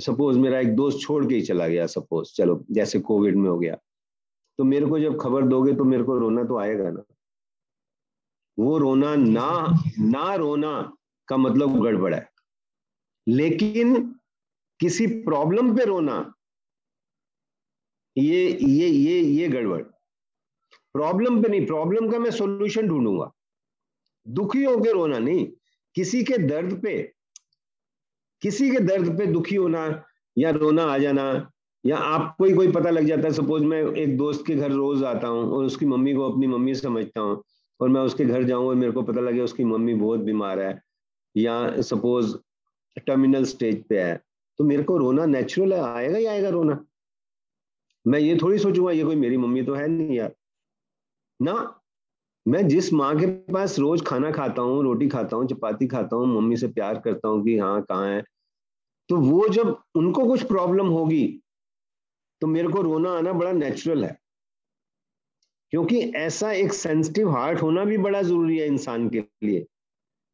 सपोज़ 0.00 0.38
मेरा 0.38 0.60
एक 0.60 0.74
दोस्त 0.76 0.98
छोड़ 1.00 1.26
के 1.26 1.34
ही 1.34 1.42
चला 1.42 1.68
गया 1.68 1.86
सपोज़ 1.86 2.32
चलो 2.36 2.64
जैसे 2.70 3.00
कोविड 3.00 3.36
में 3.36 3.48
हो 3.50 3.58
गया। 3.58 3.76
तो 4.58 4.64
मेरे 4.64 4.86
को 4.86 4.98
जब 4.98 5.20
खबर 5.20 5.42
दोगे 5.42 5.72
तो 5.74 5.84
मेरे 5.84 6.02
को 6.02 6.18
रोना 6.18 6.44
तो 6.44 6.58
आएगा 6.58 6.90
ना। 6.90 7.04
वो 8.58 8.78
रोना 8.78 9.14
ना 9.16 9.80
ना 9.98 10.34
रोना 10.34 10.92
का 11.28 11.36
मतलब 11.36 11.82
गड़बड़ 11.82 12.14
है। 12.14 12.28
लेकिन 13.28 14.14
किसी 14.80 15.06
प्रॉब्लम 15.06 15.76
पे 15.76 15.84
रोना 15.84 16.33
ये 18.16 18.46
ये 18.60 18.88
ये 18.88 19.20
ये 19.20 19.48
गड़बड़। 19.48 19.82
प्रॉब्लम 20.94 21.42
पे 21.42 21.48
नहीं 21.48 21.66
प्रॉब्लम 21.66 22.10
का 22.10 22.18
मैं 22.18 22.30
सॉल्यूशन 22.32 22.88
ढूंढूँगा। 22.88 23.30
दुखी 24.26 24.62
होकर 24.64 24.92
रोना 24.92 25.18
नहीं, 25.18 25.46
किसी 25.96 26.22
के 26.24 26.38
दर्द 26.38 26.80
पे, 26.82 26.96
किसी 28.42 28.70
के 28.70 28.80
दर्द 28.80 29.16
पे 29.18 29.26
दुखी 29.26 29.56
होना 29.56 30.04
या 30.36 30.50
रोना 30.52 30.84
आ 30.84 30.98
जाना, 30.98 31.50
या 31.84 31.96
आपको 31.96 32.44
ही 32.44 32.52
कोई 32.54 32.70
पता 32.72 32.90
लग 32.90 33.06
जाता 33.06 33.22
है 33.22 33.32
सपोज़ 33.32 33.64
मैं 33.64 33.82
एक 33.82 34.16
दोस्त 34.18 34.46
के 34.46 34.54
घर 34.54 34.70
रोज 34.72 35.02
आता 35.04 35.28
हूँ 35.28 35.50
और 35.50 35.64
उसकी 35.64 35.86
मम्मी 35.86 36.14
को 36.14 36.30
अपनी 36.30 36.46
मम्मी 36.46 36.74
समझता 36.74 37.20
हूँ 37.20 37.42
और 37.80 37.88
मैं 37.88 38.00
उसके 38.02 38.24
घर 38.24 38.44
जाऊँ 38.44 38.68
और 38.68 38.74
मेरे 38.74 38.92
को 38.92 39.02
पता 39.02 39.20
लगे 39.20 39.40
उसकी 39.40 39.64
मम्मी 39.64 39.94
बहुत 39.96 40.20
बीमार 40.20 40.60
है 40.60 40.80
या 41.34 41.82
सपोज़ 41.82 42.36
टर्मिनल 42.96 43.44
स्टेज 43.44 43.84
पे 43.88 44.00
है 44.00 44.16
तो 44.58 44.64
मेरे 44.64 44.82
को 44.82 44.96
रोना 44.98 45.24
नेचुरल 45.26 45.72
है, 45.72 45.80
आएगा 45.82 46.18
ही 46.18 46.26
आएगा 46.26 46.48
रोना। 46.48 46.84
मैं 48.04 48.18
ये 48.18 48.36
थोड़ी 48.42 48.58
सोचूँगा, 48.58 48.92
ये 48.92 49.04
कोई 49.04 49.16
मेरी 49.16 49.36
मम्मी 49.36 49.62
तो 49.62 49.74
है 49.74 49.86
नहीं 49.88 50.16
यार। 50.16 50.34
ना, 51.40 51.80
मैं 52.46 52.66
जिस 52.68 52.92
माँ 52.92 53.14
के 53.16 53.26
पास 53.52 53.78
रोज 53.78 54.02
खाना 54.06 54.30
खाता 54.30 54.62
हूँ, 54.62 54.82
रोटी 54.84 55.08
खाता 55.08 55.36
हूँ, 55.36 55.46
चपाती 55.48 55.86
खाता 55.86 56.16
हूँ, 56.16 56.26
मम्मी 56.34 56.56
से 56.56 56.68
प्यार 56.68 56.98
करता 57.00 57.28
हूँ 57.28 57.44
कि 57.44 57.58
हाँ 57.58 57.80
कहाँ 57.82 58.08
है 58.08 58.22
तो 59.08 59.16
वो 59.16 59.48
जब 59.48 59.76
उनको 59.96 60.26
कुछ 60.26 60.42
प्रॉब्लम 60.42 60.86
होगी 60.88 61.26
तो 62.42 62.46
मेरे 62.46 62.68
को 62.68 62.82
रोना 62.82 63.10
आना 63.10 63.32
बड़ा 63.32 63.52
नेचुरल 63.52 64.04
है। 64.04 64.16
क्योंकि 65.72 66.00
ऐसा 66.16 66.50
एक 66.52 66.72
सेंसिटिव 66.72 67.30
हार्ट 67.30 67.62
होना 67.62 67.84
भी 67.84 67.98
बड़ा 67.98 68.22
ज़रूरी 68.22 68.58
है 68.58 68.66
इंसान 68.66 69.08
के 69.08 69.24
लिए। 69.44 69.64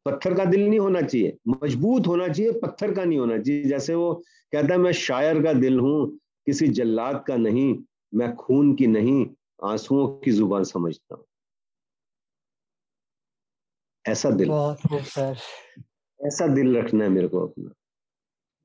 पत्थर 0.05 0.33
का 0.33 0.45
दिल 0.45 0.67
नहीं 0.69 0.79
होना 0.79 1.01
चाहिए, 1.01 1.37
मज़बूत 1.47 2.07
होना 2.07 2.27
चाहिए, 2.27 2.51
पत्थर 2.53 2.93
का 2.93 3.05
नहीं 3.05 3.19
होना 3.19 3.37
चाहिए। 3.37 3.63
जैसे 3.63 3.95
वो 3.95 4.13
कहता 4.53 4.73
है, 4.73 4.79
मैं 4.79 4.91
शायर 4.93 5.41
का 5.43 5.53
दिल 5.53 5.79
हूँ 5.79 6.19
किसी 6.47 6.67
जल्लाद 6.67 7.23
का 7.27 7.35
नहीं 7.37 7.75
मैं 8.13 8.33
खून 8.35 8.73
की 8.75 8.87
नहीं 8.87 9.25
आंसुओं 9.63 10.07
की 10.19 10.31
ज़ुबान 10.31 10.63
समझता 10.63 11.15
हूँ। 11.15 11.25
ऐसा 14.05 14.29
दिल। 14.31 14.51
ऐसा 16.19 16.47
दिल 16.47 16.77
रखना 16.77 17.03
है 17.03 17.09
मेरे 17.09 17.27
को 17.27 17.39
अपना। 17.47 17.71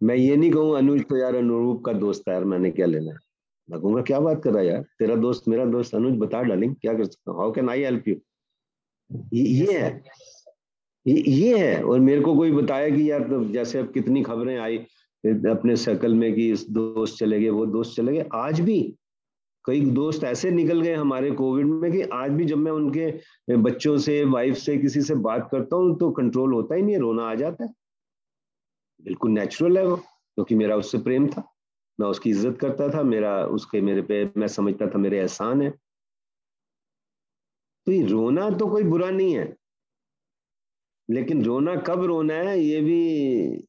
मैं 0.01 0.15
ये 0.17 0.37
नहीं 0.37 0.51
कहूँ 0.51 0.77
अनुज 0.79 1.03
तो 1.09 1.17
यार 1.17 1.35
अनुरूप 1.37 1.85
का 1.85 1.93
दोस्त 1.93 2.29
है 2.29 2.35
यार 2.35 2.45
मैंने 2.45 2.71
क्या 2.71 2.87
लेना 2.87 3.13
है? 3.13 3.19
मैं 3.69 3.81
कहूँगा 3.81 4.03
क्या 4.03 4.21
बात 4.21 4.43
कर 4.45 4.51
रहा 4.51 4.63
है 4.63 4.67
यार? 4.69 4.83
तेरा 4.99 5.15
दोस्त 5.17 5.49
मेरा 5.49 5.65
दोस्त 5.65 5.95
अनुज 5.95 6.19
बता 6.19 6.43
डालिंग 6.43 6.75
क्या 6.77 6.95
कर 6.95 7.05
सकता 7.05 7.31
हूँ? 7.31 7.41
How 7.41 7.53
can 7.53 7.71
I 7.71 7.83
help 7.85 8.09
you 8.09 8.17
ये 9.33 9.79
है। 9.79 10.03
ये, 11.07 11.59
है। 11.59 11.83
और 11.85 12.01
मेरे 12.01 12.21
को 12.21 12.35
कोई 12.37 12.53
बताया 12.53 12.89
कि 12.97 13.11
यार 13.11 13.29
तो 13.29 13.45
जैसे 13.45 13.79
अब 13.79 13.93
कितनी 13.93 14.23
खबरें 14.23 14.57
आई 14.59 14.79
अपने 15.51 15.77
सर्कल 15.77 16.15
में 16.15 16.35
कि 16.35 16.51
इस 16.53 16.67
दोस्त 16.71 17.19
चले 17.19 17.41
गए, 17.41 17.49
वो 17.49 17.67
दोस्त 17.67 17.97
चले 17.97 18.13
गए। 18.13 18.29
आज 18.35 18.61
भी 18.61 18.81
कई 19.65 19.81
दोस्त 19.93 20.25
ऐसे 20.25 20.51
निकल 20.51 20.81
गए 20.81 20.95
हमारे 20.95 21.31
कोविड 21.31 21.67
में 21.67 21.91
कि 21.93 22.03
आज 22.15 22.31
भी 22.31 22.45
जब 22.45 22.59
मैं 22.59 22.73
उनके 22.73 23.57
बच्चों 23.59 23.97
से 23.99 24.23
वाइफ 24.25 24.57
से, 24.57 24.77
किसी 24.79 25.01
से 25.03 25.15
बात 25.17 25.49
करता 25.53 25.77
हूँ 25.77 25.99
तो 25.99 26.11
कंट्रोल 26.11 26.53
होता 26.55 26.75
ही 26.75 26.83
नहीं 26.83 26.99
रोना 26.99 27.25
आ 27.31 27.35
जाता 27.35 27.65
है। 27.65 27.73
बिल्कुल 29.05 29.31
नेचुरल 29.31 29.79
है 29.79 29.85
वो, 29.87 29.97
क्योंकि 29.97 30.55
मेरा 30.55 30.77
उससे 30.77 30.99
प्रेम 30.99 31.29
था, 31.29 31.43
मैं 31.99 32.09
उसकी 32.09 32.31
इज़्ज़त 32.31 32.59
करता 32.61 32.89
था, 32.89 33.03
मेरा 33.03 33.35
उसके, 33.47 33.81
मेरे 33.81 34.03
पे, 34.03 34.25
मैं 34.37 34.49
समझता 34.49 34.87
था 34.87 34.99
मेरे 34.99 35.19
एहसान 35.19 35.63
है। 35.63 35.71
तो 37.87 37.93
ये 37.93 38.07
रोना 38.07 38.49
तो 38.51 38.67
कोई 38.67 38.83
बुरा 38.85 39.11
नहीं 39.11 39.35
है। 39.35 39.55
लेकिन 41.09 41.45
रोना 41.45 41.75
कब 41.87 42.05
रोना 42.05 42.35
है, 42.35 42.59
ये 42.61 42.81
भी 42.81 43.67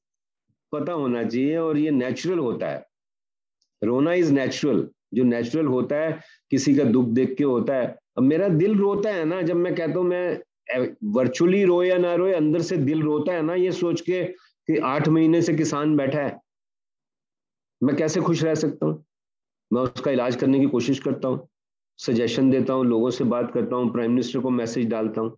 पता 0.71 0.91
होना 0.91 1.23
चाहिए 1.23 1.57
और 1.57 1.77
ये 1.77 1.91
नेचुरल 1.91 2.39
होता 2.39 2.69
है। 2.69 2.85
रोना 3.83 4.13
इज़ 4.13 4.33
नेचुरल 4.33 4.87
जो 5.13 5.23
नेचुरल 5.23 5.65
होता 5.65 5.95
है, 5.95 6.19
किसी 6.51 6.75
का 6.75 6.83
दुख 6.83 7.07
देख 7.07 7.35
के 7.37 7.43
होता 7.43 7.75
है। 7.75 7.95
अब 8.17 8.23
मेरा 8.23 8.47
दिल 8.47 8.77
रोता 8.77 9.09
है 9.09 9.25
ना, 9.25 9.41
जब 9.41 9.55
मैं 9.55 9.75
कहता 9.75 9.99
हूँ, 9.99 10.07
मैं 10.07 10.41
वर्चुअली 11.03 11.63
रोए 11.65 11.89
या 11.89 11.97
ना 11.97 12.15
रोए, 12.15 12.33
अंदर 12.33 12.61
से 12.61 12.77
दिल 12.77 13.01
रोता 13.01 13.33
है 13.33 13.41
ना, 13.41 13.53
ये 13.53 13.71
सोच 13.71 14.01
के 14.01 14.23
कि 14.23 14.77
आठ 14.77 15.07
महीने 15.07 15.41
से 15.41 15.53
किसान 15.53 15.95
बैठा 15.97 16.19
है। 16.19 16.39
मैं 17.83 17.95
कैसे 17.95 18.21
खुश 18.21 18.43
रह 18.43 18.55
सकता 18.55 18.85
हूँ? 18.85 19.05
मैं 19.73 19.81
उसका 19.81 20.11
इलाज 20.11 20.35
करने 20.35 20.59
की 20.59 20.65
कोशिश 20.65 20.99
करता 20.99 21.27
हूँ। 21.27 21.47
सजेशन 21.97 22.49
देता 22.49 22.73
हूँ, 22.73 22.85
लोगों 22.85 23.09
से 23.09 23.23
बात 23.23 23.51
करता 23.51 23.75
हूँ 23.75 23.91
प्राइम 23.91 24.11
मिनिस्टर 24.11 24.39
को 24.39 24.49
मैसेज 24.49 24.87
डालता 24.87 25.21
हूँ। 25.21 25.37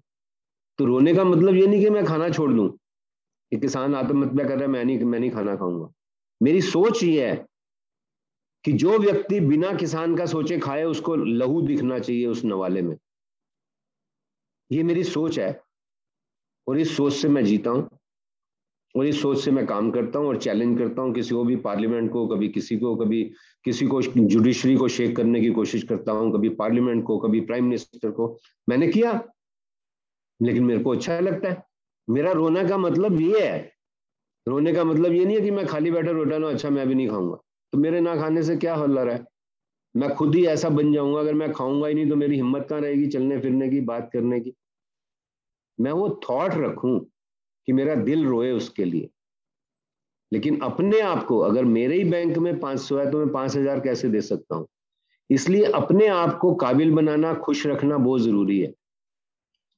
तो 0.79 0.85
रोने 0.85 1.13
का 1.15 1.23
मतलब 1.23 1.55
ये 1.55 1.67
नहीं 1.67 1.83
कि 1.83 1.89
मैं 1.89 2.05
खाना 2.05 2.29
छोड़ 2.29 2.53
दूँ। 2.53 2.69
कि 3.51 3.57
किसान 3.57 3.95
आत्महत्या 3.95 4.47
कर 4.47 4.53
रहा 4.53 4.61
है, 4.61 4.67
मैं 4.67 4.83
नहीं 4.85 4.99
मैं 4.99 5.19
नहीं 5.19 5.31
खाना 5.31 5.55
खाऊँगा। 5.55 5.91
मेरी 6.41 6.61
सोच 6.61 7.03
ये 7.03 7.29
है 7.29 7.45
कि 8.65 8.71
जो 8.73 8.97
व्यक्ति 8.99 9.39
बिना 9.39 9.73
किसान 9.73 10.15
का 10.15 10.25
सोचे 10.25 10.57
खाए, 10.59 10.83
उसको 10.83 11.15
लहू 11.15 11.61
दिखना 11.61 11.99
चाहिए 11.99 12.25
उस 12.27 12.43
नवाले 12.45 12.81
में। 12.81 12.97
ये 14.71 14.83
मेरी 14.83 15.03
सोच 15.03 15.39
है 15.39 15.61
और 16.67 16.79
इस 16.79 16.95
सोच 16.97 17.13
से 17.13 17.27
मैं 17.27 17.43
जीता 17.45 17.69
हूँ 17.69 17.89
और 18.95 19.05
इस 19.05 19.21
सोच 19.21 19.39
से 19.39 19.51
मैं 19.51 19.65
काम 19.67 19.89
करता 19.91 20.19
हूँ 20.19 20.27
और 20.27 20.37
चैलेंज 20.37 20.77
करता 20.77 21.01
हूँ। 21.01 21.13
किसी 21.13 21.35
को 21.35 21.43
भी 21.43 21.55
पार्लियामेंट 21.55 22.11
को, 22.11 22.27
कभी 22.27 22.49
किसी 22.49 22.77
को, 22.77 22.95
कभी 22.95 23.23
किसी 23.65 23.87
को 23.87 24.01
जुडिशरी 24.01 24.75
को 24.75 24.87
शेक 24.87 25.15
करने 25.15 25.41
की 25.41 25.49
कोशिश 25.49 25.83
करता 25.83 26.11
हूँ, 26.11 26.31
कभी 26.33 26.49
पार्लियामेंट 26.49 27.03
को, 27.05 27.17
कभी 27.19 27.41
प्राइम 27.41 27.63
मिनिस्टर 27.63 28.11
को। 28.11 28.37
मैंने 28.69 28.87
किया, 28.87 29.13
लेकिन 30.41 30.63
मेरे 30.63 30.83
को 30.83 30.91
अच्छा 30.91 31.19
लगता 31.19 31.49
है। 31.49 31.68
मेरा 32.09 32.31
रोना 32.31 32.63
का 32.67 32.77
मतलब 32.77 33.19
ये 33.21 33.47
है, 33.47 33.71
रोने 34.47 34.73
का 34.73 34.83
मतलब 34.83 35.13
ये 35.13 35.25
नहीं 35.25 35.35
है 35.35 35.41
कि 35.41 35.51
मैं 35.51 35.65
खाली 35.65 35.91
बैठा 35.91 36.11
रोटा 36.11 36.37
ना 36.37 36.49
अच्छा 36.49 36.69
मैं 36.69 36.87
भी 36.87 36.95
नहीं 36.95 37.07
खाऊँगा। 37.09 37.35
तो 37.73 37.77
मेरे 37.77 37.99
ना 38.01 38.15
खाने 38.15 38.43
से 38.43 38.55
क्या 38.57 38.75
हल्ला 38.75 39.01
है? 39.03 39.23
मैं 39.95 40.09
खुद 40.15 40.35
ही 40.35 40.45
ऐसा 40.45 40.69
बन 40.69 40.93
जाऊँगा, 40.93 41.19
अगर 41.19 41.33
मैं 41.33 41.51
खाऊँगा 41.53 41.87
ही 41.87 41.93
नहीं 41.93 42.09
तो 42.09 42.15
मेरी 42.15 42.35
हिम्मत 42.35 42.67
कहाँ 42.69 42.81
रहेगी 42.81 43.07
चलने 43.07 43.39
फिरने 43.39 43.69
की, 43.69 43.81
बात 43.81 44.09
करने 44.13 44.39
की? 44.39 44.53
मैं 45.79 45.91
वो 45.91 46.09
थॉट 46.29 46.53
रखूँ 46.55 46.99
कि 47.67 47.73
मेरा 47.73 47.95
दिल 47.95 48.25
रोए 48.25 48.51
उसके 48.51 48.85
लिए। 48.85 49.09
लेकिन 50.31 50.59
अपने 50.59 50.99
आप 50.99 51.25
को, 51.25 51.39
अगर 51.39 51.65
मेरे 51.65 51.95
ही 51.95 52.03
बैंक 52.03 52.37
में 52.37 52.59
पाँच 52.59 52.79
सौ 52.79 52.97
है 52.97 53.09
तो 53.11 53.19
मैं 53.19 53.29
पाँच 53.29 53.55
हज़ार 53.55 53.79
कैसे 53.79 54.09
दे 54.09 54.21
सकता 54.21 54.55
हूँ? 54.55 54.67
इसलिए 55.29 55.63
अपने 55.65 56.07
आप 56.07 56.37
को 56.37 56.53
काबिल 56.55 56.91
बनाना, 56.91 57.33
खुश 57.33 57.65
रखना 57.67 57.97
बहुत 57.97 58.21
ज़रूरी 58.21 58.59
है। 58.59 58.73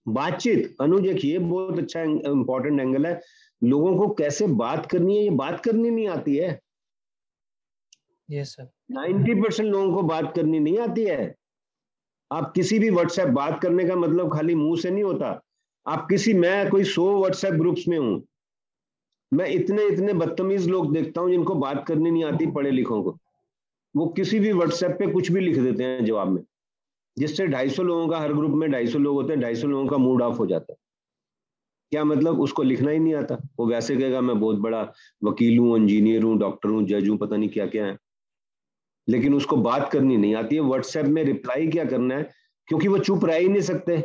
बातचीत। 0.05 0.75
अनुज 0.81 1.07
एक 1.07 1.25
ये 1.25 1.39
बहुत 1.39 1.79
अच्छा 1.79 2.01
इंपॉर्टेंट 2.01 2.79
एंगल 2.79 3.05
है। 3.05 3.19
लोगों 3.61 3.95
को 3.97 4.07
कैसे 4.13 4.47
बात 4.47 4.85
करनी 4.91 5.17
है 5.17 5.23
ये 5.23 5.29
बात 5.29 5.59
करनी 5.63 5.89
नहीं 5.89 6.07
आती 6.07 6.35
है। 6.35 6.59
यस 8.29 8.55
सर 8.55 8.69
नाइन्टी 8.91 9.33
परसेंट 9.41 9.69
लोगों 9.69 9.93
को 9.93 10.01
बात 10.03 10.33
करनी 10.35 10.59
नहीं 10.59 10.79
आती 10.79 11.03
है। 11.03 11.33
आप 12.31 12.51
किसी 12.55 12.79
भी 12.79 12.89
व्हाट्सएप 12.89 13.27
बात 13.29 13.61
करने 13.61 13.85
का 13.85 13.95
मतलब 13.95 14.33
खाली 14.33 14.55
मुँह 14.55 14.79
से 14.81 14.91
नहीं 14.91 15.03
होता। 15.03 15.39
आप 15.85 16.05
किसी 16.09 16.33
मैं 16.33 16.69
कोई 16.69 16.83
सौ 16.83 17.05
व्हाट्सएप 17.17 17.53
ग्रुप्स 17.53 17.87
में 17.87 17.97
हूँ। 17.97 18.21
मैं 19.31 19.47
इतने 19.47 19.87
इतने 19.87 20.13
बदतमीज 20.13 20.67
लोग 20.69 20.93
देखता 20.93 21.21
हूँ 21.21 21.31
जिनको 21.31 21.55
बात 21.55 21.85
करनी 21.87 22.11
नहीं 22.11 22.23
आती 22.23 22.51
पढ़े 22.51 22.71
लिखों 22.71 23.03
को। 23.03 23.17
वो 23.95 24.07
किसी 24.07 24.39
भी 24.39 24.51
व्हाट्सएप 24.51 24.91
पे 24.91 25.11
कुछ 25.11 25.31
भी 25.31 25.39
लिख 25.39 25.57
देते 25.57 25.83
हैं 25.83 26.05
जवाब 26.05 26.27
में। 26.27 26.41
जिससे 27.17 27.47
ढाई 27.47 27.69
सौ 27.69 27.83
लोगों 27.83 28.07
का, 28.07 28.19
हर 28.19 28.33
ग्रुप 28.33 28.51
में 28.51 28.71
ढाई 28.71 28.87
सौ 28.87 28.99
लोग 28.99 29.15
होते 29.15 29.33
हैं, 29.33 29.41
ढाई 29.41 29.55
सौ 29.55 29.67
लोगों 29.67 29.87
का 29.87 29.97
मूड 29.97 30.21
ऑफ़ 30.21 30.35
हो 30.35 30.45
जाता 30.45 30.73
है। 30.73 30.77
क्या 31.91 32.03
मतलब? 32.03 32.41
उसको 32.41 32.63
लिखना 32.63 32.91
ही 32.91 32.99
नहीं 32.99 33.15
आता। 33.15 33.35
वो 33.59 33.67
वैसे 33.67 33.97
कहेगा, 33.97 34.21
मैं 34.21 34.39
बहुत 34.39 34.57
बड़ा 34.57 34.93
वकील 35.23 35.59
हूँ 35.59 35.77
इंजीनियर 35.77 36.23
हूँ 36.23 36.39
डॉक्टर 36.39 36.69
हूँ 36.69 36.83
जज 36.83 37.09
हूँ, 37.09 37.17
पता 37.17 37.37
नहीं 37.37 37.49
क्या 37.49 37.67
क्या 37.67 37.85
है। 37.85 37.97
लेकिन 39.09 39.33
उसको 39.33 39.55
बात 39.55 39.89
करनी 39.91 40.17
नहीं 40.17 40.35
आती 40.35 40.55
है। 40.55 40.61
व्हाट्सएप 40.61 41.05
में 41.05 41.23
रिप्लाई 41.23 41.67
क्या 41.67 41.85
करना 41.85 42.15
है? 42.15 42.29
क्योंकि 42.67 42.87
वो 42.87 42.97
चुप 42.97 43.25
रह 43.25 43.35
ही 43.35 43.47
नहीं 43.47 43.61
सकते। 43.61 43.97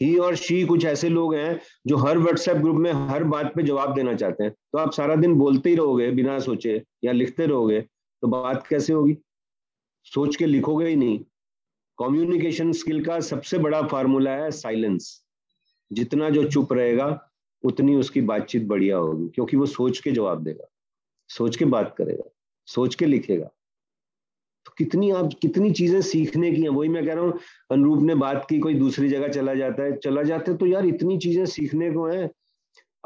ही 0.00 0.16
और 0.16 0.34
शी 0.34 0.64
कुछ 0.66 0.84
ऐसे 0.84 1.08
लोग 1.08 1.34
हैं 1.34 1.60
जो 1.86 1.96
हर 1.96 2.18
व्हाट्सएप 2.18 2.56
ग्रुप 2.56 2.76
में 2.76 2.92
हर 2.92 3.24
बात 3.24 3.52
पे 3.54 3.62
जवाब 3.62 3.94
देना 3.94 4.14
चाहते 4.14 4.44
हैं। 4.44 4.52
तो 4.52 4.78
आप 4.78 4.92
सारा 4.92 5.16
दिन 5.16 5.34
बोलते 5.34 5.70
ही 5.70 5.76
रहोगे, 5.76 6.10
बिना 6.10 6.38
सोचे 6.38 6.82
या 7.04 7.12
लिखते 7.12 7.46
रहोगे 7.46 7.80
तो 8.22 8.28
बात 8.28 8.66
कैसे 8.66 8.92
होगी? 8.92 9.16
सोच 10.04 10.36
के 10.36 10.46
लिखोगे 10.46 10.86
ही 10.86 10.96
नहीं। 10.96 11.24
कम्युनिकेशन 11.98 12.72
स्किल 12.72 13.04
का 13.04 13.20
सबसे 13.20 13.58
बड़ा 13.58 13.82
फार्मूला 13.82 14.30
है 14.30 14.50
साइलेंस 14.50 15.22
जितना 15.90 16.30
जो 16.30 16.44
चुप 16.50 16.72
रहेगा, 16.72 17.28
उतनी 17.64 17.94
उसकी 17.96 18.20
बातचीत 18.20 18.66
बढ़िया 18.66 18.96
होगी, 18.96 19.28
क्योंकि 19.28 19.56
वो 19.56 19.66
सोच 19.66 19.98
के 19.98 20.10
जवाब 20.10 20.42
देगा, 20.44 20.68
सोच 21.30 21.56
के 21.56 21.64
बात 21.64 21.94
करेगा, 21.98 22.30
सोच 22.68 22.94
के 22.94 23.06
लिखेगा। 23.06 23.50
तो 24.66 24.72
कितनी 24.78 25.10
आप, 25.10 25.30
कितनी 25.42 25.70
चीज़ें 25.70 26.00
सीखने 26.00 26.50
की 26.52 26.62
हैं, 26.62 26.68
वही 26.68 26.88
मैं 26.88 27.06
कह 27.06 27.14
रहा 27.14 27.24
हूँ, 27.24 27.38
अनुरूप 27.70 28.02
ने 28.02 28.14
बात 28.14 28.46
की, 28.50 28.58
कोई 28.58 28.74
दूसरी 28.74 29.08
जगह 29.08 29.28
चला 29.28 29.54
जाता 29.54 29.82
है, 29.82 29.96
चला 29.96 30.22
जाते 30.22 30.54
तो 30.54 30.66
यार 30.66 30.86
इतनी 30.86 31.18
चीज़ें 31.18 31.44
सीखने 31.46 31.90
को 31.90 32.06
है। 32.06 32.30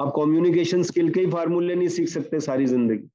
आप 0.01 0.13
कम्युनिकेशन 0.17 0.83
स्किल 0.83 1.13
के 1.13 1.21
ही 1.21 1.31
फार्मूले 1.31 1.75
नहीं 1.75 1.89
सीख 1.89 2.09
सकते 2.09 2.41
सारी 2.41 2.67
ज़िंदगी। 2.67 3.09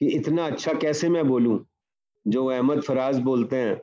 कि 0.00 0.06
इतना 0.08 0.46
अच्छा 0.46 0.72
कैसे 0.72 1.08
मैं 1.08 1.26
बोलूँ? 1.28 1.58
जो 2.26 2.46
अहमद 2.46 2.82
फराज 2.82 3.18
बोलते 3.20 3.56
हैं 3.56 3.80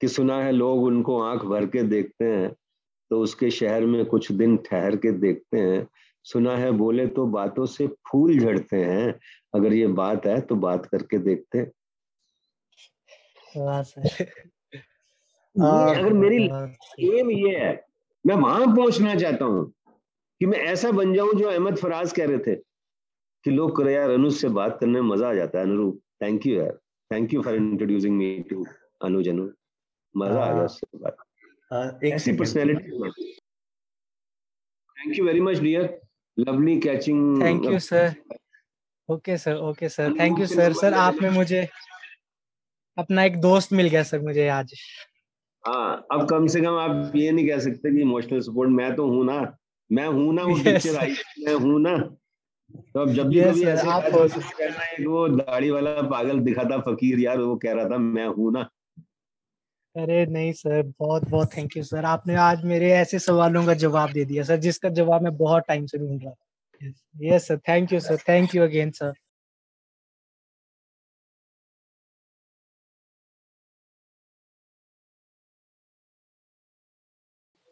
कि 0.00 0.08
सुना 0.08 0.42
है 0.42 0.52
लोग 0.52 0.82
उनको 0.84 1.20
आँख 1.22 1.44
भर 1.44 1.66
के 1.66 1.82
देखते 1.82 2.24
हैं 2.24 2.50
तो 3.10 3.20
उसके 3.20 3.50
शहर 3.50 3.86
में 3.86 4.04
कुछ 4.06 4.30
दिन 4.32 4.56
ठहर 4.56 4.96
के 4.96 5.12
देखते 5.12 5.58
हैं। 5.58 5.86
सुना 6.24 6.56
है 6.56 6.70
बोले 6.70 7.06
तो 7.06 7.26
बातों 7.26 7.66
से 7.66 7.86
फूल 8.08 8.38
झड़ते 8.38 8.76
हैं 8.76 9.14
अगर 9.54 9.72
ये 9.72 9.86
बात 9.86 10.26
है 10.26 10.40
तो 10.40 10.54
बात 10.56 10.86
करके 10.86 11.18
देखते 11.18 11.58
हैं। 11.58 11.70
अगर 15.56 16.12
मेरी 16.12 16.44
एम 17.10 17.30
ये 17.30 17.56
है 17.56 17.72
मैं 18.24 18.34
वहाँ 18.34 18.66
पहुँचना 18.66 19.14
चाहता 19.14 19.44
हूँ 19.44 19.72
कि 20.40 20.46
मैं 20.46 20.58
ऐसा 20.58 20.90
बन 20.90 21.14
जाऊँ 21.14 21.34
जो 21.34 21.48
अहमद 21.48 21.76
फराज 21.76 22.12
कह 22.12 22.26
रहे 22.26 22.38
थे 22.38 22.54
कि 23.44 23.50
लोग 23.50 23.76
करे 23.76 23.94
यार 23.94 24.10
अनुज 24.10 24.34
से 24.34 24.48
बात 24.48 24.78
करने 24.80 25.00
में 25.00 25.08
मज़ा 25.08 25.28
आ 25.30 25.34
जाता 25.34 25.58
है 25.58 25.64
अनुरूप 25.64 26.00
थैंक 26.22 26.46
यू 26.46 26.54
यार। 26.56 26.78
Thank 27.10 27.34
you 27.34 27.42
for 27.42 27.54
introducing 27.56 28.16
me 28.16 28.28
to 28.50 28.64
Anuj 29.02 29.28
Anu 29.28 29.48
मज़ा 30.14 30.44
आ 30.44 30.52
गया 30.52 30.64
उससे 30.64 30.98
बात 30.98 32.04
ऐसी 32.04 32.32
personality 32.36 33.32
thank 34.96 35.18
you 35.18 35.24
very 35.26 35.40
much 35.40 35.58
dear 35.58 35.98
lovely 36.36 36.78
catching 36.80 37.42
thank 37.42 37.64
you 37.64 37.78
sir 37.78 38.14
okay 39.08 39.36
sir 39.38 39.56
okay 39.68 39.88
sir 39.88 40.14
thank 40.20 40.38
you 40.40 40.46
sir 40.46 40.72
sir 40.72 40.94
आपने 40.96 41.30
मुझे 41.30 41.66
अपना 42.96 43.24
एक 43.24 43.40
दोस्त 43.40 43.72
मिल 43.72 43.88
गया 43.88 44.02
सर 44.02 44.20
मुझे 44.20 44.48
आज 44.48 44.74
हाँ 45.64 46.06
अब 46.12 46.28
कम 46.28 46.46
से 46.46 46.60
कम 46.60 46.76
आप 46.78 47.12
ये 47.16 47.30
नहीं 47.32 47.48
कह 47.48 47.58
सकते 47.58 47.92
कि 47.94 48.00
इमोशनल 48.00 48.40
सपोर्ट 48.40 48.70
मैं 48.70 48.94
तो 48.96 49.06
हूँ 49.06 49.24
ना 49.24 49.40
मैं 49.90 50.06
हूँ 50.08 50.34
ना 50.34 50.42
वो 50.42 50.54
पिक्चर 50.64 50.96
आई 50.96 51.14
मैं 51.46 51.54
हूँ 51.54 51.80
ना 51.80 51.96
तो 52.76 53.00
अब 53.00 53.12
जब 53.12 53.28
भी 53.28 53.36
yes, 53.36 53.64
ऐसे 53.64 53.88
आप 53.88 54.02
करना 54.02 54.84
एक 54.84 55.06
वो 55.08 55.28
दाढ़ी 55.28 55.70
वाला 55.70 55.90
पागल 56.02 56.38
दिखा 56.38 56.64
था 56.64 56.78
फकीर 56.80 57.18
यार 57.18 57.38
वो 57.38 57.56
कह 57.56 57.72
रहा 57.72 57.84
था 57.84 57.98
मैं 57.98 58.26
हूँ 58.26 58.52
ना। 58.52 58.68
अरे 59.96 60.26
नहीं 60.26 60.52
सर 60.52 60.82
बहुत 61.00 61.28
बहुत 61.28 61.56
थैंक 61.56 61.76
यू 61.76 61.82
सर 61.82 62.04
आपने 62.04 62.34
आज 62.34 62.64
मेरे 62.64 62.92
ऐसे 62.92 63.18
सवालों 63.18 63.66
का 63.66 63.74
जवाब 63.74 64.12
दे 64.12 64.24
दिया 64.24 64.42
सर 64.42 64.56
जिसका 64.56 64.88
जवाब 64.88 65.22
मैं 65.22 65.36
बहुत 65.36 65.64
टाइम 65.68 65.86
से 65.86 65.98
ढूंढ 65.98 66.22
रहा 66.24 66.32
था। 66.32 66.94
Yes 67.22 67.48
sir 67.48 67.58
thank 67.58 67.92
you 67.92 68.00
sir 68.00 68.16
thank 68.16 68.54
you 68.54 68.62
again 68.62 68.90
sir 68.90 69.12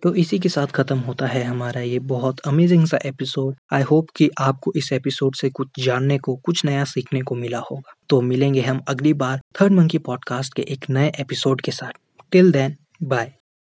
तो 0.02 0.14
इसी 0.14 0.38
के 0.38 0.48
साथ 0.48 0.66
ख़त्म 0.66 0.98
होता 0.98 1.26
है 1.26 1.42
हमारा 1.42 1.80
ये 1.80 1.98
बहुत 1.98 2.40
अमेजिंग 2.40 2.86
सा 2.86 2.98
एपिसोड 3.06 3.54
आई 3.72 3.82
होप 3.82 4.06
कि 4.16 4.30
आपको 4.40 4.72
इस 4.76 4.92
एपिसोड 4.92 5.34
से 5.34 5.50
कुछ 5.50 5.68
जानने 5.84 6.18
को, 6.18 6.36
कुछ 6.36 6.64
नया 6.64 6.84
सीखने 6.84 7.22
को 7.22 7.34
मिला 7.34 7.58
होगा। 7.58 7.92
तो 8.08 8.20
मिलेंगे 8.20 8.60
हम 8.60 8.82
अगली 8.88 9.12
बार 9.12 9.40
थर्ड 9.60 9.72
मंकी 9.72 9.98
पॉडकास्ट 9.98 10.54
के 10.54 10.62
एक 10.62 10.84
नए 10.90 11.12
एपिसोड 11.20 11.60
के 11.60 11.72
साथ। 11.72 11.92
Till 12.32 12.52
then 12.52 12.76
bye. 13.04 13.37